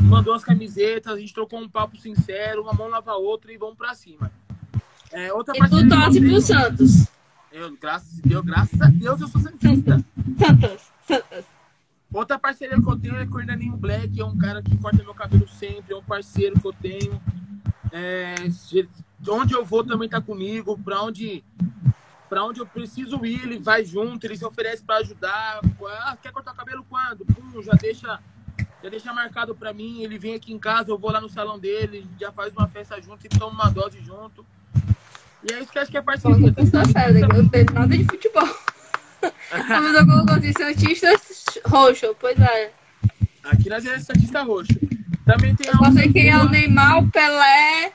Mandou 0.00 0.34
as 0.34 0.44
camisetas, 0.44 1.14
a 1.14 1.18
gente 1.18 1.34
trocou 1.34 1.60
um 1.60 1.68
papo 1.68 1.96
sincero, 1.96 2.62
uma 2.62 2.72
mão 2.72 2.88
lava 2.88 3.10
a 3.12 3.16
outra 3.16 3.52
e 3.52 3.56
vamos 3.56 3.76
pra 3.76 3.94
cima. 3.94 4.30
É, 5.12 5.32
outra 5.32 5.54
E 5.56 5.68
tu 5.68 5.78
eu 5.78 5.88
torce 5.88 6.20
pro 6.20 6.40
Santos. 6.40 7.06
eu, 7.52 7.76
graças, 7.76 8.18
a 8.18 8.22
Deus, 8.22 8.44
graças 8.44 8.80
a 8.80 8.86
Deus, 8.86 9.20
eu 9.20 9.28
sou 9.28 9.40
santista. 9.40 10.04
Santos, 10.38 10.92
Santos. 11.06 11.44
Outra 12.12 12.38
parceria 12.38 12.80
que 12.80 12.88
eu 12.88 12.98
tenho 12.98 13.16
é 13.16 13.26
com 13.26 13.36
o 13.36 13.40
Hernaninho 13.40 13.76
Black, 13.76 14.20
é 14.20 14.24
um 14.24 14.36
cara 14.36 14.62
que 14.62 14.76
corta 14.78 15.02
meu 15.02 15.14
cabelo 15.14 15.48
sempre, 15.48 15.92
é 15.92 15.96
um 15.96 16.02
parceiro 16.02 16.58
que 16.58 16.66
eu 16.66 16.72
tenho. 16.72 17.20
É, 17.92 18.34
onde 19.28 19.54
eu 19.54 19.64
vou 19.64 19.84
também 19.84 20.08
tá 20.08 20.20
comigo, 20.20 20.78
pra 20.78 21.02
onde, 21.02 21.44
pra 22.28 22.44
onde 22.44 22.60
eu 22.60 22.66
preciso 22.66 23.24
ir, 23.24 23.42
ele 23.42 23.58
vai 23.58 23.84
junto, 23.84 24.24
ele 24.24 24.36
se 24.36 24.44
oferece 24.44 24.82
pra 24.82 24.96
ajudar. 24.96 25.60
Ah, 26.00 26.16
quer 26.20 26.32
cortar 26.32 26.52
o 26.52 26.56
cabelo 26.56 26.84
quando? 26.88 27.24
Pum, 27.24 27.62
já 27.62 27.72
deixa, 27.72 28.20
já 28.82 28.88
deixa 28.88 29.12
marcado 29.12 29.54
pra 29.54 29.72
mim, 29.72 30.02
ele 30.02 30.18
vem 30.18 30.34
aqui 30.34 30.52
em 30.52 30.58
casa, 30.58 30.90
eu 30.90 30.98
vou 30.98 31.10
lá 31.10 31.20
no 31.20 31.28
salão 31.28 31.58
dele, 31.58 32.06
já 32.20 32.32
faz 32.32 32.52
uma 32.52 32.68
festa 32.68 33.00
junto, 33.00 33.22
sempre 33.22 33.38
toma 33.38 33.64
uma 33.64 33.70
dose 33.70 34.00
junto. 34.00 34.44
E 35.48 35.52
é 35.52 35.60
isso 35.60 35.70
que 35.70 35.78
acho 35.78 35.90
que 35.90 35.96
é 35.96 36.02
parceria. 36.02 36.54
Eu 36.56 36.70
tá 36.70 36.84
sério, 36.86 37.20
eu 37.20 37.28
não 37.28 37.42
entendo 37.42 37.72
nada 37.72 37.96
de 37.96 38.04
futebol. 38.04 38.48
Mas 39.68 39.94
eu 39.94 40.06
colocou 40.06 40.34
assim, 40.34 40.52
Santista 40.52 41.08
roxo, 41.66 42.16
pois 42.18 42.38
é. 42.38 42.72
Aqui 43.44 43.68
nós 43.70 43.84
é 43.86 43.98
Santista 44.00 44.42
Roxo. 44.42 44.74
Também 45.24 45.54
tem 45.54 45.68
Eu 45.68 45.84
a 45.84 45.92
sei 45.92 46.12
quem 46.12 46.30
é 46.30 46.38
o. 46.38 46.48
Neymar, 46.48 46.98
o 46.98 47.10
Pelé, 47.10 47.92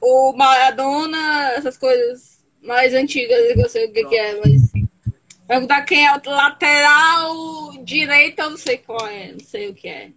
o 0.00 0.32
Maradona, 0.34 1.52
essas 1.52 1.76
coisas 1.76 2.41
mais 2.62 2.94
antigas, 2.94 3.56
eu 3.56 3.68
sei 3.68 3.86
o 3.86 3.92
que, 3.92 4.04
que 4.04 4.16
é, 4.16 4.40
mas. 4.40 4.72
Perguntar 5.46 5.82
quem 5.82 6.06
é 6.06 6.12
o 6.12 6.20
lateral 6.24 7.72
direito, 7.84 8.38
eu 8.40 8.50
não 8.50 8.56
sei 8.56 8.78
qual 8.78 9.06
é, 9.06 9.32
não 9.32 9.40
sei 9.40 9.68
o 9.68 9.74
que 9.74 9.88
é. 9.88 10.12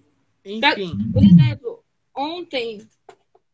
Enfim. 0.46 1.12
Por 1.12 1.24
exemplo, 1.24 1.84
ontem 2.16 2.88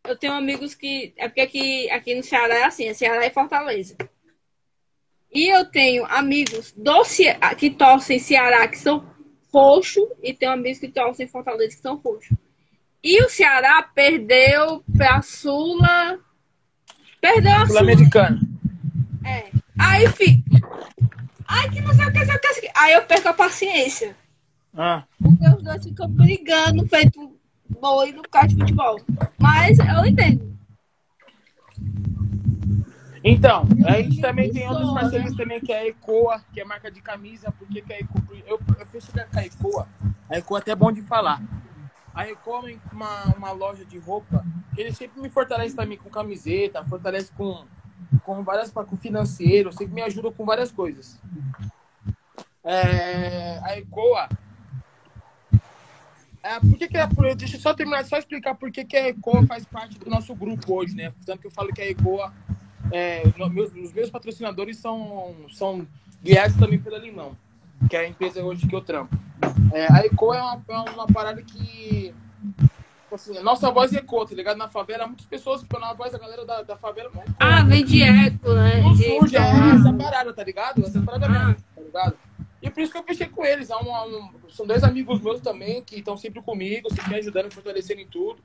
eu 0.04 0.16
tenho 0.16 0.34
amigos 0.34 0.76
que. 0.76 1.14
É 1.18 1.28
porque 1.28 1.42
aqui, 1.42 1.90
aqui 1.90 2.16
no 2.16 2.24
Ceará 2.24 2.56
é 2.56 2.64
assim, 2.66 2.86
é 2.86 2.94
Ceará 2.94 3.26
e 3.26 3.32
Fortaleza. 3.32 3.96
E 5.34 5.48
eu 5.48 5.66
tenho 5.66 6.06
amigos 6.06 6.74
do 6.76 7.04
Ce... 7.06 7.24
que 7.58 7.70
torcem 7.70 8.20
Ceará 8.20 8.68
que 8.68 8.78
são 8.78 9.10
roxo 9.52 10.08
e 10.22 10.34
tenho 10.34 10.52
amigos 10.52 10.80
que 10.80 10.90
torcem 10.90 11.28
Fortaleza 11.28 11.76
que 11.76 11.82
são 11.82 11.96
roxo. 11.96 12.38
E 13.04 13.24
o 13.24 13.30
Ceará 13.30 13.82
perdeu 13.82 14.84
pra 14.96 15.22
Sula. 15.22 16.20
Perdeu 17.20 17.54
a 17.54 17.66
Sula. 17.66 18.51
É. 19.82 19.86
Aí 19.86 20.08
fica. 20.08 20.68
Ai, 21.48 21.70
que 21.70 21.82
não 21.82 21.94
sei 21.94 22.06
o 22.06 22.14
que, 22.14 22.26
sei 22.26 22.36
o 22.36 22.40
que. 22.40 22.72
Aí 22.76 22.94
eu 22.94 23.04
perco 23.04 23.28
a 23.28 23.34
paciência. 23.34 24.16
Ah. 24.74 25.04
Porque 25.22 25.48
os 25.50 25.64
dois 25.64 25.84
ficam 25.84 26.10
brigando, 26.10 26.88
feito 26.88 27.36
boi 27.80 28.12
no 28.12 28.22
carro 28.24 28.48
de 28.48 28.56
futebol. 28.56 29.00
Mas 29.40 29.78
eu 29.80 30.06
entendo. 30.06 30.52
Então, 33.24 33.68
a 33.86 34.02
gente 34.02 34.20
também 34.20 34.52
tem 34.52 34.68
outras 34.68 34.92
parcerias 34.94 35.36
também, 35.36 35.60
que 35.60 35.72
é 35.72 35.80
a 35.80 35.88
Ecoa, 35.88 36.44
que 36.52 36.60
é 36.60 36.66
marca 36.66 36.90
de 36.90 37.02
camisa, 37.02 37.52
porque 37.52 37.82
que 37.82 37.94
a 37.94 38.00
Ecoa, 38.00 38.24
eu, 38.48 38.60
eu 38.80 38.86
fechei 38.88 39.14
com 39.14 39.40
a 39.40 39.46
Ecoa, 39.46 39.88
a 40.28 40.38
Ecoa 40.38 40.58
é 40.58 40.62
até 40.62 40.76
bom 40.76 40.92
de 40.92 41.04
falar. 41.04 41.40
A 42.16 42.28
Ecoa 42.28 42.72
é 42.72 42.78
uma, 42.92 43.26
uma 43.38 43.52
loja 43.52 43.86
de 43.86 44.00
roupa, 44.00 44.44
que 44.74 44.82
ele 44.82 44.92
sempre 44.92 45.22
me 45.22 45.30
fortalece 45.30 45.76
também 45.76 46.00
com 46.00 46.10
camiseta, 46.10 46.84
fortalece 46.84 47.32
com, 47.34 47.64
com 48.24 48.44
várias, 48.44 48.72
com 48.72 48.98
financeiro, 48.98 49.72
sempre 49.72 49.94
me 49.94 50.02
ajuda 50.02 50.32
com 50.32 50.46
várias 50.46 50.72
coisas. 50.72 51.20
É, 52.64 53.60
a 53.64 53.78
Ecoa, 53.78 54.30
é, 56.44 56.60
por 56.60 56.78
que, 56.78 56.88
que 56.88 56.98
é, 56.98 57.08
deixa 57.36 57.56
eu 57.56 57.60
só 57.60 57.74
terminar, 57.74 58.04
só 58.06 58.18
explicar 58.18 58.56
por 58.56 58.72
que, 58.72 58.84
que 58.84 58.98
a 58.98 59.10
Ecoa 59.10 59.46
faz 59.46 59.66
parte 59.66 59.98
do 60.00 60.10
nosso 60.10 60.34
grupo 60.36 60.76
hoje, 60.76 60.96
né? 60.96 61.14
Tanto 61.26 61.40
que 61.42 61.48
eu 61.48 61.52
falo 61.52 61.74
que 61.74 61.82
a 61.82 61.90
Ecoa 61.90 62.34
é, 62.92 63.24
meus, 63.50 63.74
os 63.76 63.94
meus 63.94 64.10
patrocinadores 64.10 64.78
são, 64.78 65.36
são 65.52 65.88
guiados 66.24 66.56
também 66.58 66.80
pela 66.80 66.98
Limão, 66.98 67.36
que 67.90 67.96
é 67.96 68.02
a 68.02 68.08
empresa 68.08 68.44
hoje 68.44 68.68
que 68.68 68.76
eu 68.76 68.82
trampo. 68.82 69.16
É, 69.74 69.92
a 69.92 70.06
Eco 70.06 70.34
é 70.34 70.42
uma, 70.42 70.64
é 70.68 70.78
uma 70.92 71.08
parada 71.08 71.42
que. 71.42 72.14
Tipo 73.12 73.16
assim, 73.16 73.38
a 73.38 73.44
nossa 73.44 73.70
voz 73.70 73.92
ecoa, 73.92 74.26
tá 74.26 74.34
ligado? 74.34 74.56
Na 74.56 74.70
favela, 74.70 75.06
muitas 75.06 75.26
pessoas 75.26 75.62
ficam 75.62 75.82
na 75.82 75.92
voz 75.92 76.14
da 76.14 76.18
galera 76.18 76.46
da, 76.46 76.62
da 76.62 76.78
favela. 76.78 77.12
Não 77.14 77.22
ah, 77.38 77.62
vem 77.62 77.84
de 77.84 78.02
eco, 78.02 78.54
né? 78.54 78.82
Não 78.82 78.96
surge, 78.96 79.36
é 79.36 79.42
essa 79.42 79.94
parada, 79.94 80.34
tá 80.34 80.42
ligado? 80.42 80.82
Essa 80.86 81.02
parada 81.02 81.26
ah. 81.26 81.30
mesmo, 81.30 81.64
tá 81.76 81.82
ligado? 81.82 82.18
E 82.62 82.70
por 82.70 82.82
isso 82.82 82.90
que 82.94 82.98
eu 82.98 83.04
fechei 83.04 83.28
com 83.28 83.44
eles. 83.44 83.70
É 83.70 83.76
um, 83.76 84.30
são 84.48 84.66
dois 84.66 84.82
amigos 84.82 85.20
meus 85.20 85.42
também 85.42 85.84
que 85.84 85.98
estão 85.98 86.16
sempre 86.16 86.42
comigo, 86.42 86.90
sempre 86.90 87.10
me 87.10 87.18
ajudando, 87.18 87.46
me 87.46 87.52
fortalecendo 87.52 88.00
em 88.00 88.08
tudo. 88.08 88.42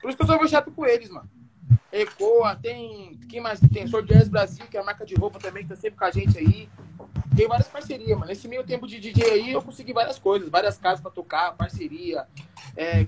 Por 0.00 0.08
isso 0.08 0.16
que 0.16 0.22
eu 0.22 0.26
sou 0.28 0.38
fechado 0.38 0.70
com 0.70 0.86
eles, 0.86 1.10
mano. 1.10 1.28
Ecoa, 1.90 2.54
tem. 2.54 3.18
Quem 3.28 3.40
mais 3.40 3.58
tem? 3.58 3.88
Sou 3.88 4.02
Jazz 4.02 4.28
Brasil, 4.28 4.66
que 4.70 4.76
é 4.76 4.80
a 4.80 4.84
marca 4.84 5.04
de 5.04 5.16
roupa 5.16 5.40
também, 5.40 5.64
que 5.64 5.70
tá 5.70 5.74
sempre 5.74 5.98
com 5.98 6.04
a 6.04 6.12
gente 6.12 6.38
aí. 6.38 6.68
Tem 7.36 7.46
várias 7.46 7.68
parcerias, 7.68 8.18
mano. 8.18 8.26
Nesse 8.26 8.48
meio 8.48 8.64
tempo 8.64 8.86
de 8.86 8.98
DJ 8.98 9.24
aí, 9.30 9.52
eu 9.52 9.60
consegui 9.60 9.92
várias 9.92 10.18
coisas, 10.18 10.48
várias 10.48 10.78
casas 10.78 11.00
pra 11.00 11.10
tocar, 11.10 11.52
parceria, 11.52 12.26
é, 12.76 13.06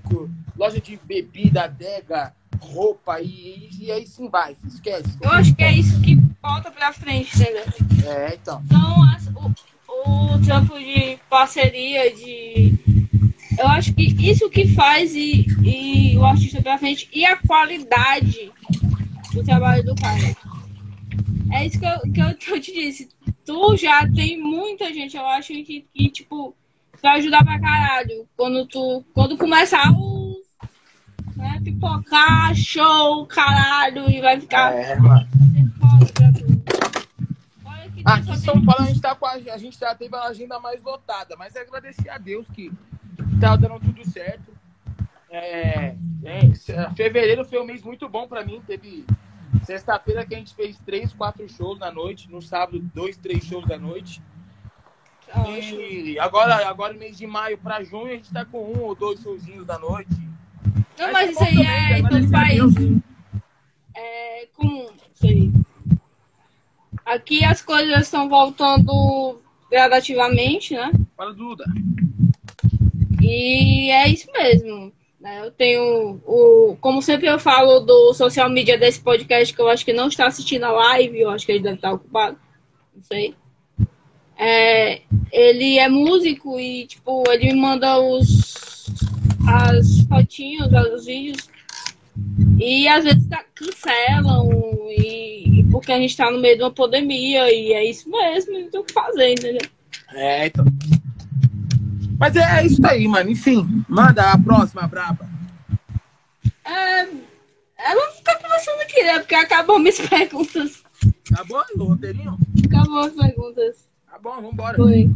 loja 0.55 0.79
de 0.79 0.97
bebida, 0.97 1.63
adega, 1.63 2.33
roupa 2.59 3.19
e, 3.21 3.69
e 3.79 3.91
aí 3.91 4.05
sim 4.05 4.29
vai, 4.29 4.55
esquece. 4.67 5.17
Eu 5.21 5.31
acho 5.31 5.55
que 5.55 5.63
é 5.63 5.71
isso 5.71 5.99
que 6.01 6.17
falta 6.41 6.69
pra 6.69 6.93
frente, 6.93 7.35
entendeu? 7.35 7.65
É, 8.05 8.35
então. 8.35 8.61
Então, 8.65 9.03
as, 9.03 9.27
o, 9.27 10.35
o 10.35 10.41
trampo 10.45 10.77
de 10.77 11.17
parceria, 11.29 12.13
de 12.13 12.77
eu 13.57 13.67
acho 13.67 13.93
que 13.93 14.03
isso 14.03 14.49
que 14.49 14.67
faz 14.73 15.13
e, 15.15 15.45
e 15.63 16.17
o 16.17 16.23
artista 16.23 16.61
pra 16.61 16.77
frente 16.77 17.09
e 17.11 17.25
a 17.25 17.35
qualidade 17.35 18.51
do 19.33 19.43
trabalho 19.43 19.83
do 19.83 19.95
cara. 19.95 20.35
É 21.51 21.65
isso 21.65 21.79
que 21.79 21.85
eu, 21.85 21.99
que 22.13 22.21
eu, 22.21 22.37
que 22.37 22.51
eu 22.51 22.61
te 22.61 22.73
disse. 22.73 23.09
Tu 23.49 23.77
já 23.77 24.07
tem 24.07 24.39
muita 24.39 24.93
gente, 24.93 25.17
eu 25.17 25.25
acho 25.25 25.47
que, 25.47 25.83
que 25.91 26.09
tipo, 26.11 26.55
vai 27.01 27.17
ajudar 27.17 27.43
pra 27.43 27.59
caralho. 27.59 28.29
Quando 28.37 28.67
tu. 28.67 29.03
Quando 29.11 29.35
começar 29.39 29.91
o. 29.91 30.39
Né, 31.35 31.59
pipocar, 31.63 32.53
show, 32.53 33.25
caralho, 33.25 34.07
e 34.07 34.21
vai 34.21 34.39
ficar. 34.39 34.71
É, 34.71 34.95
mano. 34.99 35.27
Aqui 38.05 38.29
em 38.29 38.37
São 38.37 38.63
Paulo 38.63 38.83
a 38.83 38.85
gente, 38.85 39.01
tá 39.01 39.15
com 39.15 39.25
a, 39.25 39.31
a 39.31 39.57
gente 39.57 39.79
já 39.79 39.95
teve 39.95 40.15
a 40.15 40.25
agenda 40.25 40.59
mais 40.59 40.83
lotada, 40.83 41.35
mas 41.35 41.55
é 41.55 41.61
agradecer 41.61 42.07
a 42.07 42.19
Deus 42.19 42.45
que 42.53 42.71
tá 43.41 43.55
dando 43.55 43.79
tudo 43.79 44.07
certo. 44.07 44.53
É, 45.31 45.95
é, 46.23 46.89
fevereiro 46.95 47.43
foi 47.43 47.59
um 47.59 47.65
mês 47.65 47.81
muito 47.81 48.07
bom 48.07 48.27
para 48.27 48.45
mim. 48.45 48.61
Teve 48.67 49.07
sexta-feira 49.69 50.25
que 50.25 50.33
a 50.33 50.37
gente 50.37 50.55
fez 50.55 50.79
três, 50.79 51.13
quatro 51.13 51.47
shows 51.47 51.77
na 51.77 51.91
noite. 51.91 52.29
No 52.31 52.41
sábado, 52.41 52.79
dois, 52.93 53.17
três 53.17 53.43
shows 53.43 53.67
da 53.67 53.77
noite. 53.77 54.21
E 55.47 56.17
agora, 56.17 56.67
agora 56.67 56.91
mês 56.93 57.15
de 57.15 57.27
maio 57.27 57.55
para 57.59 57.83
junho, 57.83 58.07
a 58.07 58.15
gente 58.15 58.33
tá 58.33 58.43
com 58.43 58.73
um 58.73 58.81
ou 58.81 58.95
dois 58.95 59.21
showzinhos 59.21 59.67
da 59.67 59.77
noite. 59.77 60.09
Não, 60.97 61.11
mas, 61.11 61.13
mas 61.13 61.31
isso 61.31 61.43
aí 61.43 61.67
é 61.67 61.99
em 61.99 62.07
todo 62.07 62.31
país. 62.31 62.73
É 63.95 64.43
isso 64.43 65.27
aí. 65.27 65.51
Aqui 67.05 67.43
as 67.43 67.61
coisas 67.61 68.01
estão 68.01 68.27
voltando 68.27 69.39
gradativamente, 69.69 70.73
né? 70.73 70.91
Fala, 71.15 71.33
Duda. 71.33 71.65
E 73.21 73.91
é 73.91 74.09
isso 74.09 74.31
mesmo. 74.31 74.91
Né? 75.19 75.45
Eu 75.45 75.51
tenho 75.51 76.21
o. 76.25 76.77
Como 76.79 77.01
sempre 77.01 77.27
eu 77.27 77.37
falo 77.37 77.79
do 77.81 78.13
social 78.13 78.49
media 78.49 78.77
desse 78.77 79.01
podcast, 79.01 79.53
que 79.53 79.61
eu 79.61 79.67
acho 79.67 79.83
que 79.83 79.91
não 79.91 80.07
está 80.07 80.27
assistindo 80.27 80.63
a 80.63 80.71
live, 80.71 81.19
eu 81.19 81.29
acho 81.29 81.45
que 81.45 81.51
ele 81.51 81.63
deve 81.63 81.75
estar 81.75 81.91
ocupado. 81.91 82.37
Não 82.95 83.03
sei. 83.03 83.35
É, 84.37 85.01
ele 85.33 85.77
é 85.77 85.89
músico 85.89 86.57
e, 86.57 86.87
tipo, 86.87 87.23
ele 87.29 87.51
me 87.51 87.59
manda 87.59 87.99
os 87.99 88.69
as 89.47 90.01
fotinhos, 90.07 90.69
os 90.93 91.05
vídeos. 91.05 91.49
E 92.59 92.87
às 92.87 93.03
vezes 93.03 93.27
cancelam, 93.55 94.49
e, 94.89 95.65
porque 95.71 95.91
a 95.91 95.99
gente 95.99 96.11
está 96.11 96.29
no 96.31 96.39
meio 96.39 96.57
de 96.57 96.63
uma 96.63 96.71
pandemia, 96.71 97.51
e 97.51 97.73
é 97.73 97.83
isso 97.85 98.09
mesmo, 98.09 98.59
não 98.59 98.69
tem 98.69 98.79
o 98.79 98.83
que 98.83 98.93
fazer, 98.93 99.31
entendeu? 99.31 99.69
É, 100.13 100.47
então. 100.47 100.65
Mas 102.19 102.35
é 102.35 102.65
isso 102.65 102.85
aí, 102.85 103.07
mano. 103.07 103.29
Enfim, 103.29 103.85
manda 103.87 104.33
a 104.33 104.37
próxima, 104.37 104.85
braba. 104.85 105.25
É, 106.65 106.99
ela 107.77 107.95
não 107.95 108.11
fica 108.11 108.37
conversando 108.37 108.81
aqui, 108.81 109.01
né? 109.03 109.19
Porque 109.19 109.35
acabou 109.35 109.79
minhas 109.79 109.97
perguntas. 110.05 110.83
Acabou 111.31 111.63
o 111.75 111.83
roteirinho? 111.85 112.37
Acabou 112.65 112.99
as 112.99 113.13
perguntas. 113.13 113.89
Tá 114.05 114.19
bom, 114.19 114.41
vambora. 114.41 114.75
Foi. 114.75 115.09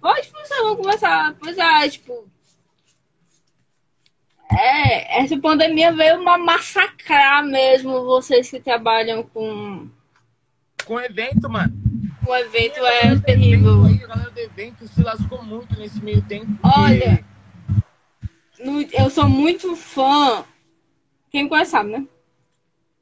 Pode 0.00 0.28
funcionar, 0.28 0.62
vamos 0.62 0.78
começar. 0.78 1.36
Pois 1.38 1.56
é, 1.56 1.88
tipo. 1.88 2.28
É, 4.50 5.22
essa 5.22 5.38
pandemia 5.38 5.92
veio 5.92 6.20
uma 6.20 6.36
massacrar 6.36 7.46
mesmo 7.46 8.04
vocês 8.04 8.50
que 8.50 8.58
trabalham 8.58 9.22
com. 9.22 9.88
Com 10.84 11.00
evento, 11.00 11.48
mano 11.48 11.93
o 12.26 12.34
evento 12.36 12.78
é 12.84 13.18
terrível. 13.20 13.84
Aí, 13.84 14.02
a 14.02 14.06
galera 14.06 14.30
do 14.30 14.38
evento 14.38 14.86
se 14.88 15.02
lascou 15.02 15.42
muito 15.42 15.78
nesse 15.78 16.02
meio 16.02 16.22
tempo. 16.22 16.58
Olha, 16.62 17.24
eu 18.92 19.10
sou 19.10 19.28
muito 19.28 19.76
fã. 19.76 20.44
Quem 21.30 21.48
conhece 21.48 21.72
sabe, 21.72 21.90
né? 21.90 22.06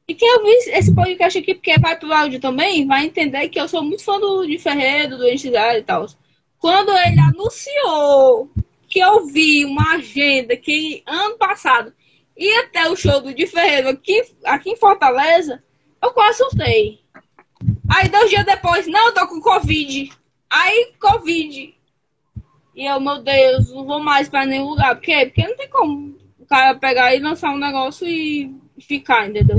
E 0.07 0.13
quem 0.13 0.35
ouvir 0.37 0.51
esse 0.67 0.93
podcast 0.93 1.39
aqui, 1.39 1.53
porque 1.53 1.79
vai 1.79 1.97
pro 1.97 2.11
áudio 2.11 2.39
também, 2.39 2.85
vai 2.85 3.05
entender 3.05 3.47
que 3.47 3.59
eu 3.59 3.67
sou 3.67 3.81
muito 3.81 4.03
fã 4.03 4.19
do 4.19 4.45
de 4.45 4.57
Ferreira, 4.57 5.15
do 5.15 5.25
Entidade 5.25 5.79
e 5.79 5.83
tal. 5.83 6.05
Quando 6.59 6.91
ele 6.91 7.19
anunciou 7.19 8.51
que 8.89 8.99
eu 8.99 9.25
vi 9.25 9.65
uma 9.65 9.93
agenda 9.93 10.57
que 10.57 11.03
ano 11.07 11.37
passado 11.37 11.93
ia 12.37 12.61
até 12.61 12.89
o 12.89 12.95
show 12.95 13.21
do 13.21 13.33
de 13.33 13.47
Ferreira 13.47 13.91
aqui, 13.91 14.23
aqui 14.43 14.71
em 14.71 14.75
Fortaleza, 14.75 15.63
eu 16.01 16.11
quase 16.11 16.41
assustei. 16.41 17.02
Aí 17.95 18.09
dois 18.09 18.29
dias 18.29 18.45
depois, 18.45 18.87
não, 18.87 19.07
eu 19.07 19.13
tô 19.13 19.27
com 19.27 19.39
Covid. 19.39 20.11
Aí, 20.49 20.93
Covid. 20.99 21.75
E 22.75 22.85
eu, 22.85 22.99
meu 22.99 23.21
Deus, 23.21 23.71
não 23.71 23.85
vou 23.85 23.99
mais 23.99 24.27
pra 24.27 24.45
nenhum 24.45 24.69
lugar. 24.69 24.95
Por 24.95 25.03
quê? 25.03 25.25
Porque 25.27 25.47
não 25.47 25.55
tem 25.55 25.69
como 25.69 26.17
o 26.39 26.45
cara 26.45 26.75
pegar 26.75 27.13
e 27.13 27.19
lançar 27.19 27.51
um 27.51 27.59
negócio 27.59 28.07
e 28.07 28.55
ficar, 28.79 29.29
entendeu? 29.29 29.57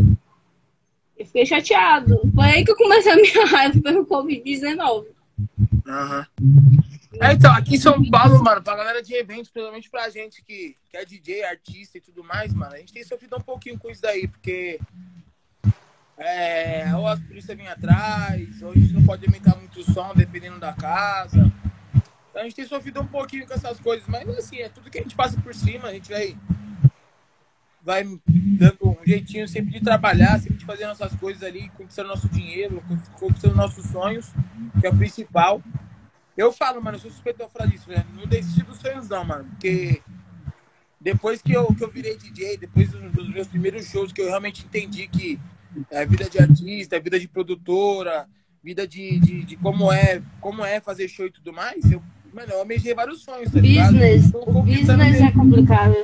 Eu 1.17 1.27
fiquei 1.27 1.47
chateado. 1.47 2.21
Foi 2.35 2.45
aí 2.45 2.65
que 2.65 2.73
eu 2.73 2.77
comecei 2.77 3.13
a 3.13 3.17
minha 3.17 3.47
raiva 3.47 3.81
pelo 3.81 4.05
Covid-19. 4.05 5.07
Aham. 5.87 6.27
É, 7.21 7.33
então, 7.33 7.53
aqui 7.53 7.77
em 7.77 7.81
São 7.81 8.03
Paulo, 8.11 8.43
mano, 8.43 8.61
pra 8.61 8.75
galera 8.75 9.01
de 9.01 9.15
eventos, 9.15 9.49
principalmente 9.49 9.89
pra 9.89 10.11
gente 10.11 10.43
que, 10.43 10.77
que 10.91 10.97
é 10.97 11.05
DJ, 11.05 11.45
artista 11.45 11.99
e 11.99 12.01
tudo 12.01 12.25
mais, 12.25 12.53
mano, 12.53 12.75
a 12.75 12.79
gente 12.79 12.93
tem 12.93 13.05
sofrido 13.05 13.37
um 13.37 13.41
pouquinho 13.41 13.79
com 13.79 13.89
isso 13.89 14.03
daí, 14.03 14.27
porque 14.27 14.81
é, 16.17 16.95
ou 16.95 17.07
a 17.07 17.17
polícia 17.17 17.57
vem 17.57 17.69
atrás, 17.69 18.63
ou 18.63 18.71
a 18.71 18.75
gente 18.75 18.93
não 18.93 19.05
pode 19.05 19.27
aumentar 19.27 19.57
muito 19.57 19.81
o 19.81 19.85
som 19.85 20.15
dependendo 20.15 20.59
da 20.59 20.73
casa. 20.73 21.53
Então 22.31 22.43
a 22.43 22.45
gente 22.45 22.57
tem 22.57 22.67
sofrido 22.67 23.01
um 23.01 23.07
pouquinho 23.07 23.47
com 23.47 23.55
essas 23.55 23.79
coisas, 23.81 24.07
mas 24.09 24.29
assim, 24.31 24.59
é 24.59 24.69
tudo 24.69 24.91
que 24.91 24.99
a 24.99 25.03
gente 25.03 25.15
passa 25.15 25.41
por 25.41 25.55
cima, 25.55 25.89
a 25.89 25.93
gente 25.93 26.11
vai, 26.11 26.37
vai 27.83 28.05
dando 28.27 28.79
um 28.91 28.97
jeitinho 29.07 29.47
sempre 29.49 29.73
de 29.73 29.81
trabalhar, 29.81 30.41
sempre 30.41 30.59
de 30.59 30.65
fazer 30.65 30.87
nossas 30.87 31.15
coisas 31.17 31.43
ali, 31.43 31.69
conquistando 31.71 32.09
nosso 32.09 32.29
dinheiro, 32.29 32.83
conquistando 33.19 33.57
nossos 33.57 33.87
sonhos, 33.87 34.33
que 34.81 34.87
é 34.87 34.91
o 34.91 34.97
principal. 34.97 35.63
Eu 36.37 36.53
falo, 36.53 36.83
mano, 36.83 36.97
eu 36.97 37.01
sou 37.01 37.11
suspeito 37.11 37.45
de 37.45 37.53
falar 37.53 37.67
disso, 37.67 37.89
né? 37.89 38.05
Não 38.15 38.27
desisti 38.27 38.63
dos 38.63 38.79
sonhos 38.79 39.09
não, 39.09 39.25
mano, 39.25 39.45
porque 39.45 40.03
depois 41.01 41.41
que 41.43 41.53
eu, 41.53 41.67
que 41.75 41.85
eu 41.85 41.91
virei 41.91 42.17
DJ, 42.17 42.57
depois 42.57 42.91
dos, 42.91 43.13
dos 43.13 43.29
meus 43.29 43.47
primeiros 43.47 43.87
shows, 43.87 44.13
que 44.13 44.21
eu 44.21 44.27
realmente 44.27 44.65
entendi 44.65 45.07
que 45.07 45.39
é, 45.91 46.05
vida 46.07 46.29
de 46.29 46.39
artista, 46.39 46.99
vida 47.01 47.19
de 47.19 47.29
produtora, 47.29 48.29
vida 48.63 48.87
de, 48.87 49.19
de, 49.21 49.45
de, 49.45 49.57
como, 49.57 49.93
é, 49.93 50.23
como 50.41 50.65
é 50.65 50.81
fazer 50.81 51.09
show 51.09 51.27
e 51.27 51.31
tudo 51.31 51.53
mais, 51.53 51.91
eu, 51.91 52.03
mano, 52.33 52.53
eu 52.53 52.59
almejei 52.61 52.95
vários 52.95 53.23
sonhos, 53.23 53.51
tá 53.53 53.61
business. 53.61 54.33
O 54.35 54.63
business 54.63 55.21
é 55.21 55.31
complicado. 55.33 55.95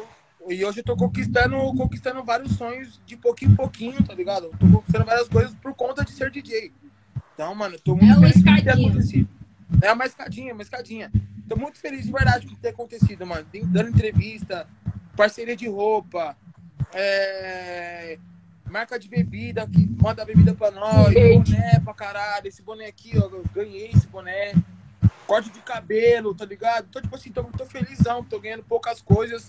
e 0.48 0.64
hoje 0.64 0.80
eu 0.80 0.84
tô 0.84 0.96
conquistando, 0.96 1.56
conquistando 1.74 2.22
vários 2.22 2.52
sonhos 2.56 3.00
de 3.06 3.16
pouquinho 3.16 3.52
em 3.52 3.56
pouquinho, 3.56 4.02
tá 4.04 4.14
ligado? 4.14 4.46
Eu 4.46 4.50
tô 4.58 4.68
conquistando 4.68 5.04
várias 5.04 5.28
coisas 5.28 5.54
por 5.56 5.74
conta 5.74 6.04
de 6.04 6.10
ser 6.12 6.30
DJ. 6.30 6.72
Então, 7.34 7.54
mano, 7.54 7.76
eu 7.76 7.80
tô 7.80 7.94
muito 7.96 8.12
É 8.12 8.32
feliz 8.32 8.32
com 8.34 8.40
o 8.40 8.42
que 8.42 8.44
tem 8.44 8.56
escadinha. 8.58 8.88
acontecido. 8.88 9.28
É 9.82 9.92
uma 9.92 10.04
escadinha, 10.04 10.52
uma 10.52 10.62
escadinha. 10.62 11.12
Tô 11.48 11.56
muito 11.56 11.78
feliz 11.78 12.04
de 12.04 12.12
verdade 12.12 12.46
com 12.46 12.52
o 12.52 12.56
que 12.56 12.60
tem 12.62 12.70
acontecido, 12.70 13.26
mano. 13.26 13.46
Dando 13.66 13.88
entrevista, 13.88 14.68
parceria 15.16 15.56
de 15.56 15.66
roupa, 15.68 16.36
é, 16.92 18.18
marca 18.70 18.98
de 18.98 19.08
bebida 19.08 19.66
que 19.66 19.86
manda 20.02 20.24
bebida 20.24 20.54
pra 20.54 20.70
nós, 20.70 21.12
boné 21.14 21.80
pra 21.84 21.94
caralho. 21.94 22.46
Esse 22.46 22.62
boné 22.62 22.86
aqui, 22.86 23.12
ó, 23.18 23.22
eu 23.22 23.44
ganhei 23.54 23.90
esse 23.92 24.06
boné. 24.06 24.54
Corte 25.26 25.50
de 25.50 25.60
cabelo, 25.60 26.34
tá 26.34 26.44
ligado? 26.44 26.88
Tô, 26.90 27.00
tipo 27.00 27.14
assim, 27.14 27.30
tô, 27.30 27.44
tô 27.44 27.64
felizão, 27.66 28.24
tô 28.24 28.40
ganhando 28.40 28.64
poucas 28.64 29.00
coisas, 29.00 29.48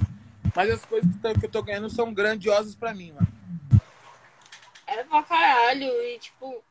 mas 0.55 0.69
as 0.69 0.85
coisas 0.85 1.09
que, 1.11 1.17
tô- 1.19 1.33
que 1.39 1.45
eu 1.45 1.49
tô 1.49 1.63
ganhando 1.63 1.89
são 1.89 2.13
grandiosas 2.13 2.75
pra 2.75 2.93
mim, 2.93 3.11
mano. 3.13 3.27
É 4.85 5.03
pra 5.03 5.23
caralho. 5.23 5.85
E, 5.85 6.19
tipo, 6.19 6.61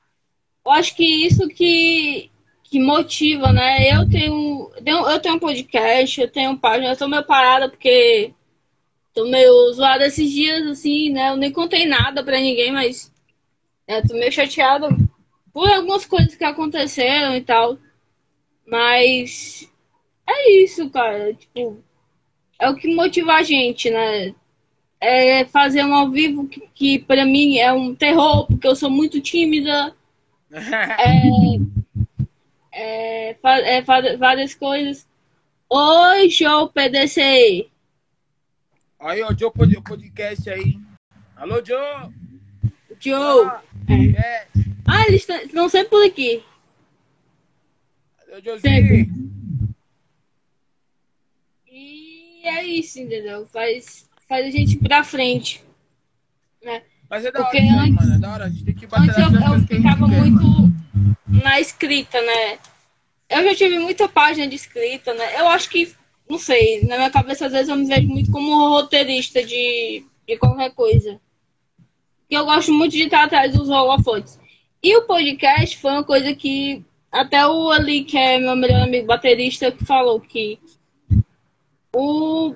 eu 0.65 0.73
acho 0.73 0.95
que 0.95 1.27
isso 1.27 1.49
que, 1.49 2.31
que 2.63 2.79
motiva, 2.79 3.53
né? 3.53 3.89
Eu 3.97 4.09
tenho, 4.09 4.71
tenho- 4.85 5.09
eu 5.11 5.19
tenho 5.21 5.35
um 5.37 5.41
podcast, 5.41 6.21
eu 6.21 6.31
tenho 6.31 6.57
página, 6.59 6.93
eu 6.93 6.97
tô 6.97 7.09
meio 7.09 7.25
parada 7.25 7.69
porque 7.69 8.33
tô 9.15 9.25
meio 9.27 9.73
zoada 9.73 10.07
esses 10.07 10.31
dias, 10.31 10.67
assim, 10.67 11.11
né? 11.11 11.31
Eu 11.31 11.37
nem 11.37 11.53
contei 11.53 11.87
nada 11.87 12.23
pra 12.25 12.39
ninguém, 12.41 12.73
mas 12.73 13.13
é, 13.87 14.03
tô 14.03 14.15
meio 14.15 14.33
chateada 14.33 14.89
por 15.53 15.71
algumas 15.71 16.05
coisas 16.07 16.35
que 16.37 16.45
aconteceram 16.45 17.35
e 17.37 17.43
tal. 17.43 17.79
Mas 18.67 19.71
é 20.29 20.53
isso, 20.65 20.91
cara. 20.91 21.35
Tipo, 21.35 21.85
é 22.61 22.69
o 22.71 22.77
que 22.77 22.95
motiva 22.95 23.35
a 23.35 23.43
gente, 23.43 23.91
né? 23.91 24.35
é 25.01 25.45
fazer 25.47 25.85
um 25.85 25.95
ao 25.95 26.11
vivo 26.11 26.49
que, 26.49 26.61
que 26.75 26.99
para 26.99 27.25
mim 27.27 27.59
é 27.59 27.73
um 27.73 27.95
terror, 27.95 28.47
porque 28.47 28.67
eu 28.67 28.75
sou 28.77 28.91
muito 28.91 29.21
tímida, 29.21 29.95
é, 32.73 33.37
é, 33.43 33.85
fa- 33.85 34.17
várias 34.19 34.55
coisas. 34.55 35.07
Oi, 35.71 36.31
show 36.31 36.71
PDC. 36.71 37.71
Aí, 39.01 39.23
ó, 39.23 39.33
Joe 39.37 39.51
pod- 39.51 39.83
podcast 39.83 40.51
aí. 40.51 40.79
Alô, 41.37 41.65
Joe! 41.65 42.13
Joe. 43.01 43.47
É, 43.89 44.47
Ah, 44.87 45.07
eles 45.09 45.25
tão- 45.25 45.37
estão 45.41 45.69
sempre 45.69 45.89
por 45.89 46.05
aqui. 46.07 46.43
alô, 48.29 48.41
Josinho. 48.43 49.09
E 51.67 52.43
é 52.45 52.65
isso, 52.65 53.01
entendeu? 53.01 53.47
Faz, 53.47 54.09
faz 54.29 54.47
a 54.47 54.51
gente 54.51 54.75
ir 54.75 54.79
pra 54.79 55.03
frente. 55.03 55.65
Né? 56.63 56.83
Mas 57.09 57.25
é 57.25 57.33
da 57.33 57.41
hora, 57.41 57.49
Porque 57.51 57.59
isso 57.65 57.73
aí, 57.73 57.79
antes- 57.91 57.95
mano. 57.95 58.15
É 58.15 58.19
da 58.19 58.33
hora. 58.33 58.45
A 58.45 58.49
gente 58.51 58.65
tem 58.65 58.75
que 58.75 58.87
bater 58.87 59.11
Antes 59.11 59.17
eu, 59.19 59.25
eu 59.55 59.61
ficava 59.67 60.09
quer, 60.09 60.19
muito 60.21 60.43
mano. 60.45 61.17
na 61.43 61.59
escrita, 61.61 62.21
né? 62.21 62.59
Eu 63.29 63.45
já 63.45 63.55
tive 63.55 63.79
muita 63.79 64.09
página 64.09 64.47
de 64.47 64.57
escrita, 64.57 65.15
né? 65.15 65.41
Eu 65.41 65.49
acho 65.49 65.71
que, 65.71 65.95
não 66.31 66.39
sei, 66.39 66.83
na 66.87 66.97
minha 66.97 67.11
cabeça 67.11 67.47
às 67.47 67.53
vezes 67.53 67.69
eu 67.69 67.77
me 67.77 67.87
vejo 67.87 68.07
muito 68.07 68.31
como 68.31 68.69
roteirista 68.69 69.43
de, 69.45 70.05
de 70.27 70.37
qualquer 70.39 70.73
coisa. 70.73 71.21
Eu 72.31 72.45
gosto 72.45 72.73
muito 72.73 72.93
de 72.93 73.03
estar 73.03 73.25
atrás 73.25 73.53
dos 73.53 73.69
holofotes. 73.69 74.39
E 74.81 74.97
o 74.97 75.03
podcast 75.03 75.77
foi 75.77 75.91
uma 75.91 76.05
coisa 76.05 76.33
que 76.35 76.85
até 77.11 77.45
o 77.45 77.71
Ali, 77.71 78.05
que 78.05 78.17
é 78.17 78.39
meu 78.39 78.55
melhor 78.55 78.83
amigo 78.83 79.09
baterista, 79.09 79.73
que 79.73 79.85
falou 79.85 80.21
que 80.21 80.61
o, 81.93 82.55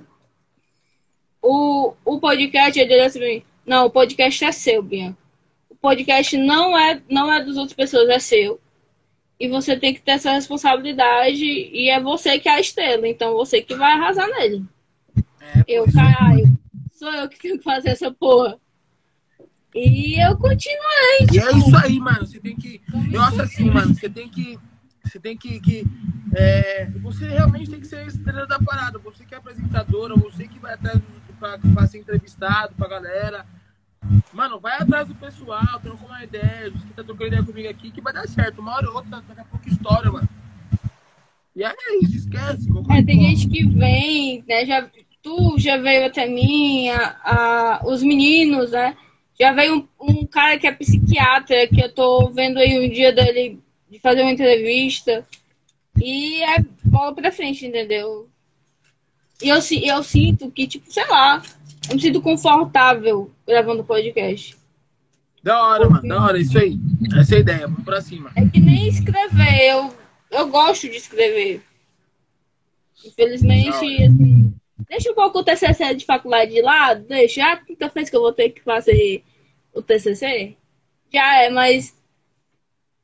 o, 1.43 1.93
o 2.05 2.21
podcast, 2.21 2.79
ele 2.79 3.05
disse 3.05 3.19
assim, 3.19 3.43
não, 3.67 3.87
o 3.87 3.91
podcast 3.91 4.45
é 4.45 4.53
seu, 4.53 4.83
Bianca. 4.83 5.19
O 5.69 5.75
podcast 5.75 6.37
não 6.37 6.79
é, 6.79 7.03
não 7.11 7.33
é 7.33 7.45
das 7.45 7.57
outras 7.57 7.75
pessoas, 7.75 8.09
é 8.09 8.21
seu. 8.21 8.61
E 9.39 9.49
você 9.49 9.77
tem 9.77 9.93
que 9.93 10.01
ter 10.01 10.13
essa 10.13 10.33
responsabilidade 10.33 11.45
e 11.45 11.91
é 11.91 12.01
você 12.01 12.39
que 12.39 12.49
é 12.49 12.53
a 12.55 12.61
estrela, 12.61 13.07
então 13.09 13.33
você 13.35 13.61
que 13.61 13.75
vai 13.75 13.93
arrasar 13.93 14.29
nele. 14.29 14.65
É, 15.41 15.65
Eu, 15.67 15.85
pô, 15.85 15.93
caralho, 15.93 16.57
sou 16.93 17.13
eu 17.13 17.29
que 17.29 17.39
tenho 17.39 17.59
que 17.59 17.65
fazer 17.65 17.91
essa 17.91 18.11
porra. 18.13 18.57
E 19.75 20.23
eu 20.25 20.37
continuei, 20.37 21.19
E 21.23 21.27
tipo, 21.27 21.47
é 21.47 21.53
isso 21.59 21.77
aí, 21.77 21.99
mano. 21.99 22.25
Você 22.25 22.39
tem 22.39 22.55
que. 22.57 22.81
Eu 23.13 23.21
acho 23.21 23.43
assim, 23.43 23.69
mano. 23.71 23.93
Você 23.93 24.09
tem 24.09 24.29
que. 24.29 24.57
Você 25.05 25.19
tem 25.19 25.37
que. 25.37 25.59
que 25.61 25.85
é, 26.37 26.87
você 27.03 27.27
realmente 27.29 27.71
tem 27.71 27.81
que 27.81 27.87
ser 27.89 27.97
a 27.97 28.07
estrela 28.07 28.47
da 28.47 28.59
parada. 28.61 28.99
Você 29.01 29.25
que 29.25 29.35
é 29.35 29.39
apresentadora, 29.39 30.15
você 30.15 30.47
que 30.47 30.61
vai 30.61 30.75
atrás 30.75 30.99
do- 31.01 31.35
pra, 31.41 31.59
pra 31.59 31.87
ser 31.89 31.99
entrevistado, 31.99 32.73
pra 32.77 32.87
galera. 32.89 33.45
Mano, 34.33 34.59
vai 34.59 34.75
atrás 34.81 35.07
do 35.09 35.15
pessoal, 35.15 35.81
troca 35.83 36.05
uma 36.05 36.25
ideia. 36.25 36.71
Você 36.71 36.87
que 36.87 36.93
tá 36.95 37.05
trocando 37.05 37.27
ideia 37.29 37.43
comigo 37.45 37.69
aqui, 37.69 37.91
que 37.91 38.01
vai 38.01 38.13
dar 38.13 38.27
certo. 38.29 38.61
Uma 38.61 38.75
hora 38.77 38.89
ou 38.91 38.97
outra, 38.97 39.23
daqui 39.23 39.41
a 39.41 39.45
pouco 39.45 39.69
história, 39.69 40.11
mano. 40.11 40.29
E 41.55 41.65
aí 41.65 41.75
é 41.79 42.05
isso, 42.05 42.17
esquece. 42.17 42.69
É, 42.91 43.03
tem 43.03 43.21
gente 43.23 43.49
que 43.49 43.65
vem, 43.67 44.45
né? 44.47 44.67
Já, 44.67 44.89
tu 45.23 45.57
já 45.59 45.77
veio 45.77 46.07
até 46.07 46.27
mim, 46.27 46.89
a, 46.89 47.17
a- 47.25 47.81
os 47.87 48.03
meninos, 48.03 48.73
né? 48.73 48.97
Já 49.39 49.53
veio 49.53 49.89
um, 50.01 50.11
um 50.21 50.27
cara 50.27 50.59
que 50.59 50.67
é 50.67 50.73
psiquiatra, 50.73 51.67
que 51.69 51.81
eu 51.81 51.93
tô 51.93 52.29
vendo 52.31 52.59
aí 52.59 52.79
um 52.79 52.91
dia 52.93 53.13
dele 53.13 53.61
de 53.91 53.99
fazer 54.01 54.23
uma 54.23 54.33
entrevista. 54.33 55.25
E 56.01 56.43
é 56.43 56.59
bola 56.85 57.15
pra 57.15 57.33
frente, 57.33 57.67
entendeu? 57.67 58.29
E 59.43 59.49
eu, 59.49 59.59
eu 59.83 60.03
sinto 60.03 60.51
que, 60.51 60.67
tipo, 60.67 60.91
sei 60.91 61.07
lá, 61.09 61.43
me 61.93 62.01
sinto 62.01 62.21
confortável 62.21 63.31
gravando 63.47 63.85
podcast. 63.85 64.57
Da 65.43 65.61
hora, 65.63 65.89
mano. 65.89 66.09
Da 66.09 66.25
hora, 66.25 66.39
isso 66.39 66.59
aí. 66.59 66.79
Essa 67.19 67.35
é 67.35 67.39
a 67.39 67.41
ideia. 67.41 67.69
Vamos 67.69 67.85
pra 67.85 68.01
cima. 68.01 68.31
É 68.35 68.47
que 68.47 68.61
nem 68.61 68.89
escrever, 68.89 69.71
eu, 69.71 69.95
eu 70.31 70.49
gosto 70.49 70.89
de 70.89 70.97
escrever. 70.97 71.63
Infelizmente, 73.05 73.69
assim, 73.69 74.55
deixa 74.89 75.11
um 75.11 75.15
pouco 75.15 75.41
o 75.41 75.45
TCC 75.45 75.95
de 75.95 76.07
faculdade 76.07 76.53
de 76.53 76.63
lado, 76.63 77.05
deixa. 77.07 77.43
Já 77.43 77.53
a 77.53 77.57
quinta 77.59 77.89
vez 77.89 78.09
que 78.09 78.17
eu 78.17 78.23
vou 78.23 78.33
ter 78.33 78.51
que 78.51 78.63
fazer 78.63 79.23
o 79.75 79.83
TCC, 79.83 80.57
já 81.13 81.43
é, 81.43 81.51
mas. 81.51 81.95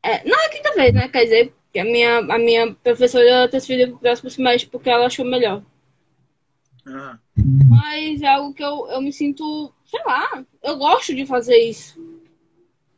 É, 0.03 0.27
não 0.27 0.41
é 0.41 0.47
a 0.47 0.51
quinta 0.51 0.75
vez, 0.75 0.95
né? 0.95 1.09
Quer 1.09 1.25
dizer, 1.25 1.53
que 1.73 1.79
a 1.79 1.85
minha, 1.85 2.19
a 2.19 2.39
minha 2.39 2.75
professora 2.75 3.49
transferiu 3.49 3.89
para 3.89 3.97
o 3.97 4.01
próximo 4.01 4.31
semestre 4.31 4.71
porque 4.71 4.91
ela 4.91 5.07
achou 5.07 5.25
melhor. 5.25 5.63
Aham. 6.87 7.19
Mas 7.69 8.23
é 8.23 8.29
algo 8.29 8.55
que 8.55 8.63
eu, 8.63 8.89
eu 8.89 9.01
me 9.01 9.13
sinto, 9.13 9.73
sei 9.85 10.01
lá, 10.05 10.45
eu 10.63 10.77
gosto 10.77 11.15
de 11.15 11.27
fazer 11.27 11.57
isso. 11.59 11.99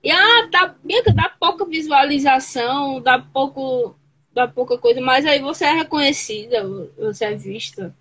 E 0.03 0.11
ah, 0.11 0.49
dá, 0.51 0.74
dá 1.14 1.28
pouca 1.28 1.64
visualização, 1.64 3.01
dá 3.01 3.20
pouco, 3.20 3.95
dá 4.35 4.49
pouca 4.49 4.76
coisa, 4.76 5.01
mas 5.01 5.24
aí 5.24 5.41
você 5.41 5.64
é 5.64 5.72
reconhecida, 5.72 6.64
você 6.99 7.26
é 7.26 7.37
vista, 7.37 7.95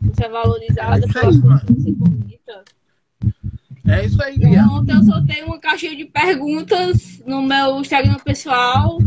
você 0.00 0.24
é 0.24 0.28
valorizada 0.28 1.06
É. 3.86 4.00
É 4.00 4.04
isso 4.04 4.20
aí, 4.22 4.36
Bia. 4.36 4.64
Ontem 4.64 4.94
eu 4.94 5.02
soltei 5.04 5.42
uma 5.42 5.60
caixinha 5.60 5.94
de 5.94 6.06
perguntas 6.06 7.22
no 7.24 7.40
meu 7.42 7.80
Instagram 7.80 8.16
pessoal. 8.16 8.98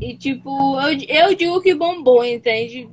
E, 0.00 0.16
tipo, 0.16 0.80
eu, 0.80 0.98
eu 1.08 1.36
digo 1.36 1.60
que 1.60 1.74
bombou, 1.74 2.24
entende? 2.24 2.88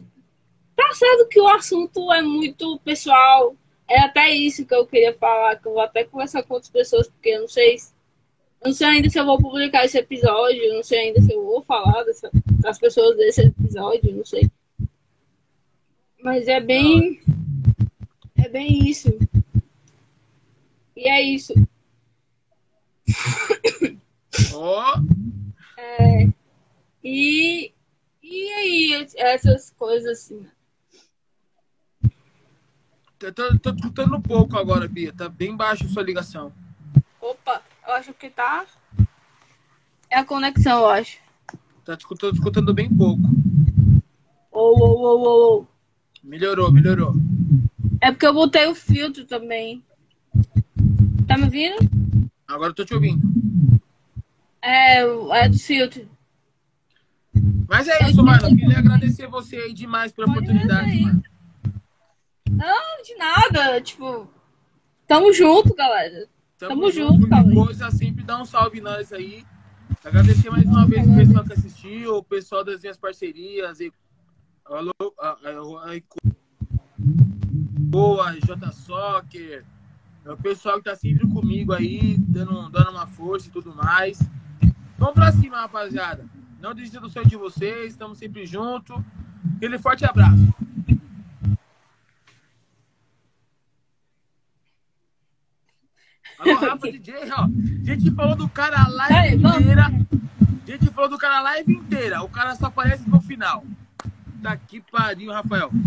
Tá 0.79 0.93
certo 0.93 1.27
que 1.27 1.41
o 1.41 1.47
assunto 1.49 2.11
é 2.13 2.21
muito 2.21 2.79
pessoal. 2.79 3.53
É 3.85 3.99
até 3.99 4.29
isso 4.29 4.65
que 4.65 4.73
eu 4.73 4.87
queria 4.87 5.13
falar, 5.13 5.57
que 5.57 5.67
eu 5.67 5.73
vou 5.73 5.81
até 5.81 6.05
conversar 6.05 6.41
com 6.43 6.53
outras 6.53 6.71
pessoas, 6.71 7.09
porque 7.09 7.29
eu 7.29 7.41
não 7.41 7.47
sei. 7.49 7.75
eu 7.75 8.67
não 8.67 8.73
sei 8.73 8.87
ainda 8.87 9.09
se 9.09 9.19
eu 9.19 9.25
vou 9.25 9.37
publicar 9.37 9.83
esse 9.83 9.97
episódio, 9.97 10.63
eu 10.63 10.75
não 10.75 10.83
sei 10.83 10.99
ainda 10.99 11.21
se 11.21 11.33
eu 11.33 11.43
vou 11.43 11.61
falar 11.63 12.03
dessa, 12.03 12.31
das 12.61 12.79
pessoas 12.79 13.17
desse 13.17 13.41
episódio, 13.41 14.15
não 14.15 14.23
sei. 14.23 14.49
Mas 16.23 16.47
é 16.47 16.61
bem. 16.61 17.19
É 18.37 18.47
bem 18.47 18.87
isso. 18.87 19.09
E 20.95 21.09
é 21.09 21.21
isso. 21.21 21.53
Ó, 24.53 24.95
E, 27.03 27.73
e 28.23 28.53
aí, 28.53 29.07
essas 29.17 29.71
coisas 29.71 30.19
assim. 30.19 30.47
Eu 33.21 33.33
tô, 33.33 33.59
tô 33.59 33.69
escutando 33.71 34.15
um 34.15 34.21
pouco 34.21 34.57
agora, 34.57 34.87
Bia. 34.87 35.13
Tá 35.13 35.27
bem 35.27 35.55
baixo 35.55 35.85
a 35.85 35.89
sua 35.89 36.03
ligação. 36.03 36.53
Opa, 37.19 37.61
eu 37.87 37.93
acho 37.93 38.13
que 38.13 38.29
tá. 38.29 38.65
É 40.09 40.17
a 40.17 40.25
conexão, 40.25 40.79
eu 40.79 40.89
acho. 40.89 41.17
Tá 41.83 41.93
escutando, 41.93 42.33
escutando 42.33 42.73
bem 42.73 42.89
pouco. 42.89 43.23
Ou, 44.51 44.79
ou, 44.79 44.99
ou, 44.99 45.19
ou, 45.19 45.51
ou. 45.51 45.67
Melhorou, 46.23 46.71
melhorou. 46.71 47.13
É 48.01 48.11
porque 48.11 48.25
eu 48.25 48.33
botei 48.33 48.67
o 48.67 48.75
filtro 48.75 49.25
também. 49.25 49.83
Tá 51.27 51.37
me 51.37 51.45
ouvindo? 51.45 51.77
Agora 52.47 52.71
eu 52.71 52.75
tô 52.75 52.85
te 52.85 52.93
ouvindo. 52.93 53.21
É, 54.61 55.01
é 55.01 55.49
do 55.49 55.57
filtro. 55.57 56.07
Mas 57.67 57.87
é 57.87 58.09
isso, 58.09 58.23
mano. 58.23 58.47
Eu 58.47 58.55
queria 58.55 58.79
agradecer 58.79 59.27
você 59.27 59.57
aí 59.57 59.73
demais 59.73 60.11
pela 60.11 60.27
Pode 60.27 60.39
oportunidade, 60.39 61.01
mano. 61.01 61.23
Não, 62.49 63.03
de 63.03 63.15
nada. 63.15 63.81
Tipo, 63.81 64.27
tamo 65.07 65.31
junto, 65.33 65.73
galera. 65.75 66.27
Tamo 66.57 66.91
junto, 66.91 67.27
qualquer 67.27 67.43
Cauê. 67.43 67.55
coisa, 67.55 67.91
sempre 67.91 68.23
dá 68.23 68.41
um 68.41 68.45
salve 68.45 68.81
nós 68.81 69.13
aí. 69.13 69.45
Agradecer 70.03 70.49
mais 70.49 70.65
uma 70.65 70.85
vez 70.85 71.07
o 71.07 71.15
pessoal 71.15 71.43
que 71.45 71.53
assistiu, 71.53 72.15
o 72.17 72.23
pessoal 72.23 72.63
das 72.63 72.81
minhas 72.81 72.97
parcerias. 72.97 73.79
E... 73.79 73.93
Alô, 74.65 74.93
a, 75.19 75.29
a, 75.29 75.33
a, 75.35 76.01
Boa, 76.97 78.35
J 78.45 78.71
Soccer, 78.71 79.65
é 80.25 80.31
o 80.31 80.37
pessoal 80.37 80.77
que 80.77 80.83
tá 80.83 80.95
sempre 80.95 81.27
comigo 81.27 81.73
aí, 81.73 82.17
dando, 82.19 82.69
dando 82.69 82.91
uma 82.91 83.07
força 83.07 83.47
e 83.47 83.51
tudo 83.51 83.73
mais. 83.73 84.19
Vamos 84.97 85.15
pra 85.15 85.31
cima, 85.31 85.61
rapaziada. 85.61 86.25
Não 86.61 86.75
desista 86.75 86.99
do 86.99 87.09
sonho 87.09 87.27
de 87.27 87.37
vocês, 87.37 87.93
estamos 87.93 88.17
sempre 88.17 88.45
juntos. 88.45 88.95
Aquele 89.55 89.79
forte 89.79 90.05
abraço. 90.05 90.53
Alô, 96.39 96.55
Rafa 96.55 96.91
DJ, 96.91 97.15
ó. 97.31 97.43
A 97.43 97.49
gente 97.85 98.11
falou 98.15 98.35
do 98.35 98.47
cara 98.49 98.83
a 98.83 98.87
live 98.89 99.35
inteira. 99.43 99.85
A 99.85 100.71
gente 100.71 100.87
falou 100.91 101.09
do 101.09 101.17
cara 101.17 101.37
a 101.37 101.41
live 101.41 101.73
inteira. 101.73 102.21
O 102.23 102.29
cara 102.29 102.55
só 102.55 102.67
aparece 102.67 103.09
no 103.09 103.19
final. 103.21 103.63
Tá 104.41 104.55
que 104.55 104.79
pariu, 104.79 105.31
Rafael. 105.31 105.69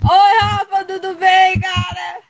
Oi, 0.00 0.38
Rafa, 0.40 0.84
tudo 0.84 1.14
bem, 1.16 1.60
cara? 1.60 2.20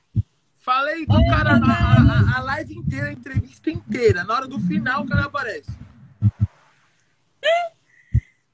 Falei 0.60 1.06
do 1.06 1.14
Oi, 1.16 1.26
cara 1.28 1.52
a, 1.52 2.34
a- 2.34 2.38
a 2.38 2.40
live 2.42 2.74
inteira, 2.74 3.06
a 3.08 3.12
entrevista 3.12 3.70
inteira. 3.70 4.24
Na 4.24 4.34
hora 4.34 4.46
do 4.48 4.58
final, 4.60 5.02
o 5.02 5.06
cara 5.08 5.24
aparece. 5.26 5.70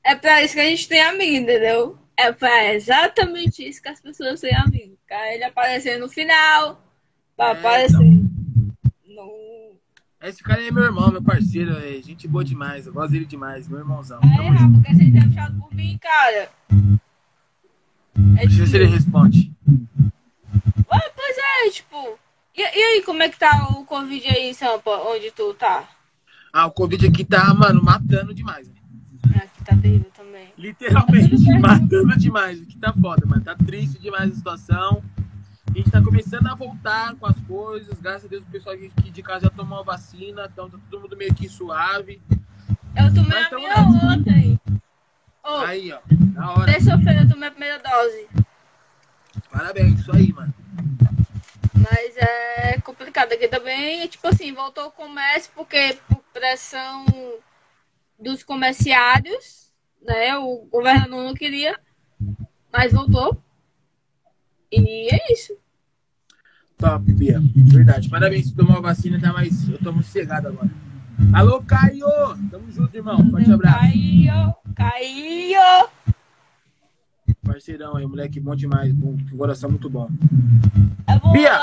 É 0.06 0.14
pra 0.14 0.42
isso 0.42 0.52
que 0.52 0.60
a 0.60 0.64
gente 0.64 0.86
tem 0.86 1.00
amigo, 1.00 1.34
entendeu? 1.34 1.98
É 2.14 2.30
pra 2.30 2.74
exatamente 2.74 3.66
isso 3.66 3.80
que 3.80 3.88
as 3.88 4.02
pessoas 4.02 4.38
têm 4.38 4.54
amigo. 4.54 4.98
Cara, 5.06 5.32
ele 5.34 5.44
aparecer 5.44 5.98
no 5.98 6.10
final, 6.10 6.78
pra 7.36 7.48
É, 7.48 7.50
aparecer 7.52 7.98
no. 9.06 9.74
Esse 10.22 10.42
cara 10.42 10.62
é 10.66 10.70
meu 10.70 10.84
irmão, 10.84 11.10
meu 11.10 11.22
parceiro. 11.22 11.76
É 11.76 12.00
gente 12.00 12.26
boa 12.26 12.44
demais. 12.44 12.86
Eu 12.86 12.92
gosto 12.92 13.12
dele 13.12 13.26
demais. 13.26 13.68
Meu 13.68 13.78
irmãozão. 13.80 14.18
Aí, 14.22 14.36
Tamo 14.36 14.50
Rafa, 14.50 14.68
por 14.68 14.82
que 14.82 14.94
você 14.94 15.18
é 15.18 15.22
puxado 15.28 15.60
por 15.60 15.74
mim, 15.74 15.98
cara? 16.00 16.50
É 18.38 18.46
Deixa 18.46 18.54
eu 18.54 18.58
ver 18.64 18.66
se 18.68 18.76
ele 18.76 18.86
responde. 18.86 19.52
Ué, 19.68 21.12
pois 21.16 21.36
é, 21.38 21.70
tipo. 21.70 22.18
E, 22.56 22.60
e 22.62 22.82
aí, 22.82 23.02
como 23.04 23.22
é 23.22 23.28
que 23.28 23.38
tá 23.38 23.68
o 23.70 23.84
Covid 23.84 24.26
aí 24.28 24.54
Sampa, 24.54 24.90
onde 25.08 25.30
tu 25.32 25.52
tá? 25.54 25.88
Ah, 26.52 26.66
o 26.66 26.70
Covid 26.70 27.06
aqui 27.08 27.24
tá, 27.24 27.52
mano, 27.52 27.82
matando 27.82 28.32
demais. 28.32 28.68
né? 28.68 28.74
Aqui 29.42 29.64
tá 29.64 29.76
terrível 29.76 30.10
também. 30.16 30.48
Literalmente, 30.56 31.44
matando 31.60 32.16
demais. 32.16 32.60
O 32.60 32.66
que 32.66 32.78
tá 32.78 32.92
foda, 32.92 33.26
mano. 33.26 33.42
Tá 33.42 33.56
triste 33.56 33.98
demais 33.98 34.30
a 34.30 34.34
situação. 34.34 35.02
A 35.70 35.76
gente 35.76 35.90
tá 35.90 36.02
começando 36.02 36.46
a 36.46 36.54
voltar 36.54 37.14
com 37.16 37.26
as 37.26 37.38
coisas. 37.40 37.98
Graças 38.00 38.26
a 38.26 38.28
Deus, 38.28 38.42
o 38.44 38.46
pessoal 38.46 38.74
aqui 38.76 39.10
de 39.10 39.22
casa 39.22 39.46
já 39.46 39.50
tomou 39.50 39.80
a 39.80 39.82
vacina. 39.82 40.48
Então 40.52 40.70
tá 40.70 40.78
todo 40.90 41.02
mundo 41.02 41.16
meio 41.16 41.34
que 41.34 41.48
suave. 41.48 42.20
Eu 42.96 43.12
tomei 43.14 43.40
Mas 43.40 43.52
a 43.52 43.56
minha 43.56 43.68
nessa. 43.68 44.06
ontem. 44.06 44.60
Ô, 45.42 45.48
Aí, 45.56 45.92
ó. 45.92 45.98
Na 46.32 46.52
hora. 46.52 46.72
terça-feira 46.72 47.22
eu 47.22 47.28
tomei 47.28 47.48
a 47.48 47.52
primeira 47.52 47.78
dose. 47.78 48.28
Parabéns, 49.50 50.00
isso 50.00 50.14
aí, 50.14 50.32
mano. 50.32 50.54
Mas 51.74 52.16
é 52.16 52.80
complicado 52.80 53.32
aqui 53.32 53.48
também. 53.48 54.06
Tipo 54.06 54.28
assim, 54.28 54.52
voltou 54.52 54.86
o 54.86 54.92
comércio 54.92 55.50
porque 55.54 55.98
por 56.08 56.18
pressão 56.32 57.04
dos 58.18 58.42
comerciários, 58.44 59.72
né? 60.00 60.36
O 60.38 60.66
governador 60.70 61.24
não 61.24 61.34
queria, 61.34 61.78
mas 62.72 62.92
voltou. 62.92 63.42
E 64.80 65.08
é 65.14 65.32
isso. 65.32 65.52
Top, 66.78 67.12
Bia. 67.12 67.40
Verdade. 67.54 68.08
Parabéns, 68.08 68.48
você 68.48 68.54
tomou 68.56 68.76
a 68.76 68.80
vacina, 68.80 69.20
tá 69.20 69.32
mais. 69.32 69.68
Eu 69.68 69.78
tô 69.78 69.92
muito 69.92 70.08
cegado 70.08 70.48
agora. 70.48 70.70
Alô, 71.32 71.62
Caio! 71.62 72.06
Tamo 72.50 72.70
junto, 72.72 72.96
irmão. 72.96 73.30
Forte 73.30 73.52
abraço. 73.52 73.78
Caiu, 73.80 74.54
caiu. 74.74 75.88
Parceirão 77.44 77.96
aí, 77.96 78.06
moleque 78.06 78.40
bom 78.40 78.54
demais. 78.56 78.92
Bom, 78.92 79.16
com 79.30 79.36
coração 79.36 79.70
muito 79.70 79.88
bom. 79.88 80.08
É 81.06 81.18
bom. 81.18 81.32
Bia! 81.32 81.58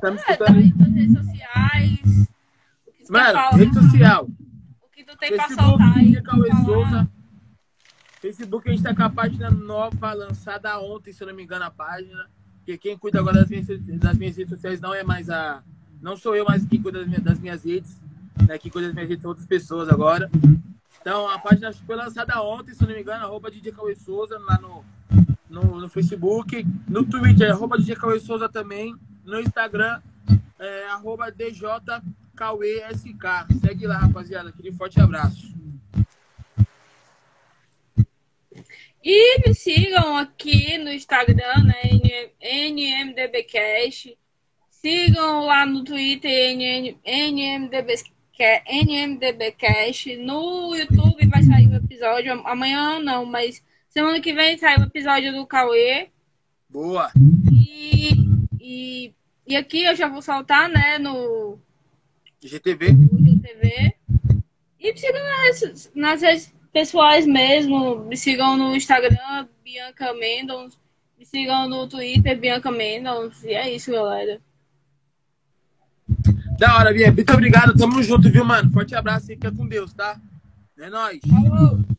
Tá 0.00 0.10
me 0.10 0.18
É, 0.18 0.20
tá 0.20 0.32
escutando? 0.32 0.60
redes 0.94 1.12
sociais. 1.18 2.28
O 2.86 2.92
que 2.92 3.04
tu 3.04 3.12
quer 3.12 3.34
Mano, 3.34 3.56
rede 3.56 3.74
social. 3.74 4.24
O 4.24 4.88
que 4.94 5.04
tu 5.04 5.16
tem 5.16 5.34
pra 5.34 5.48
soltar 5.48 5.96
aí? 5.96 6.22
Cauê? 6.22 6.50
Souza. 6.64 7.08
Facebook, 8.24 8.66
a 8.66 8.72
gente 8.72 8.82
tá 8.82 8.94
com 8.94 9.02
a 9.02 9.10
página 9.10 9.50
nova, 9.50 10.14
lançada 10.14 10.80
ontem, 10.80 11.12
se 11.12 11.22
eu 11.22 11.28
não 11.28 11.34
me 11.34 11.42
engano, 11.42 11.66
a 11.66 11.70
página. 11.70 12.26
Porque 12.56 12.78
quem 12.78 12.96
cuida 12.96 13.18
agora 13.20 13.40
das 13.40 13.50
minhas, 13.50 13.66
das 13.66 14.16
minhas 14.16 14.34
redes 14.34 14.54
sociais 14.54 14.80
não 14.80 14.94
é 14.94 15.02
mais 15.04 15.28
a. 15.28 15.62
Não 16.00 16.16
sou 16.16 16.34
eu 16.34 16.46
mais 16.46 16.64
quem 16.64 16.80
cuida 16.80 17.00
das 17.00 17.06
minhas, 17.06 17.22
das 17.22 17.38
minhas 17.38 17.62
redes. 17.66 18.00
Né? 18.48 18.56
Quem 18.56 18.72
cuida 18.72 18.88
das 18.88 18.94
minhas 18.94 19.10
redes 19.10 19.20
são 19.20 19.28
outras 19.28 19.46
pessoas 19.46 19.90
agora. 19.90 20.30
Então, 21.02 21.28
a 21.28 21.38
página 21.38 21.70
foi 21.70 21.96
lançada 21.96 22.40
ontem, 22.42 22.72
se 22.72 22.82
eu 22.82 22.88
não 22.88 22.94
me 22.94 23.02
engano, 23.02 23.26
arroba 23.26 23.50
DJ 23.50 23.72
Cauê 23.72 23.94
Souza, 23.94 24.38
lá 24.38 24.58
no, 24.58 24.82
no, 25.50 25.82
no 25.82 25.88
Facebook. 25.90 26.66
No 26.88 27.04
Twitter, 27.04 27.50
arroba 27.50 27.76
DJ 27.76 27.94
Cauê 27.94 28.18
Souza 28.18 28.48
também. 28.48 28.96
No 29.22 29.38
Instagram, 29.38 30.00
é, 30.58 30.86
arroba 30.86 31.30
DJCauêSK. 31.30 31.98
Segue 33.60 33.86
lá, 33.86 33.98
rapaziada. 33.98 34.48
Aquele 34.48 34.72
forte 34.72 34.98
abraço. 34.98 35.52
E 39.04 39.38
me 39.46 39.54
sigam 39.54 40.16
aqui 40.16 40.78
no 40.78 40.90
Instagram, 40.90 41.64
né? 41.64 42.30
NMDBcast. 42.40 44.16
Sigam 44.70 45.44
lá 45.44 45.66
no 45.66 45.84
Twitter, 45.84 46.30
NMDBcast. 47.04 48.14
NMDBcast. 48.66 50.16
No 50.16 50.74
YouTube 50.74 51.26
vai 51.26 51.42
sair 51.42 51.68
o 51.68 51.76
episódio. 51.76 52.32
Amanhã 52.46 52.98
não, 52.98 53.26
mas 53.26 53.62
semana 53.90 54.22
que 54.22 54.32
vem 54.32 54.56
sai 54.56 54.78
o 54.78 54.84
episódio 54.84 55.34
do 55.34 55.46
Cauê. 55.46 56.08
Boa. 56.70 57.12
E, 57.52 58.08
e, 58.58 59.12
e 59.46 59.54
aqui 59.54 59.84
eu 59.84 59.94
já 59.94 60.08
vou 60.08 60.22
soltar, 60.22 60.66
né? 60.70 60.98
No, 60.98 61.58
GTV. 62.42 62.92
no 62.92 63.38
TV. 63.38 63.94
E 64.80 64.92
me 64.92 64.98
sigam 64.98 65.22
nas, 65.22 65.92
nas 65.94 66.22
redes 66.22 66.53
pessoais 66.74 67.24
mesmo. 67.24 68.00
Me 68.00 68.16
sigam 68.16 68.56
no 68.56 68.74
Instagram, 68.74 69.46
Bianca 69.62 70.12
Mendons. 70.12 70.76
Me 71.16 71.24
sigam 71.24 71.68
no 71.68 71.86
Twitter, 71.86 72.38
Bianca 72.38 72.70
Mendons. 72.70 73.44
E 73.44 73.54
é 73.54 73.72
isso, 73.72 73.92
galera. 73.92 74.40
Da 76.58 76.76
hora, 76.76 76.92
Bia. 76.92 77.12
Muito 77.12 77.32
obrigado. 77.32 77.74
Tamo 77.74 78.02
junto, 78.02 78.30
viu, 78.30 78.44
mano? 78.44 78.70
Forte 78.70 78.94
abraço 78.94 79.26
e 79.32 79.36
fica 79.36 79.52
com 79.52 79.66
Deus, 79.66 79.94
tá? 79.94 80.20
É 80.76 80.90
nóis. 80.90 81.20
Falou! 81.26 81.93